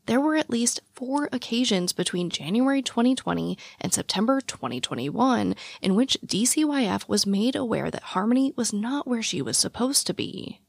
there 0.05 0.19
were 0.19 0.35
at 0.35 0.49
least 0.49 0.81
four 0.93 1.29
occasions 1.31 1.93
between 1.93 2.29
January 2.29 2.81
2020 2.81 3.57
and 3.79 3.93
September 3.93 4.41
2021 4.41 5.55
in 5.81 5.95
which 5.95 6.17
DCYF 6.25 7.07
was 7.07 7.25
made 7.25 7.55
aware 7.55 7.91
that 7.91 8.03
Harmony 8.03 8.53
was 8.55 8.73
not 8.73 9.07
where 9.07 9.21
she 9.21 9.41
was 9.41 9.57
supposed 9.57 10.07
to 10.07 10.13
be. 10.13 10.59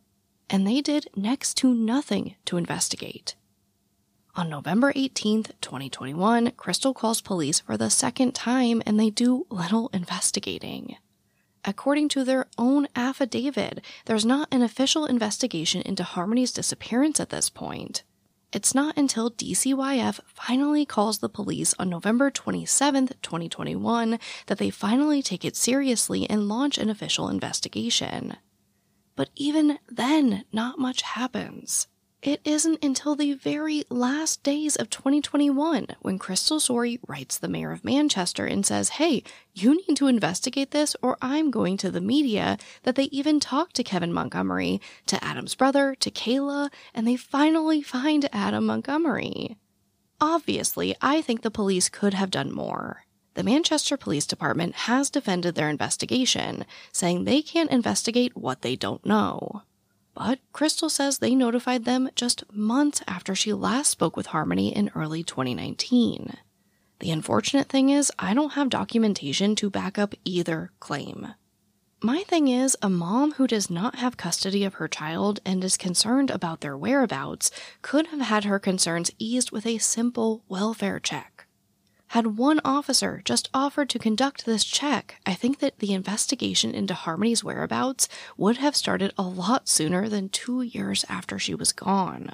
And 0.50 0.66
they 0.66 0.80
did 0.80 1.08
next 1.16 1.54
to 1.58 1.72
nothing 1.72 2.34
to 2.44 2.56
investigate. 2.56 3.34
On 4.34 4.48
November 4.48 4.92
18th, 4.94 5.52
2021, 5.60 6.52
Crystal 6.52 6.94
calls 6.94 7.20
police 7.20 7.60
for 7.60 7.76
the 7.76 7.90
second 7.90 8.34
time 8.34 8.82
and 8.86 8.98
they 8.98 9.10
do 9.10 9.46
little 9.50 9.90
investigating. 9.92 10.96
According 11.64 12.08
to 12.10 12.24
their 12.24 12.46
own 12.58 12.88
affidavit, 12.96 13.82
there's 14.06 14.24
not 14.24 14.48
an 14.50 14.62
official 14.62 15.06
investigation 15.06 15.80
into 15.82 16.02
Harmony's 16.02 16.52
disappearance 16.52 17.20
at 17.20 17.30
this 17.30 17.48
point. 17.48 18.02
It's 18.52 18.74
not 18.74 18.98
until 18.98 19.30
DCYF 19.30 20.20
finally 20.26 20.84
calls 20.84 21.18
the 21.18 21.30
police 21.30 21.74
on 21.78 21.88
November 21.88 22.30
27, 22.30 23.08
2021, 23.22 24.18
that 24.46 24.58
they 24.58 24.68
finally 24.68 25.22
take 25.22 25.42
it 25.42 25.56
seriously 25.56 26.28
and 26.28 26.48
launch 26.48 26.76
an 26.76 26.90
official 26.90 27.30
investigation. 27.30 28.36
But 29.16 29.30
even 29.36 29.78
then, 29.88 30.44
not 30.52 30.78
much 30.78 31.00
happens. 31.00 31.86
It 32.22 32.40
isn't 32.44 32.84
until 32.84 33.16
the 33.16 33.32
very 33.32 33.82
last 33.90 34.44
days 34.44 34.76
of 34.76 34.90
2021 34.90 35.88
when 36.02 36.20
Crystal 36.20 36.60
Sorey 36.60 37.00
writes 37.08 37.36
the 37.36 37.48
mayor 37.48 37.72
of 37.72 37.84
Manchester 37.84 38.46
and 38.46 38.64
says, 38.64 38.90
Hey, 38.90 39.24
you 39.54 39.74
need 39.74 39.96
to 39.96 40.06
investigate 40.06 40.70
this 40.70 40.94
or 41.02 41.18
I'm 41.20 41.50
going 41.50 41.76
to 41.78 41.90
the 41.90 42.00
media, 42.00 42.58
that 42.84 42.94
they 42.94 43.06
even 43.06 43.40
talk 43.40 43.72
to 43.72 43.82
Kevin 43.82 44.12
Montgomery, 44.12 44.80
to 45.06 45.22
Adam's 45.24 45.56
brother, 45.56 45.96
to 45.96 46.12
Kayla, 46.12 46.70
and 46.94 47.08
they 47.08 47.16
finally 47.16 47.82
find 47.82 48.28
Adam 48.32 48.66
Montgomery. 48.66 49.56
Obviously, 50.20 50.94
I 51.00 51.22
think 51.22 51.42
the 51.42 51.50
police 51.50 51.88
could 51.88 52.14
have 52.14 52.30
done 52.30 52.52
more. 52.52 53.04
The 53.34 53.42
Manchester 53.42 53.96
Police 53.96 54.26
Department 54.26 54.76
has 54.86 55.10
defended 55.10 55.56
their 55.56 55.68
investigation, 55.68 56.66
saying 56.92 57.24
they 57.24 57.42
can't 57.42 57.72
investigate 57.72 58.36
what 58.36 58.62
they 58.62 58.76
don't 58.76 59.04
know. 59.04 59.62
But 60.14 60.40
Crystal 60.52 60.88
says 60.88 61.18
they 61.18 61.34
notified 61.34 61.84
them 61.84 62.10
just 62.14 62.44
months 62.52 63.02
after 63.08 63.34
she 63.34 63.52
last 63.52 63.90
spoke 63.90 64.16
with 64.16 64.26
Harmony 64.26 64.74
in 64.74 64.90
early 64.94 65.22
2019. 65.22 66.34
The 67.00 67.10
unfortunate 67.10 67.68
thing 67.68 67.88
is, 67.88 68.12
I 68.18 68.34
don't 68.34 68.52
have 68.52 68.68
documentation 68.68 69.56
to 69.56 69.70
back 69.70 69.98
up 69.98 70.14
either 70.24 70.70
claim. 70.78 71.34
My 72.04 72.22
thing 72.24 72.48
is, 72.48 72.76
a 72.82 72.90
mom 72.90 73.32
who 73.32 73.46
does 73.46 73.70
not 73.70 73.96
have 73.96 74.16
custody 74.16 74.64
of 74.64 74.74
her 74.74 74.88
child 74.88 75.40
and 75.46 75.62
is 75.62 75.76
concerned 75.76 76.30
about 76.30 76.60
their 76.60 76.76
whereabouts 76.76 77.50
could 77.80 78.08
have 78.08 78.20
had 78.20 78.44
her 78.44 78.58
concerns 78.58 79.12
eased 79.18 79.50
with 79.52 79.66
a 79.66 79.78
simple 79.78 80.42
welfare 80.48 80.98
check. 80.98 81.31
Had 82.12 82.36
one 82.36 82.60
officer 82.62 83.22
just 83.24 83.48
offered 83.54 83.88
to 83.88 83.98
conduct 83.98 84.44
this 84.44 84.64
check, 84.64 85.18
I 85.24 85.32
think 85.32 85.60
that 85.60 85.78
the 85.78 85.94
investigation 85.94 86.74
into 86.74 86.92
Harmony's 86.92 87.42
whereabouts 87.42 88.06
would 88.36 88.58
have 88.58 88.76
started 88.76 89.14
a 89.16 89.22
lot 89.22 89.66
sooner 89.66 90.10
than 90.10 90.28
two 90.28 90.60
years 90.60 91.06
after 91.08 91.38
she 91.38 91.54
was 91.54 91.72
gone. 91.72 92.32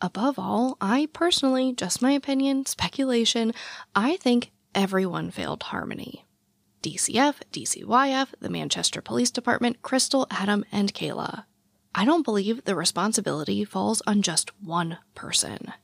Above 0.00 0.38
all, 0.38 0.78
I 0.80 1.08
personally, 1.12 1.74
just 1.74 2.00
my 2.00 2.12
opinion, 2.12 2.64
speculation, 2.64 3.52
I 3.94 4.16
think 4.16 4.52
everyone 4.74 5.30
failed 5.30 5.64
Harmony. 5.64 6.24
DCF, 6.82 7.34
DCYF, 7.52 8.28
the 8.40 8.48
Manchester 8.48 9.02
Police 9.02 9.30
Department, 9.30 9.82
Crystal, 9.82 10.26
Adam, 10.30 10.64
and 10.72 10.94
Kayla. 10.94 11.44
I 11.94 12.06
don't 12.06 12.24
believe 12.24 12.64
the 12.64 12.74
responsibility 12.74 13.66
falls 13.66 14.00
on 14.06 14.22
just 14.22 14.58
one 14.62 14.96
person. 15.14 15.74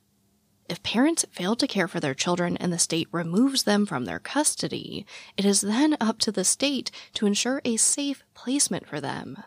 If 0.71 0.81
parents 0.83 1.25
fail 1.29 1.57
to 1.57 1.67
care 1.67 1.89
for 1.89 1.99
their 1.99 2.13
children 2.13 2.55
and 2.55 2.71
the 2.71 2.79
state 2.79 3.09
removes 3.11 3.63
them 3.63 3.85
from 3.85 4.05
their 4.05 4.19
custody, 4.19 5.05
it 5.35 5.43
is 5.43 5.59
then 5.59 5.97
up 5.99 6.17
to 6.19 6.31
the 6.31 6.45
state 6.45 6.91
to 7.15 7.25
ensure 7.25 7.61
a 7.65 7.75
safe 7.75 8.23
placement 8.33 8.87
for 8.87 9.01
them. 9.01 9.43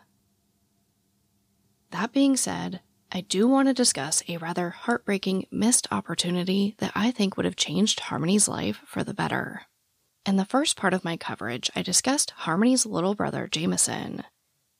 That 1.89 2.13
being 2.13 2.37
said, 2.37 2.81
I 3.11 3.21
do 3.21 3.47
want 3.47 3.67
to 3.67 3.73
discuss 3.73 4.21
a 4.27 4.37
rather 4.37 4.69
heartbreaking 4.69 5.47
missed 5.49 5.87
opportunity 5.89 6.75
that 6.77 6.91
I 6.93 7.09
think 7.09 7.37
would 7.37 7.45
have 7.47 7.55
changed 7.55 8.01
Harmony's 8.01 8.47
life 8.47 8.81
for 8.85 9.03
the 9.03 9.15
better. 9.15 9.63
In 10.27 10.35
the 10.35 10.45
first 10.45 10.77
part 10.77 10.93
of 10.93 11.03
my 11.03 11.17
coverage, 11.17 11.71
I 11.75 11.81
discussed 11.81 12.33
Harmony's 12.37 12.85
little 12.85 13.15
brother, 13.15 13.47
Jameson. 13.47 14.25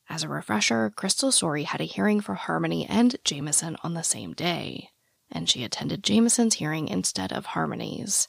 As 0.08 0.22
a 0.22 0.30
refresher, 0.30 0.92
Crystal 0.96 1.32
Sorey 1.32 1.64
had 1.64 1.82
a 1.82 1.86
hearing 1.86 2.22
for 2.22 2.36
Harmony 2.36 2.86
and 2.86 3.16
Jameson 3.24 3.78
on 3.82 3.96
the 3.96 4.04
same 4.04 4.34
day 4.34 4.92
and 5.32 5.50
she 5.50 5.64
attended 5.64 6.04
Jameson's 6.04 6.56
hearing 6.56 6.88
instead 6.88 7.32
of 7.32 7.48
Harmony's. 7.48 8.28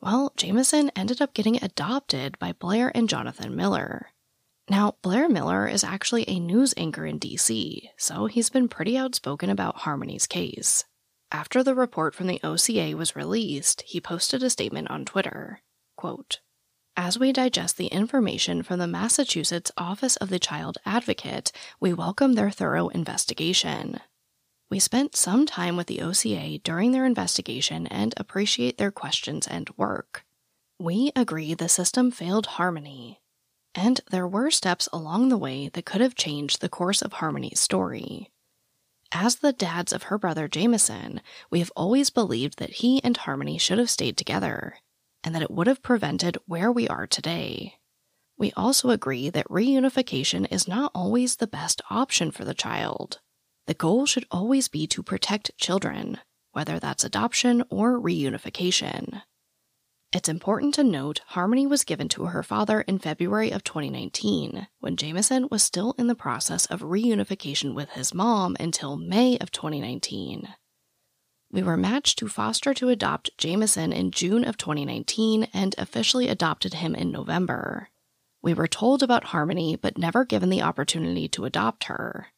Well, 0.00 0.32
Jameson 0.36 0.90
ended 0.94 1.22
up 1.22 1.34
getting 1.34 1.62
adopted 1.62 2.38
by 2.38 2.52
Blair 2.52 2.92
and 2.94 3.08
Jonathan 3.08 3.56
Miller. 3.56 4.08
Now, 4.68 4.96
Blair 5.02 5.28
Miller 5.28 5.66
is 5.66 5.84
actually 5.84 6.28
a 6.28 6.40
news 6.40 6.74
anchor 6.76 7.04
in 7.04 7.20
DC, 7.20 7.88
so 7.96 8.26
he's 8.26 8.50
been 8.50 8.68
pretty 8.68 8.96
outspoken 8.96 9.50
about 9.50 9.78
Harmony's 9.78 10.26
case. 10.26 10.84
After 11.30 11.62
the 11.62 11.74
report 11.74 12.14
from 12.14 12.26
the 12.26 12.40
OCA 12.42 12.96
was 12.96 13.16
released, 13.16 13.82
he 13.82 14.00
posted 14.00 14.42
a 14.42 14.50
statement 14.50 14.90
on 14.90 15.04
Twitter. 15.04 15.60
Quote, 15.96 16.40
as 16.96 17.18
we 17.18 17.32
digest 17.32 17.76
the 17.76 17.88
information 17.88 18.62
from 18.62 18.78
the 18.78 18.86
Massachusetts 18.86 19.72
Office 19.76 20.14
of 20.16 20.28
the 20.28 20.38
Child 20.38 20.78
Advocate, 20.86 21.50
we 21.80 21.92
welcome 21.92 22.34
their 22.34 22.50
thorough 22.50 22.88
investigation. 22.88 24.00
We 24.74 24.80
spent 24.80 25.14
some 25.14 25.46
time 25.46 25.76
with 25.76 25.86
the 25.86 26.02
OCA 26.02 26.58
during 26.58 26.90
their 26.90 27.06
investigation 27.06 27.86
and 27.86 28.12
appreciate 28.16 28.76
their 28.76 28.90
questions 28.90 29.46
and 29.46 29.70
work. 29.76 30.24
We 30.80 31.12
agree 31.14 31.54
the 31.54 31.68
system 31.68 32.10
failed 32.10 32.46
Harmony, 32.46 33.20
and 33.72 34.00
there 34.10 34.26
were 34.26 34.50
steps 34.50 34.88
along 34.92 35.28
the 35.28 35.38
way 35.38 35.68
that 35.68 35.84
could 35.84 36.00
have 36.00 36.16
changed 36.16 36.60
the 36.60 36.68
course 36.68 37.02
of 37.02 37.12
Harmony's 37.12 37.60
story. 37.60 38.32
As 39.12 39.36
the 39.36 39.52
dads 39.52 39.92
of 39.92 40.02
her 40.10 40.18
brother 40.18 40.48
Jameson, 40.48 41.20
we 41.52 41.60
have 41.60 41.70
always 41.76 42.10
believed 42.10 42.58
that 42.58 42.80
he 42.82 43.00
and 43.04 43.16
Harmony 43.16 43.58
should 43.58 43.78
have 43.78 43.90
stayed 43.90 44.16
together, 44.16 44.78
and 45.22 45.36
that 45.36 45.42
it 45.42 45.52
would 45.52 45.68
have 45.68 45.84
prevented 45.84 46.36
where 46.46 46.72
we 46.72 46.88
are 46.88 47.06
today. 47.06 47.78
We 48.36 48.50
also 48.56 48.90
agree 48.90 49.30
that 49.30 49.46
reunification 49.46 50.50
is 50.50 50.66
not 50.66 50.90
always 50.96 51.36
the 51.36 51.46
best 51.46 51.80
option 51.90 52.32
for 52.32 52.44
the 52.44 52.54
child. 52.54 53.20
The 53.66 53.74
goal 53.74 54.04
should 54.04 54.26
always 54.30 54.68
be 54.68 54.86
to 54.88 55.02
protect 55.02 55.56
children, 55.56 56.18
whether 56.52 56.78
that's 56.78 57.04
adoption 57.04 57.64
or 57.70 57.98
reunification. 57.98 59.22
It's 60.12 60.28
important 60.28 60.74
to 60.74 60.84
note 60.84 61.22
Harmony 61.28 61.66
was 61.66 61.82
given 61.82 62.08
to 62.10 62.26
her 62.26 62.42
father 62.42 62.82
in 62.82 63.00
February 63.00 63.50
of 63.50 63.64
2019, 63.64 64.68
when 64.78 64.96
Jameson 64.96 65.48
was 65.50 65.62
still 65.62 65.94
in 65.98 66.06
the 66.06 66.14
process 66.14 66.66
of 66.66 66.82
reunification 66.82 67.74
with 67.74 67.90
his 67.90 68.14
mom 68.14 68.56
until 68.60 68.96
May 68.96 69.38
of 69.38 69.50
2019. 69.50 70.54
We 71.50 71.62
were 71.62 71.76
matched 71.76 72.18
to 72.18 72.28
foster 72.28 72.74
to 72.74 72.90
adopt 72.90 73.36
Jameson 73.38 73.92
in 73.92 74.10
June 74.10 74.44
of 74.44 74.56
2019 74.56 75.48
and 75.54 75.74
officially 75.78 76.28
adopted 76.28 76.74
him 76.74 76.94
in 76.94 77.10
November. 77.10 77.88
We 78.42 78.54
were 78.54 78.68
told 78.68 79.02
about 79.02 79.24
Harmony 79.24 79.74
but 79.74 79.96
never 79.96 80.24
given 80.24 80.50
the 80.50 80.62
opportunity 80.62 81.28
to 81.28 81.44
adopt 81.44 81.84
her. 81.84 82.28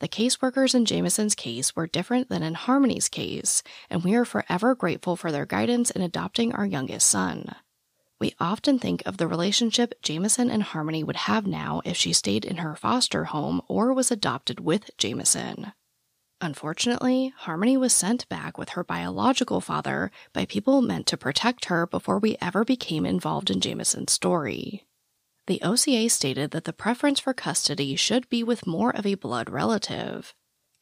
The 0.00 0.08
caseworkers 0.08 0.74
in 0.74 0.84
Jameson's 0.84 1.34
case 1.34 1.74
were 1.74 1.88
different 1.88 2.28
than 2.28 2.42
in 2.42 2.54
Harmony's 2.54 3.08
case, 3.08 3.62
and 3.90 4.04
we 4.04 4.14
are 4.14 4.24
forever 4.24 4.74
grateful 4.74 5.16
for 5.16 5.32
their 5.32 5.46
guidance 5.46 5.90
in 5.90 6.02
adopting 6.02 6.54
our 6.54 6.66
youngest 6.66 7.08
son. 7.08 7.54
We 8.20 8.34
often 8.40 8.78
think 8.78 9.02
of 9.06 9.16
the 9.16 9.28
relationship 9.28 9.94
Jameson 10.02 10.50
and 10.50 10.62
Harmony 10.62 11.04
would 11.04 11.16
have 11.16 11.46
now 11.46 11.82
if 11.84 11.96
she 11.96 12.12
stayed 12.12 12.44
in 12.44 12.58
her 12.58 12.74
foster 12.74 13.26
home 13.26 13.60
or 13.68 13.92
was 13.92 14.10
adopted 14.10 14.60
with 14.60 14.90
Jameson. 14.98 15.72
Unfortunately, 16.40 17.32
Harmony 17.36 17.76
was 17.76 17.92
sent 17.92 18.28
back 18.28 18.58
with 18.58 18.70
her 18.70 18.84
biological 18.84 19.60
father 19.60 20.10
by 20.32 20.46
people 20.46 20.82
meant 20.82 21.06
to 21.08 21.16
protect 21.16 21.66
her 21.66 21.86
before 21.86 22.18
we 22.18 22.36
ever 22.40 22.64
became 22.64 23.04
involved 23.04 23.50
in 23.50 23.60
Jameson's 23.60 24.12
story. 24.12 24.87
The 25.48 25.62
OCA 25.62 26.10
stated 26.10 26.50
that 26.50 26.64
the 26.64 26.74
preference 26.74 27.20
for 27.20 27.32
custody 27.32 27.96
should 27.96 28.28
be 28.28 28.44
with 28.44 28.66
more 28.66 28.94
of 28.94 29.06
a 29.06 29.14
blood 29.14 29.48
relative. 29.48 30.34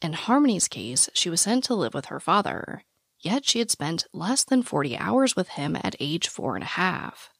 In 0.03 0.13
Harmony's 0.13 0.67
case, 0.67 1.09
she 1.15 1.31
was 1.31 1.41
sent 1.41 1.63
to 1.65 1.75
live 1.77 1.95
with 1.95 2.07
her 2.07 2.19
father, 2.19 2.83
yet 3.21 3.45
she 3.45 3.61
had 3.61 3.71
spent 3.71 4.09
less 4.13 4.43
than 4.43 4.65
40 4.65 4.99
hours 4.99 5.37
with 5.37 5.51
him 5.51 5.77
at 5.77 5.95
age 6.01 6.27
four 6.27 6.57
and 6.57 6.65
a 6.65 6.67
half. 6.67 7.31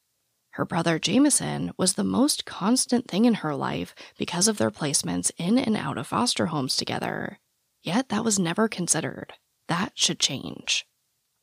Her 0.51 0.63
brother 0.63 0.99
Jameson 0.99 1.73
was 1.75 1.95
the 1.95 2.03
most 2.05 2.45
constant 2.45 3.09
thing 3.09 3.25
in 3.25 3.33
her 3.33 3.53
life 3.53 3.93
because 4.17 4.47
of 4.47 4.57
their 4.57 4.71
placements 4.71 5.29
in 5.37 5.57
and 5.57 5.75
out 5.75 5.97
of 5.97 6.07
foster 6.07 6.45
homes 6.45 6.77
together. 6.77 7.39
Yet 7.83 8.07
that 8.07 8.23
was 8.23 8.39
never 8.39 8.69
considered. 8.69 9.33
That 9.67 9.91
should 9.95 10.21
change. 10.21 10.87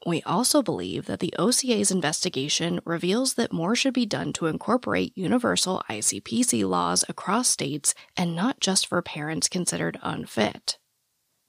We 0.06 0.22
also 0.24 0.62
believe 0.62 1.06
that 1.06 1.20
the 1.20 1.34
OCA's 1.38 1.90
investigation 1.90 2.80
reveals 2.84 3.34
that 3.34 3.54
more 3.54 3.74
should 3.74 3.94
be 3.94 4.04
done 4.04 4.34
to 4.34 4.46
incorporate 4.46 5.16
universal 5.16 5.82
ICPC 5.88 6.68
laws 6.68 7.06
across 7.08 7.48
states 7.48 7.94
and 8.14 8.36
not 8.36 8.60
just 8.60 8.86
for 8.86 9.00
parents 9.00 9.48
considered 9.48 9.98
unfit. 10.02 10.78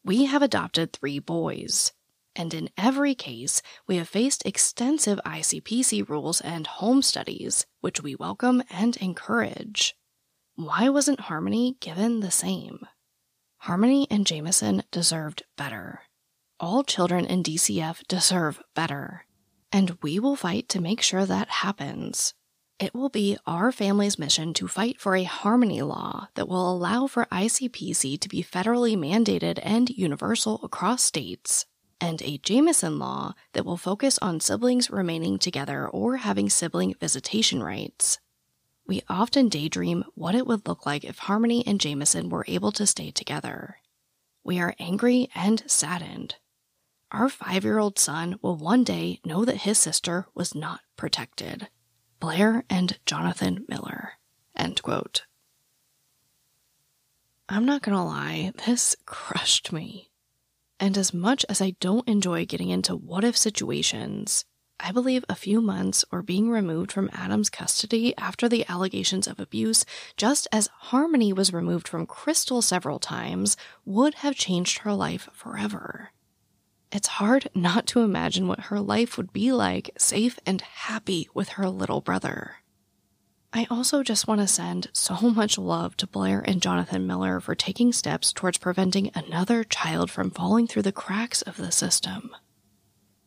We 0.06 0.26
have 0.26 0.42
adopted 0.42 0.94
three 0.94 1.20
boys, 1.20 1.92
and 2.34 2.54
in 2.54 2.70
every 2.78 3.14
case, 3.14 3.62
we 3.88 3.98
have 3.98 4.08
faced 4.08 4.46
extensive 4.46 5.20
ICPC 5.26 6.08
rules 6.08 6.40
and 6.40 6.66
home 6.66 7.02
studies, 7.02 7.66
which 7.82 8.02
we 8.02 8.16
welcome 8.16 8.64
and 8.70 8.96
encourage. 8.98 9.96
Why 10.56 10.88
wasn't 10.88 11.22
Harmony 11.22 11.76
given 11.82 12.22
the 12.22 12.32
same? 12.32 12.88
Harmony 13.58 14.08
and 14.10 14.26
Jameson 14.26 14.84
deserved 14.92 15.44
better. 15.58 16.04
All 16.58 16.86
children 16.86 17.26
in 17.26 17.44
DCF 17.44 18.08
deserve 18.08 18.62
better, 18.76 19.26
and 19.74 19.98
we 20.02 20.20
will 20.20 20.38
fight 20.38 20.70
to 20.70 20.80
make 20.80 21.02
sure 21.02 21.26
that 21.26 21.50
happens. 21.50 22.34
It 22.80 22.96
will 22.96 23.10
be 23.10 23.38
our 23.46 23.74
family's 23.74 24.18
mission 24.18 24.54
to 24.54 24.70
fight 24.70 25.02
for 25.02 25.18
a 25.18 25.26
harmony 25.26 25.82
law 25.82 26.30
that 26.36 26.48
will 26.48 26.72
allow 26.72 27.08
for 27.08 27.26
ICPC 27.26 28.22
to 28.22 28.30
be 28.30 28.42
federally 28.42 28.98
mandated 28.98 29.60
and 29.64 29.90
universal 29.90 30.62
across 30.64 31.04
states, 31.04 31.66
and 32.00 32.22
a 32.22 32.38
Jameson 32.38 33.00
law 33.00 33.34
that 33.52 33.66
will 33.66 33.76
focus 33.76 34.18
on 34.22 34.40
siblings 34.40 34.90
remaining 34.90 35.38
together 35.38 35.86
or 35.90 36.18
having 36.18 36.50
sibling 36.50 36.96
visitation 37.02 37.62
rights. 37.62 38.18
We 38.88 39.02
often 39.10 39.50
daydream 39.50 40.06
what 40.14 40.36
it 40.36 40.48
would 40.48 40.70
look 40.70 40.86
like 40.86 41.04
if 41.04 41.18
Harmony 41.18 41.68
and 41.68 41.82
Jameson 41.82 42.30
were 42.30 42.46
able 42.48 42.72
to 42.74 42.88
stay 42.88 43.12
together. 43.12 43.76
We 44.46 44.60
are 44.62 44.76
angry 44.80 45.30
and 45.36 45.62
saddened. 45.70 46.36
Our 47.16 47.30
five 47.30 47.64
year 47.64 47.80
old 47.80 47.98
son 47.98 48.38
will 48.42 48.58
one 48.58 48.84
day 48.84 49.22
know 49.24 49.46
that 49.46 49.62
his 49.62 49.78
sister 49.78 50.28
was 50.36 50.54
not 50.54 50.82
protected. 50.98 51.70
Blair 52.20 52.66
and 52.70 53.00
Jonathan 53.06 53.64
Miller. 53.70 54.16
End 54.54 54.82
quote. 54.84 55.24
I'm 57.48 57.64
not 57.64 57.84
gonna 57.84 58.04
lie, 58.04 58.52
this 58.66 58.98
crushed 59.06 59.72
me. 59.72 60.12
And 60.78 60.98
as 60.98 61.14
much 61.14 61.46
as 61.48 61.62
I 61.62 61.78
don't 61.80 62.06
enjoy 62.06 62.46
getting 62.46 62.70
into 62.70 62.98
what 62.98 63.24
if 63.24 63.38
situations, 63.38 64.44
I 64.78 64.92
believe 64.92 65.24
a 65.30 65.36
few 65.36 65.62
months 65.62 66.04
or 66.12 66.22
being 66.22 66.50
removed 66.50 66.92
from 66.92 67.10
Adam's 67.14 67.50
custody 67.50 68.14
after 68.18 68.50
the 68.50 68.66
allegations 68.68 69.26
of 69.26 69.40
abuse, 69.40 69.86
just 70.18 70.50
as 70.52 70.68
Harmony 70.92 71.32
was 71.32 71.54
removed 71.54 71.88
from 71.88 72.08
Crystal 72.08 72.62
several 72.62 73.00
times, 73.00 73.56
would 73.86 74.16
have 74.16 74.36
changed 74.36 74.80
her 74.80 74.94
life 74.94 75.30
forever. 75.32 76.12
It's 76.96 77.10
hard 77.10 77.50
not 77.54 77.88
to 77.88 78.04
imagine 78.04 78.48
what 78.48 78.72
her 78.72 78.80
life 78.80 79.18
would 79.18 79.34
be 79.34 79.52
like, 79.52 79.92
safe 79.98 80.40
and 80.46 80.62
happy 80.62 81.28
with 81.34 81.50
her 81.50 81.70
little 81.70 82.00
brother. 82.00 82.60
I 83.52 83.68
also 83.70 84.02
just 84.02 84.30
want 84.30 84.40
to 84.40 84.48
send 84.48 84.88
so 84.94 85.16
much 85.20 85.58
love 85.58 85.98
to 85.98 86.08
Blair 86.08 86.42
and 86.48 86.62
Jonathan 86.62 87.06
Miller 87.06 87.42
for 87.42 87.54
taking 87.54 87.92
steps 87.92 88.32
towards 88.32 88.60
preventing 88.60 89.12
another 89.14 89.66
child 89.66 90.10
from 90.10 90.32
falling 90.32 90.68
through 90.68 90.84
the 90.84 90.94
cracks 90.94 91.42
of 91.42 91.58
the 91.58 91.70
system. 91.70 92.34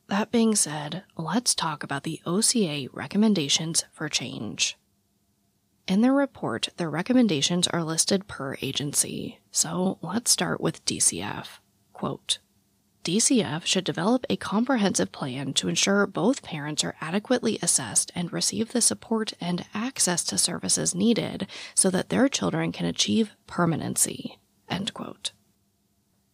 That 0.06 0.32
being 0.32 0.56
said, 0.56 1.04
let's 1.18 1.54
talk 1.54 1.82
about 1.82 2.04
the 2.04 2.22
OCA 2.24 2.88
recommendations 2.94 3.84
for 3.92 4.08
change. 4.08 4.78
In 5.86 6.00
their 6.00 6.14
report, 6.14 6.70
their 6.78 6.88
recommendations 6.88 7.68
are 7.68 7.84
listed 7.84 8.28
per 8.28 8.56
agency. 8.62 9.40
So 9.50 9.98
let's 10.00 10.30
start 10.30 10.58
with 10.58 10.86
DCF. 10.86 11.58
Quote 11.92 12.38
DCF 13.08 13.64
should 13.64 13.84
develop 13.84 14.26
a 14.28 14.36
comprehensive 14.36 15.10
plan 15.12 15.54
to 15.54 15.68
ensure 15.70 16.06
both 16.06 16.42
parents 16.42 16.84
are 16.84 16.94
adequately 17.00 17.58
assessed 17.62 18.12
and 18.14 18.30
receive 18.30 18.72
the 18.72 18.82
support 18.82 19.32
and 19.40 19.64
access 19.72 20.22
to 20.24 20.36
services 20.36 20.94
needed 20.94 21.46
so 21.74 21.88
that 21.88 22.10
their 22.10 22.28
children 22.28 22.70
can 22.70 22.84
achieve 22.84 23.30
permanency. 23.46 24.38
End 24.68 24.92
quote. 24.92 25.32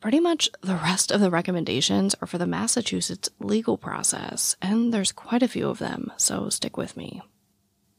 Pretty 0.01 0.19
much 0.19 0.51
the 0.63 0.75
rest 0.75 1.13
of 1.13 1.21
the 1.21 1.31
recommendations 1.31 2.17
are 2.21 2.27
for 2.27 2.39
the 2.39 2.45
Massachusetts 2.45 3.31
legal 3.39 3.79
process, 3.79 4.57
and 4.61 4.93
there's 4.93 5.13
quite 5.13 5.45
a 5.45 5.49
few 5.49 5.69
of 5.69 5.79
them, 5.79 6.11
so 6.17 6.49
stick 6.49 6.77
with 6.77 6.97
me. 6.97 7.23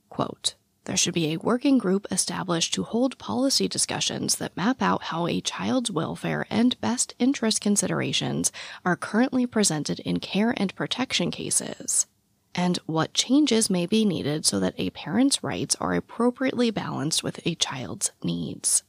Quote 0.10 0.56
There 0.86 0.96
should 0.96 1.16
be 1.16 1.34
a 1.34 1.38
working 1.38 1.80
group 1.80 2.06
established 2.12 2.74
to 2.76 2.84
hold 2.84 3.18
policy 3.18 3.68
discussions 3.68 4.36
that 4.36 4.56
map 4.56 4.84
out 4.84 5.04
how 5.04 5.26
a 5.26 5.42
child's 5.42 5.90
welfare 5.90 6.46
and 6.52 6.80
best 6.80 7.16
interest 7.18 7.60
considerations 7.60 8.52
are 8.86 8.96
currently 8.96 9.48
presented 9.48 10.00
in 10.02 10.20
care 10.20 10.54
and 10.56 10.76
protection 10.76 11.32
cases, 11.32 12.06
and 12.54 12.78
what 12.86 13.16
changes 13.16 13.68
may 13.68 13.88
be 13.88 14.06
needed 14.06 14.46
so 14.46 14.60
that 14.60 14.76
a 14.78 14.92
parent's 14.92 15.44
rights 15.44 15.76
are 15.82 15.96
appropriately 15.96 16.70
balanced 16.70 17.24
with 17.24 17.40
a 17.46 17.56
child's 17.56 18.12
needs. 18.24 18.84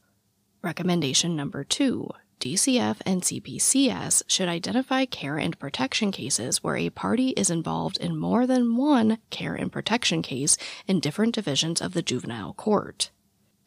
Recommendation 0.61 1.35
number 1.35 1.63
two 1.63 2.11
DCF 2.39 2.97
and 3.05 3.23
CPCS 3.23 4.23
should 4.27 4.47
identify 4.47 5.05
care 5.05 5.37
and 5.37 5.57
protection 5.57 6.11
cases 6.11 6.63
where 6.63 6.77
a 6.77 6.91
party 6.91 7.29
is 7.29 7.49
involved 7.49 7.97
in 7.97 8.15
more 8.15 8.45
than 8.45 8.75
one 8.75 9.17
care 9.31 9.55
and 9.55 9.71
protection 9.71 10.21
case 10.21 10.55
in 10.87 10.99
different 10.99 11.33
divisions 11.33 11.81
of 11.81 11.93
the 11.93 12.03
juvenile 12.03 12.53
court. 12.53 13.09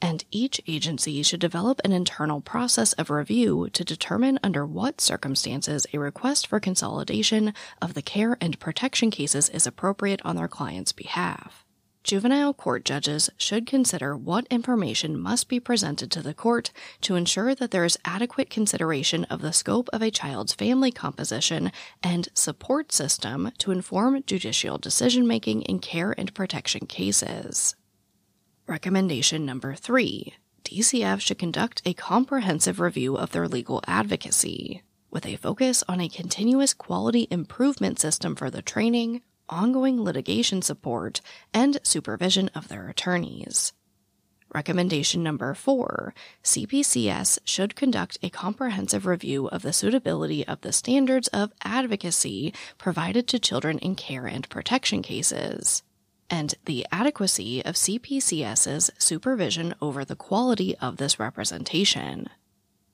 And 0.00 0.24
each 0.30 0.60
agency 0.66 1.22
should 1.22 1.40
develop 1.40 1.80
an 1.84 1.92
internal 1.92 2.40
process 2.40 2.92
of 2.94 3.10
review 3.10 3.68
to 3.72 3.84
determine 3.84 4.38
under 4.42 4.64
what 4.64 5.00
circumstances 5.00 5.86
a 5.92 5.98
request 5.98 6.46
for 6.46 6.60
consolidation 6.60 7.52
of 7.82 7.94
the 7.94 8.02
care 8.02 8.38
and 8.40 8.58
protection 8.58 9.10
cases 9.10 9.48
is 9.48 9.66
appropriate 9.66 10.22
on 10.24 10.36
their 10.36 10.48
client's 10.48 10.92
behalf. 10.92 11.66
Juvenile 12.10 12.52
court 12.52 12.84
judges 12.84 13.30
should 13.36 13.68
consider 13.68 14.16
what 14.16 14.44
information 14.50 15.16
must 15.16 15.46
be 15.46 15.60
presented 15.60 16.10
to 16.10 16.20
the 16.20 16.34
court 16.34 16.72
to 17.02 17.14
ensure 17.14 17.54
that 17.54 17.70
there 17.70 17.84
is 17.84 17.96
adequate 18.04 18.50
consideration 18.50 19.22
of 19.26 19.42
the 19.42 19.52
scope 19.52 19.88
of 19.92 20.02
a 20.02 20.10
child's 20.10 20.52
family 20.52 20.90
composition 20.90 21.70
and 22.02 22.28
support 22.34 22.90
system 22.90 23.52
to 23.58 23.70
inform 23.70 24.24
judicial 24.26 24.76
decision 24.76 25.24
making 25.24 25.62
in 25.62 25.78
care 25.78 26.12
and 26.18 26.34
protection 26.34 26.84
cases. 26.84 27.76
Recommendation 28.66 29.46
number 29.46 29.76
three 29.76 30.34
DCF 30.64 31.20
should 31.20 31.38
conduct 31.38 31.80
a 31.84 31.94
comprehensive 31.94 32.80
review 32.80 33.16
of 33.16 33.30
their 33.30 33.46
legal 33.46 33.84
advocacy, 33.86 34.82
with 35.12 35.24
a 35.26 35.36
focus 35.36 35.84
on 35.88 36.00
a 36.00 36.08
continuous 36.08 36.74
quality 36.74 37.28
improvement 37.30 38.00
system 38.00 38.34
for 38.34 38.50
the 38.50 38.62
training, 38.62 39.22
ongoing 39.50 40.02
litigation 40.02 40.62
support, 40.62 41.20
and 41.52 41.78
supervision 41.82 42.48
of 42.54 42.68
their 42.68 42.88
attorneys. 42.88 43.72
Recommendation 44.52 45.22
number 45.22 45.54
four 45.54 46.12
CPCS 46.42 47.38
should 47.44 47.76
conduct 47.76 48.18
a 48.20 48.30
comprehensive 48.30 49.06
review 49.06 49.46
of 49.46 49.62
the 49.62 49.72
suitability 49.72 50.44
of 50.46 50.60
the 50.62 50.72
standards 50.72 51.28
of 51.28 51.52
advocacy 51.62 52.52
provided 52.76 53.28
to 53.28 53.38
children 53.38 53.78
in 53.78 53.94
care 53.94 54.26
and 54.26 54.48
protection 54.48 55.02
cases, 55.02 55.84
and 56.28 56.56
the 56.64 56.84
adequacy 56.90 57.64
of 57.64 57.76
CPCS's 57.76 58.90
supervision 58.98 59.72
over 59.80 60.04
the 60.04 60.16
quality 60.16 60.76
of 60.78 60.96
this 60.96 61.20
representation. 61.20 62.28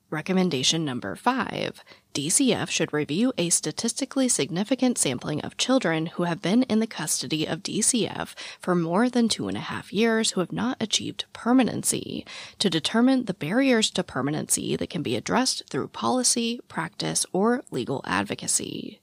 Recommendation 0.09 0.85
number 0.85 1.17
five 1.17 1.83
DCF 2.15 2.71
should 2.71 2.93
review 2.93 3.33
a 3.37 3.51
statistically 3.51 4.29
significant 4.29 4.99
sampling 4.99 5.41
of 5.41 5.57
children 5.57 6.07
who 6.07 6.23
have 6.23 6.41
been 6.41 6.63
in 6.65 6.79
the 6.79 6.87
custody 6.87 7.45
of 7.45 7.65
DCF 7.65 8.33
for 8.61 8.77
more 8.77 9.11
than 9.11 9.29
two 9.29 9.49
and 9.49 9.57
a 9.57 9.61
half 9.61 9.93
years 9.93 10.31
who 10.31 10.41
have 10.41 10.53
not 10.53 10.77
achieved 10.81 11.25
permanency 11.33 12.25
to 12.61 12.71
determine 12.71 13.25
the 13.25 13.35
barriers 13.35 13.91
to 13.91 14.05
permanency 14.05 14.77
that 14.77 14.91
can 14.91 15.03
be 15.03 15.17
addressed 15.17 15.65
through 15.69 15.89
policy, 15.89 16.61
practice, 16.69 17.27
or 17.33 17.63
legal 17.73 18.01
advocacy. 18.07 19.01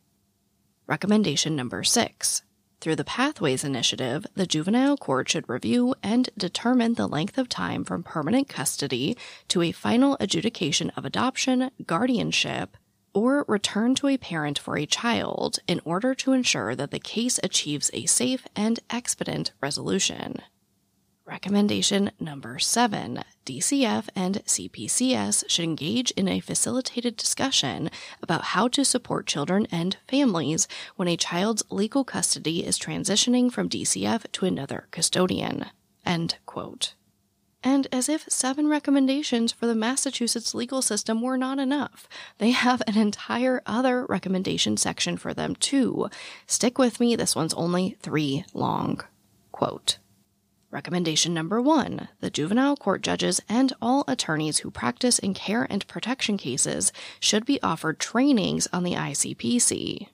Recommendation 0.88 1.54
number 1.54 1.84
six 1.84 2.44
through 2.84 2.98
the 2.98 3.06
Pathways 3.06 3.64
Initiative, 3.64 4.28
the 4.36 4.46
juvenile 4.46 4.98
court 4.98 5.30
should 5.30 5.48
review 5.48 5.96
and 6.04 6.30
determine 6.38 6.96
the 6.96 7.08
length 7.08 7.38
of 7.38 7.48
time 7.48 7.86
from 7.86 8.04
permanent 8.04 8.50
custody 8.50 9.16
to 9.48 9.62
a 9.62 9.72
final 9.72 10.18
adjudication 10.20 10.90
of 10.98 11.06
adoption, 11.06 11.72
guardianship, 11.86 12.76
or 13.14 13.46
return 13.48 13.96
to 13.96 14.10
a 14.10 14.18
parent 14.18 14.60
for 14.60 14.78
a 14.78 14.86
child 14.86 15.60
in 15.66 15.80
order 15.86 16.14
to 16.14 16.34
ensure 16.34 16.76
that 16.76 16.92
the 16.92 17.00
case 17.00 17.40
achieves 17.42 17.90
a 17.94 18.06
safe 18.06 18.46
and 18.54 18.82
expedient 18.92 19.54
resolution. 19.62 20.42
Recommendation 21.26 22.12
number 22.20 22.60
seven 22.60 23.24
DCF 23.46 24.10
and 24.14 24.44
CPCS 24.46 25.50
should 25.50 25.64
engage 25.64 26.12
in 26.12 26.28
a 26.28 26.42
facilitated 26.42 27.16
discussion 27.16 27.90
about 28.22 28.44
how 28.44 28.68
to 28.68 28.84
support 28.84 29.26
children 29.26 29.66
and 29.72 29.96
families 30.06 30.68
when 30.98 31.08
a 31.08 31.16
child's 31.16 31.64
legal 31.70 32.04
custody 32.04 32.66
is 32.66 32.78
transitioning 32.78 33.50
from 33.50 33.70
DCF 33.70 34.30
to 34.34 34.46
another 34.46 34.88
custodian. 34.92 35.68
End 36.06 36.36
quote. 36.46 36.94
And 37.64 37.88
as 37.94 38.10
if 38.10 38.26
seven 38.28 38.68
recommendations 38.68 39.54
for 39.54 39.66
the 39.66 39.76
Massachusetts 39.76 40.54
legal 40.54 40.82
system 40.82 41.22
were 41.22 41.38
not 41.38 41.58
enough, 41.58 42.10
they 42.38 42.52
have 42.52 42.84
an 42.86 42.98
entire 42.98 43.62
other 43.66 44.06
recommendation 44.08 44.76
section 44.76 45.16
for 45.16 45.34
them 45.34 45.56
too. 45.56 46.10
Stick 46.48 46.78
with 46.78 47.00
me, 47.00 47.16
this 47.16 47.34
one's 47.34 47.54
only 47.54 47.96
three 48.02 48.44
long. 48.54 49.00
Quote. 49.54 50.00
Recommendation 50.74 51.36
number 51.36 51.62
one 51.62 52.08
the 52.20 52.32
juvenile 52.32 52.76
court 52.76 53.04
judges 53.04 53.40
and 53.48 53.72
all 53.80 54.04
attorneys 54.08 54.58
who 54.58 54.72
practice 54.72 55.20
in 55.20 55.36
care 55.36 55.68
and 55.70 55.88
protection 55.88 56.36
cases 56.36 56.92
should 57.20 57.46
be 57.46 57.62
offered 57.62 58.00
trainings 58.00 58.68
on 58.74 58.82
the 58.82 58.96
ICPC. 58.96 60.08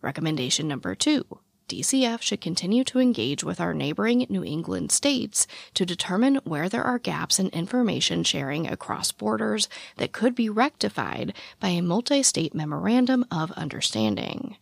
Recommendation 0.00 0.68
number 0.68 0.94
two 0.94 1.26
DCF 1.68 2.22
should 2.22 2.40
continue 2.40 2.82
to 2.84 2.98
engage 2.98 3.44
with 3.44 3.60
our 3.60 3.74
neighboring 3.74 4.24
New 4.30 4.42
England 4.42 4.90
states 4.90 5.46
to 5.74 5.84
determine 5.84 6.36
where 6.44 6.70
there 6.70 6.84
are 6.84 6.98
gaps 6.98 7.38
in 7.38 7.48
information 7.48 8.24
sharing 8.24 8.66
across 8.66 9.12
borders 9.12 9.68
that 9.98 10.12
could 10.12 10.34
be 10.34 10.48
rectified 10.48 11.34
by 11.60 11.68
a 11.68 11.82
multi 11.82 12.22
state 12.22 12.54
memorandum 12.54 13.22
of 13.30 13.52
understanding. 13.52 14.56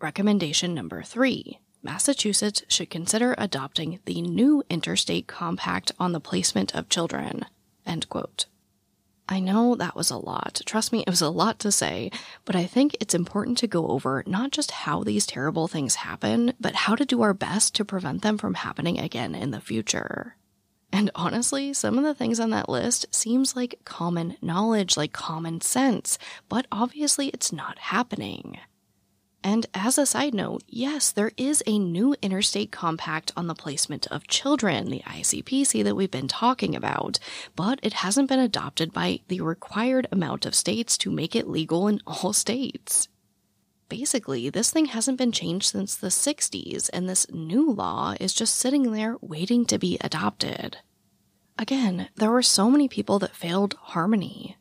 Recommendation 0.00 0.72
number 0.72 1.02
three 1.02 1.58
Massachusetts 1.82 2.62
should 2.68 2.90
consider 2.90 3.34
adopting 3.38 4.00
the 4.04 4.20
new 4.22 4.62
interstate 4.68 5.26
compact 5.26 5.92
on 5.98 6.12
the 6.12 6.20
placement 6.20 6.74
of 6.74 6.88
children. 6.88 7.46
End 7.86 8.08
quote. 8.08 8.46
I 9.28 9.38
know 9.38 9.76
that 9.76 9.94
was 9.94 10.10
a 10.10 10.16
lot. 10.16 10.60
Trust 10.66 10.92
me, 10.92 11.04
it 11.06 11.10
was 11.10 11.22
a 11.22 11.30
lot 11.30 11.60
to 11.60 11.70
say, 11.70 12.10
but 12.44 12.56
I 12.56 12.66
think 12.66 12.96
it's 12.98 13.14
important 13.14 13.58
to 13.58 13.68
go 13.68 13.86
over 13.86 14.24
not 14.26 14.50
just 14.50 14.72
how 14.72 15.04
these 15.04 15.24
terrible 15.24 15.68
things 15.68 15.94
happen, 15.94 16.52
but 16.58 16.74
how 16.74 16.96
to 16.96 17.06
do 17.06 17.22
our 17.22 17.32
best 17.32 17.74
to 17.76 17.84
prevent 17.84 18.22
them 18.22 18.38
from 18.38 18.54
happening 18.54 18.98
again 18.98 19.36
in 19.36 19.52
the 19.52 19.60
future. 19.60 20.36
And 20.92 21.12
honestly, 21.14 21.72
some 21.72 21.96
of 21.96 22.02
the 22.02 22.14
things 22.14 22.40
on 22.40 22.50
that 22.50 22.68
list 22.68 23.06
seems 23.14 23.54
like 23.54 23.78
common 23.84 24.36
knowledge, 24.42 24.96
like 24.96 25.12
common 25.12 25.60
sense, 25.60 26.18
but 26.48 26.66
obviously 26.72 27.28
it's 27.28 27.52
not 27.52 27.78
happening. 27.78 28.58
And 29.42 29.66
as 29.72 29.96
a 29.96 30.04
side 30.04 30.34
note, 30.34 30.62
yes, 30.68 31.10
there 31.10 31.32
is 31.38 31.62
a 31.66 31.78
new 31.78 32.14
interstate 32.20 32.70
compact 32.70 33.32
on 33.36 33.46
the 33.46 33.54
placement 33.54 34.06
of 34.08 34.26
children, 34.26 34.90
the 34.90 35.02
ICPC 35.06 35.82
that 35.82 35.96
we've 35.96 36.10
been 36.10 36.28
talking 36.28 36.76
about, 36.76 37.18
but 37.56 37.80
it 37.82 37.94
hasn't 37.94 38.28
been 38.28 38.38
adopted 38.38 38.92
by 38.92 39.20
the 39.28 39.40
required 39.40 40.06
amount 40.12 40.44
of 40.44 40.54
states 40.54 40.98
to 40.98 41.10
make 41.10 41.34
it 41.34 41.48
legal 41.48 41.88
in 41.88 42.00
all 42.06 42.34
states. 42.34 43.08
Basically, 43.88 44.50
this 44.50 44.70
thing 44.70 44.86
hasn't 44.86 45.18
been 45.18 45.32
changed 45.32 45.66
since 45.66 45.96
the 45.96 46.08
60s, 46.08 46.90
and 46.92 47.08
this 47.08 47.28
new 47.30 47.72
law 47.72 48.14
is 48.20 48.34
just 48.34 48.56
sitting 48.56 48.92
there 48.92 49.16
waiting 49.22 49.64
to 49.66 49.78
be 49.78 49.98
adopted. 50.02 50.76
Again, 51.58 52.08
there 52.14 52.30
were 52.30 52.42
so 52.42 52.70
many 52.70 52.88
people 52.88 53.18
that 53.18 53.34
failed 53.34 53.74
Harmony. 53.80 54.56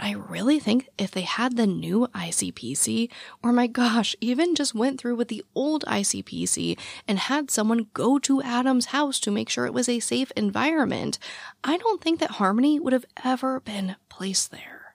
But 0.00 0.06
I 0.06 0.12
really 0.12 0.58
think 0.58 0.88
if 0.96 1.10
they 1.10 1.22
had 1.22 1.56
the 1.56 1.66
new 1.66 2.06
ICPC, 2.14 3.10
or 3.42 3.52
my 3.52 3.66
gosh, 3.66 4.16
even 4.22 4.54
just 4.54 4.74
went 4.74 4.98
through 4.98 5.16
with 5.16 5.28
the 5.28 5.44
old 5.54 5.84
ICPC 5.84 6.78
and 7.06 7.18
had 7.18 7.50
someone 7.50 7.90
go 7.92 8.18
to 8.20 8.40
Adam's 8.40 8.86
house 8.86 9.20
to 9.20 9.30
make 9.30 9.50
sure 9.50 9.66
it 9.66 9.74
was 9.74 9.90
a 9.90 10.00
safe 10.00 10.32
environment, 10.36 11.18
I 11.62 11.76
don't 11.76 12.00
think 12.00 12.18
that 12.20 12.30
Harmony 12.32 12.80
would 12.80 12.94
have 12.94 13.04
ever 13.22 13.60
been 13.60 13.96
placed 14.08 14.50
there. 14.50 14.94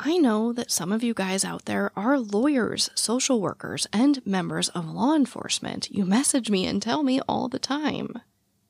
I 0.00 0.16
know 0.16 0.52
that 0.52 0.72
some 0.72 0.90
of 0.90 1.04
you 1.04 1.14
guys 1.14 1.44
out 1.44 1.66
there 1.66 1.92
are 1.94 2.18
lawyers, 2.18 2.90
social 2.96 3.40
workers, 3.40 3.86
and 3.92 4.26
members 4.26 4.70
of 4.70 4.90
law 4.90 5.14
enforcement. 5.14 5.88
You 5.92 6.04
message 6.04 6.50
me 6.50 6.66
and 6.66 6.82
tell 6.82 7.04
me 7.04 7.20
all 7.28 7.48
the 7.48 7.60
time. 7.60 8.22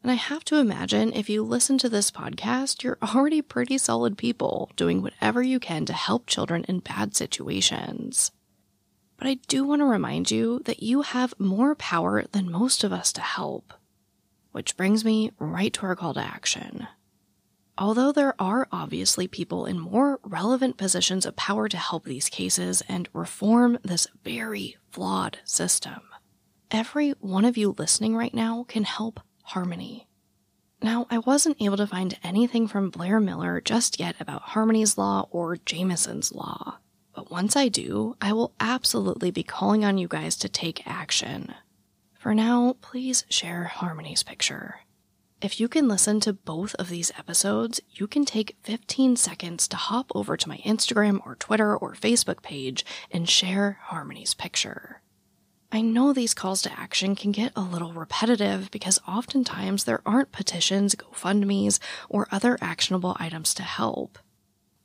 And 0.03 0.13
I 0.13 0.15
have 0.15 0.45
to 0.45 0.57
imagine 0.57 1.13
if 1.13 1.29
you 1.29 1.43
listen 1.43 1.77
to 1.79 1.89
this 1.89 2.11
podcast, 2.11 2.83
you're 2.83 2.99
already 3.03 3.43
pretty 3.43 3.79
solid 3.79 4.17
people 4.17 4.71
doing 4.77 5.03
whatever 5.03 5.43
you 5.43 5.59
can 5.59 5.85
to 5.87 5.93
help 5.93 6.27
children 6.27 6.65
in 6.69 6.79
bad 6.81 7.17
situations. 7.17 8.31
But 9.17 9.27
I 9.27 9.35
do 9.49 9.65
want 9.65 9.81
to 9.81 9.87
remind 9.87 10.31
you 10.31 10.61
that 10.67 10.83
you 10.83 11.03
have 11.03 11.35
more 11.41 11.75
power 11.75 12.25
than 12.31 12.51
most 12.51 12.85
of 12.85 12.93
us 12.93 13.13
to 13.15 13.21
help. 13.21 13.75
Which 14.53 14.77
brings 14.77 15.05
me 15.05 15.33
right 15.39 15.73
to 15.75 15.83
our 15.83 15.97
call 15.97 16.15
to 16.15 16.21
action. 16.21 16.87
Although 17.77 18.13
there 18.13 18.35
are 18.41 18.69
obviously 18.73 19.29
people 19.29 19.67
in 19.67 19.79
more 19.79 20.21
relevant 20.23 20.77
positions 20.77 21.27
of 21.27 21.37
power 21.37 21.69
to 21.69 21.77
help 21.77 22.05
these 22.05 22.29
cases 22.29 22.83
and 22.89 23.09
reform 23.13 23.79
this 23.83 24.07
very 24.25 24.77
flawed 24.91 25.39
system, 25.45 26.01
every 26.71 27.11
one 27.21 27.45
of 27.45 27.57
you 27.57 27.75
listening 27.79 28.17
right 28.17 28.35
now 28.35 28.65
can 28.69 28.85
help 28.85 29.21
Harmony. 29.49 30.07
Now, 30.83 31.07
I 31.11 31.19
wasn't 31.19 31.57
able 31.61 31.79
to 31.79 31.87
find 31.87 32.19
anything 32.23 32.69
from 32.69 32.91
Blair 32.91 33.19
Miller 33.19 33.63
just 33.63 33.99
yet 33.99 34.15
about 34.21 34.43
Harmony's 34.43 34.99
Law 34.99 35.27
or 35.31 35.57
Jameson's 35.57 36.33
Law, 36.33 36.79
but 37.15 37.31
once 37.31 37.57
I 37.57 37.69
do, 37.69 38.15
I 38.21 38.35
will 38.35 38.53
absolutely 38.61 39.31
be 39.31 39.43
calling 39.43 39.87
on 39.87 39.97
you 39.97 40.07
guys 40.07 40.37
to 40.37 40.51
take 40.51 40.87
action. 40.87 41.55
For 42.19 42.35
now, 42.35 42.77
please 42.83 43.25
share 43.31 43.65
Harmony's 43.65 44.23
picture. 44.23 44.81
If 45.41 45.59
you 45.59 45.67
can 45.67 45.89
listen 45.89 46.21
to 46.21 46.33
both 46.35 46.75
of 46.75 46.91
these 46.91 47.13
episodes, 47.17 47.81
you 47.91 48.07
can 48.07 48.25
take 48.27 48.57
15 48.65 49.17
seconds 49.17 49.67
to 49.69 49.77
hop 49.77 50.13
over 50.15 50.37
to 50.37 50.49
my 50.49 50.59
Instagram 50.59 51.21
or 51.25 51.37
Twitter 51.37 51.75
or 51.77 51.95
Facebook 51.95 52.43
page 52.43 52.85
and 53.11 53.29
share 53.29 53.79
Harmony's 53.85 54.35
picture. 54.35 54.98
I 55.71 55.83
know 55.83 56.15
these 56.15 56.33
calls 56.33 56.63
to 56.63 56.73
action 56.81 57.15
can 57.15 57.31
get 57.31 57.53
a 57.55 57.61
little 57.61 57.93
repetitive 57.93 58.71
because 58.71 59.01
oftentimes 59.07 59.85
there 59.85 60.01
aren't 60.07 60.33
petitions, 60.33 60.95
GoFundMe's, 60.95 61.79
or 62.09 62.27
other 62.33 62.57
actionable 62.63 63.17
items 63.21 63.53
to 63.55 63.63
help. 63.63 64.19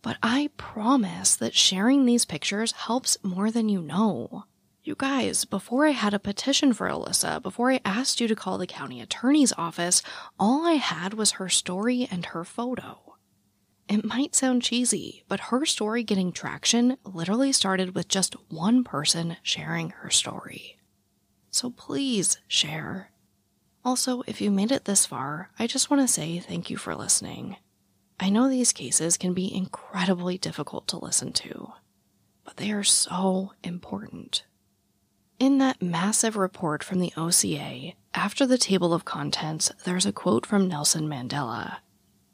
But 0.02 0.18
I 0.22 0.50
promise 0.58 1.38
that 1.38 1.56
sharing 1.56 2.06
these 2.06 2.26
pictures 2.26 2.74
helps 2.74 3.18
more 3.24 3.50
than 3.50 3.70
you 3.70 3.82
know. 3.82 4.44
You 4.84 4.96
guys, 4.98 5.46
before 5.46 5.88
I 5.88 5.92
had 5.92 6.14
a 6.14 6.20
petition 6.20 6.74
for 6.74 6.90
Alyssa, 6.90 7.42
before 7.42 7.72
I 7.72 7.80
asked 7.86 8.20
you 8.20 8.28
to 8.28 8.36
call 8.36 8.58
the 8.58 8.68
county 8.68 9.00
attorney's 9.00 9.54
office, 9.58 10.02
all 10.38 10.66
I 10.66 10.74
had 10.74 11.14
was 11.14 11.32
her 11.32 11.48
story 11.48 12.10
and 12.12 12.26
her 12.26 12.44
photo. 12.44 13.00
It 13.88 14.04
might 14.04 14.36
sound 14.36 14.62
cheesy, 14.62 15.24
but 15.30 15.40
her 15.40 15.66
story 15.66 16.04
getting 16.04 16.34
traction 16.34 16.98
literally 17.06 17.54
started 17.54 17.96
with 17.96 18.10
just 18.10 18.36
one 18.50 18.84
person 18.84 19.38
sharing 19.42 19.92
her 19.92 20.10
story. 20.10 20.73
So 21.54 21.70
please 21.70 22.40
share. 22.48 23.12
Also, 23.86 24.24
if 24.26 24.42
you 24.42 24.50
made 24.50 24.72
it 24.72 24.86
this 24.86 25.06
far, 25.06 25.52
I 25.60 25.68
just 25.68 25.92
want 25.92 26.02
to 26.02 26.12
say 26.12 26.40
thank 26.40 26.72
you 26.72 26.78
for 26.78 26.96
listening. 26.96 27.58
I 28.20 28.32
know 28.32 28.50
these 28.50 28.74
cases 28.74 29.18
can 29.18 29.36
be 29.36 29.54
incredibly 29.54 30.40
difficult 30.40 30.88
to 30.88 30.98
listen 30.98 31.32
to, 31.34 31.74
but 32.44 32.58
they 32.58 32.72
are 32.72 32.84
so 32.84 33.52
important. 33.64 34.46
In 35.38 35.60
that 35.60 35.80
massive 35.80 36.36
report 36.36 36.84
from 36.84 37.00
the 37.00 37.14
OCA, 37.16 37.94
after 38.16 38.48
the 38.48 38.58
table 38.58 38.92
of 38.92 39.06
contents, 39.06 39.72
there's 39.84 40.08
a 40.08 40.12
quote 40.12 40.48
from 40.48 40.68
Nelson 40.68 41.08
Mandela. 41.08 41.78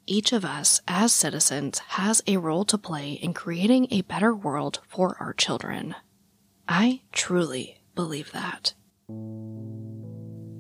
Each 0.06 0.32
of 0.32 0.46
us, 0.46 0.80
as 0.88 1.12
citizens, 1.12 1.80
has 1.80 2.22
a 2.26 2.38
role 2.38 2.64
to 2.64 2.78
play 2.78 3.12
in 3.12 3.34
creating 3.34 3.90
a 3.92 4.02
better 4.04 4.34
world 4.34 4.80
for 4.88 5.18
our 5.20 5.34
children. 5.34 5.96
I 6.70 7.02
truly 7.12 7.82
believe 7.96 8.32
that. 8.32 8.76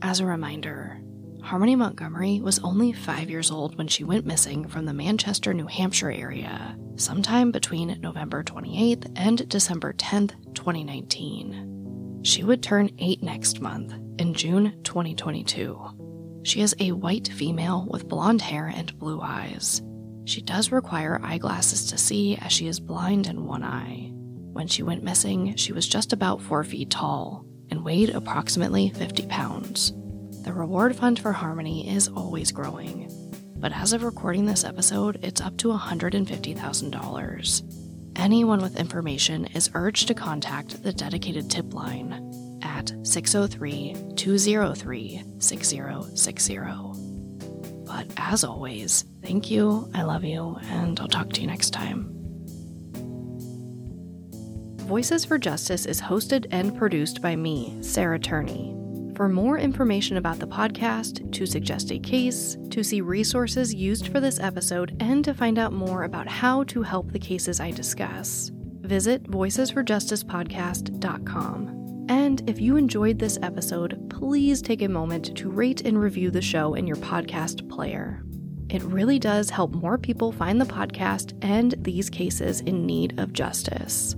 As 0.02 0.20
a 0.20 0.26
reminder, 0.26 1.02
Harmony 1.41 1.76
Montgomery 1.76 2.41
was 2.41 2.60
only 2.60 2.93
five 2.93 3.30
years 3.30 3.52
old 3.52 3.78
when 3.78 3.88
she 3.88 4.04
went 4.04 4.26
missing 4.26 4.68
from 4.68 4.86
the 4.86 4.93
Manchester, 4.93 5.54
New 5.54 5.68
Hampshire 5.68 6.12
area, 6.12 6.78
sometime 6.95 7.52
between 7.52 8.00
November 8.02 8.43
28th 8.43 9.12
and 9.16 9.47
December 9.50 9.93
10th, 9.93 10.32
2019. 10.54 12.22
She 12.24 12.43
would 12.43 12.62
turn 12.62 12.91
eight 13.00 13.24
next 13.24 13.62
month, 13.62 13.93
in 14.20 14.34
June 14.34 14.82
2022. 14.84 16.41
She 16.43 16.62
is 16.62 16.76
a 16.80 16.91
white 16.91 17.30
female 17.30 17.88
with 17.89 18.08
blonde 18.08 18.41
hair 18.41 18.68
and 18.68 18.97
blue 19.00 19.22
eyes. 19.22 19.82
She 20.26 20.41
does 20.41 20.72
require 20.72 21.22
eyeglasses 21.24 21.86
to 21.88 21.97
see 21.97 22.38
as 22.38 22.52
she 22.52 22.68
is 22.68 22.80
blind 22.80 23.28
in 23.28 23.45
one 23.45 23.64
eye. 23.64 24.12
When 24.54 24.68
she 24.68 24.84
went 24.84 25.04
missing, 25.04 25.56
she 25.56 25.72
was 25.72 25.88
just 25.88 26.14
about 26.14 26.41
four 26.41 26.64
feet 26.64 26.89
tall 26.89 27.45
and 27.70 27.84
weighed 27.84 28.10
approximately 28.10 28.90
50 28.90 29.28
pounds. 29.28 29.94
The 30.44 30.54
reward 30.54 30.96
fund 30.96 31.20
for 31.20 31.32
Harmony 31.32 31.90
is 31.90 32.08
always 32.08 32.52
growing, 32.52 33.12
but 33.58 33.74
as 33.74 33.94
of 33.94 34.04
recording 34.04 34.46
this 34.46 34.64
episode, 34.64 35.20
it's 35.24 35.42
up 35.42 35.58
to 35.58 35.68
$150,000. 35.68 38.16
Anyone 38.16 38.62
with 38.62 38.80
information 38.80 39.46
is 39.48 39.70
urged 39.76 40.08
to 40.08 40.14
contact 40.14 40.82
the 40.84 40.94
dedicated 40.94 41.50
tip 41.50 41.74
line 41.74 42.60
at 42.62 42.94
603 43.04 43.96
203 44.16 45.24
6060. 45.40 46.60
But 47.86 48.08
as 48.18 48.44
always, 48.44 49.06
thank 49.24 49.50
you, 49.50 49.90
I 49.94 50.04
love 50.04 50.24
you, 50.24 50.58
and 50.64 51.00
I'll 51.00 51.08
talk 51.08 51.32
to 51.34 51.42
you 51.42 51.48
next 51.48 51.72
time. 51.72 52.19
Voices 54.90 55.24
for 55.24 55.38
Justice 55.38 55.86
is 55.86 56.02
hosted 56.02 56.48
and 56.50 56.76
produced 56.76 57.22
by 57.22 57.36
me, 57.36 57.78
Sarah 57.80 58.18
Turney. 58.18 58.76
For 59.16 59.30
more 59.30 59.60
information 59.60 60.18
about 60.18 60.40
the 60.40 60.48
podcast, 60.48 61.32
to 61.32 61.46
suggest 61.46 61.92
a 61.92 62.00
case, 62.00 62.58
to 62.72 62.84
see 62.84 63.02
resources 63.02 63.72
used 63.72 64.08
for 64.08 64.20
this 64.20 64.40
episode, 64.40 64.98
and 65.00 65.24
to 65.24 65.36
find 65.36 65.60
out 65.60 65.74
more 65.74 66.06
about 66.06 66.28
how 66.28 66.64
to 66.64 66.82
help 66.82 67.12
the 67.12 67.20
cases 67.20 67.60
I 67.60 67.70
discuss, 67.70 68.50
visit 68.82 69.26
voicesforjusticepodcast.com. 69.26 72.06
And 72.10 72.50
if 72.50 72.60
you 72.60 72.76
enjoyed 72.76 73.20
this 73.20 73.38
episode, 73.44 74.10
please 74.10 74.60
take 74.60 74.82
a 74.82 74.90
moment 74.90 75.38
to 75.38 75.52
rate 75.52 75.82
and 75.82 76.02
review 76.02 76.32
the 76.32 76.42
show 76.42 76.74
in 76.74 76.88
your 76.88 76.98
podcast 76.98 77.70
player. 77.70 78.24
It 78.70 78.82
really 78.82 79.20
does 79.20 79.52
help 79.52 79.72
more 79.72 80.00
people 80.00 80.32
find 80.32 80.60
the 80.60 80.66
podcast 80.66 81.38
and 81.44 81.76
these 81.78 82.10
cases 82.10 82.62
in 82.62 82.88
need 82.88 83.20
of 83.20 83.34
justice. 83.34 84.16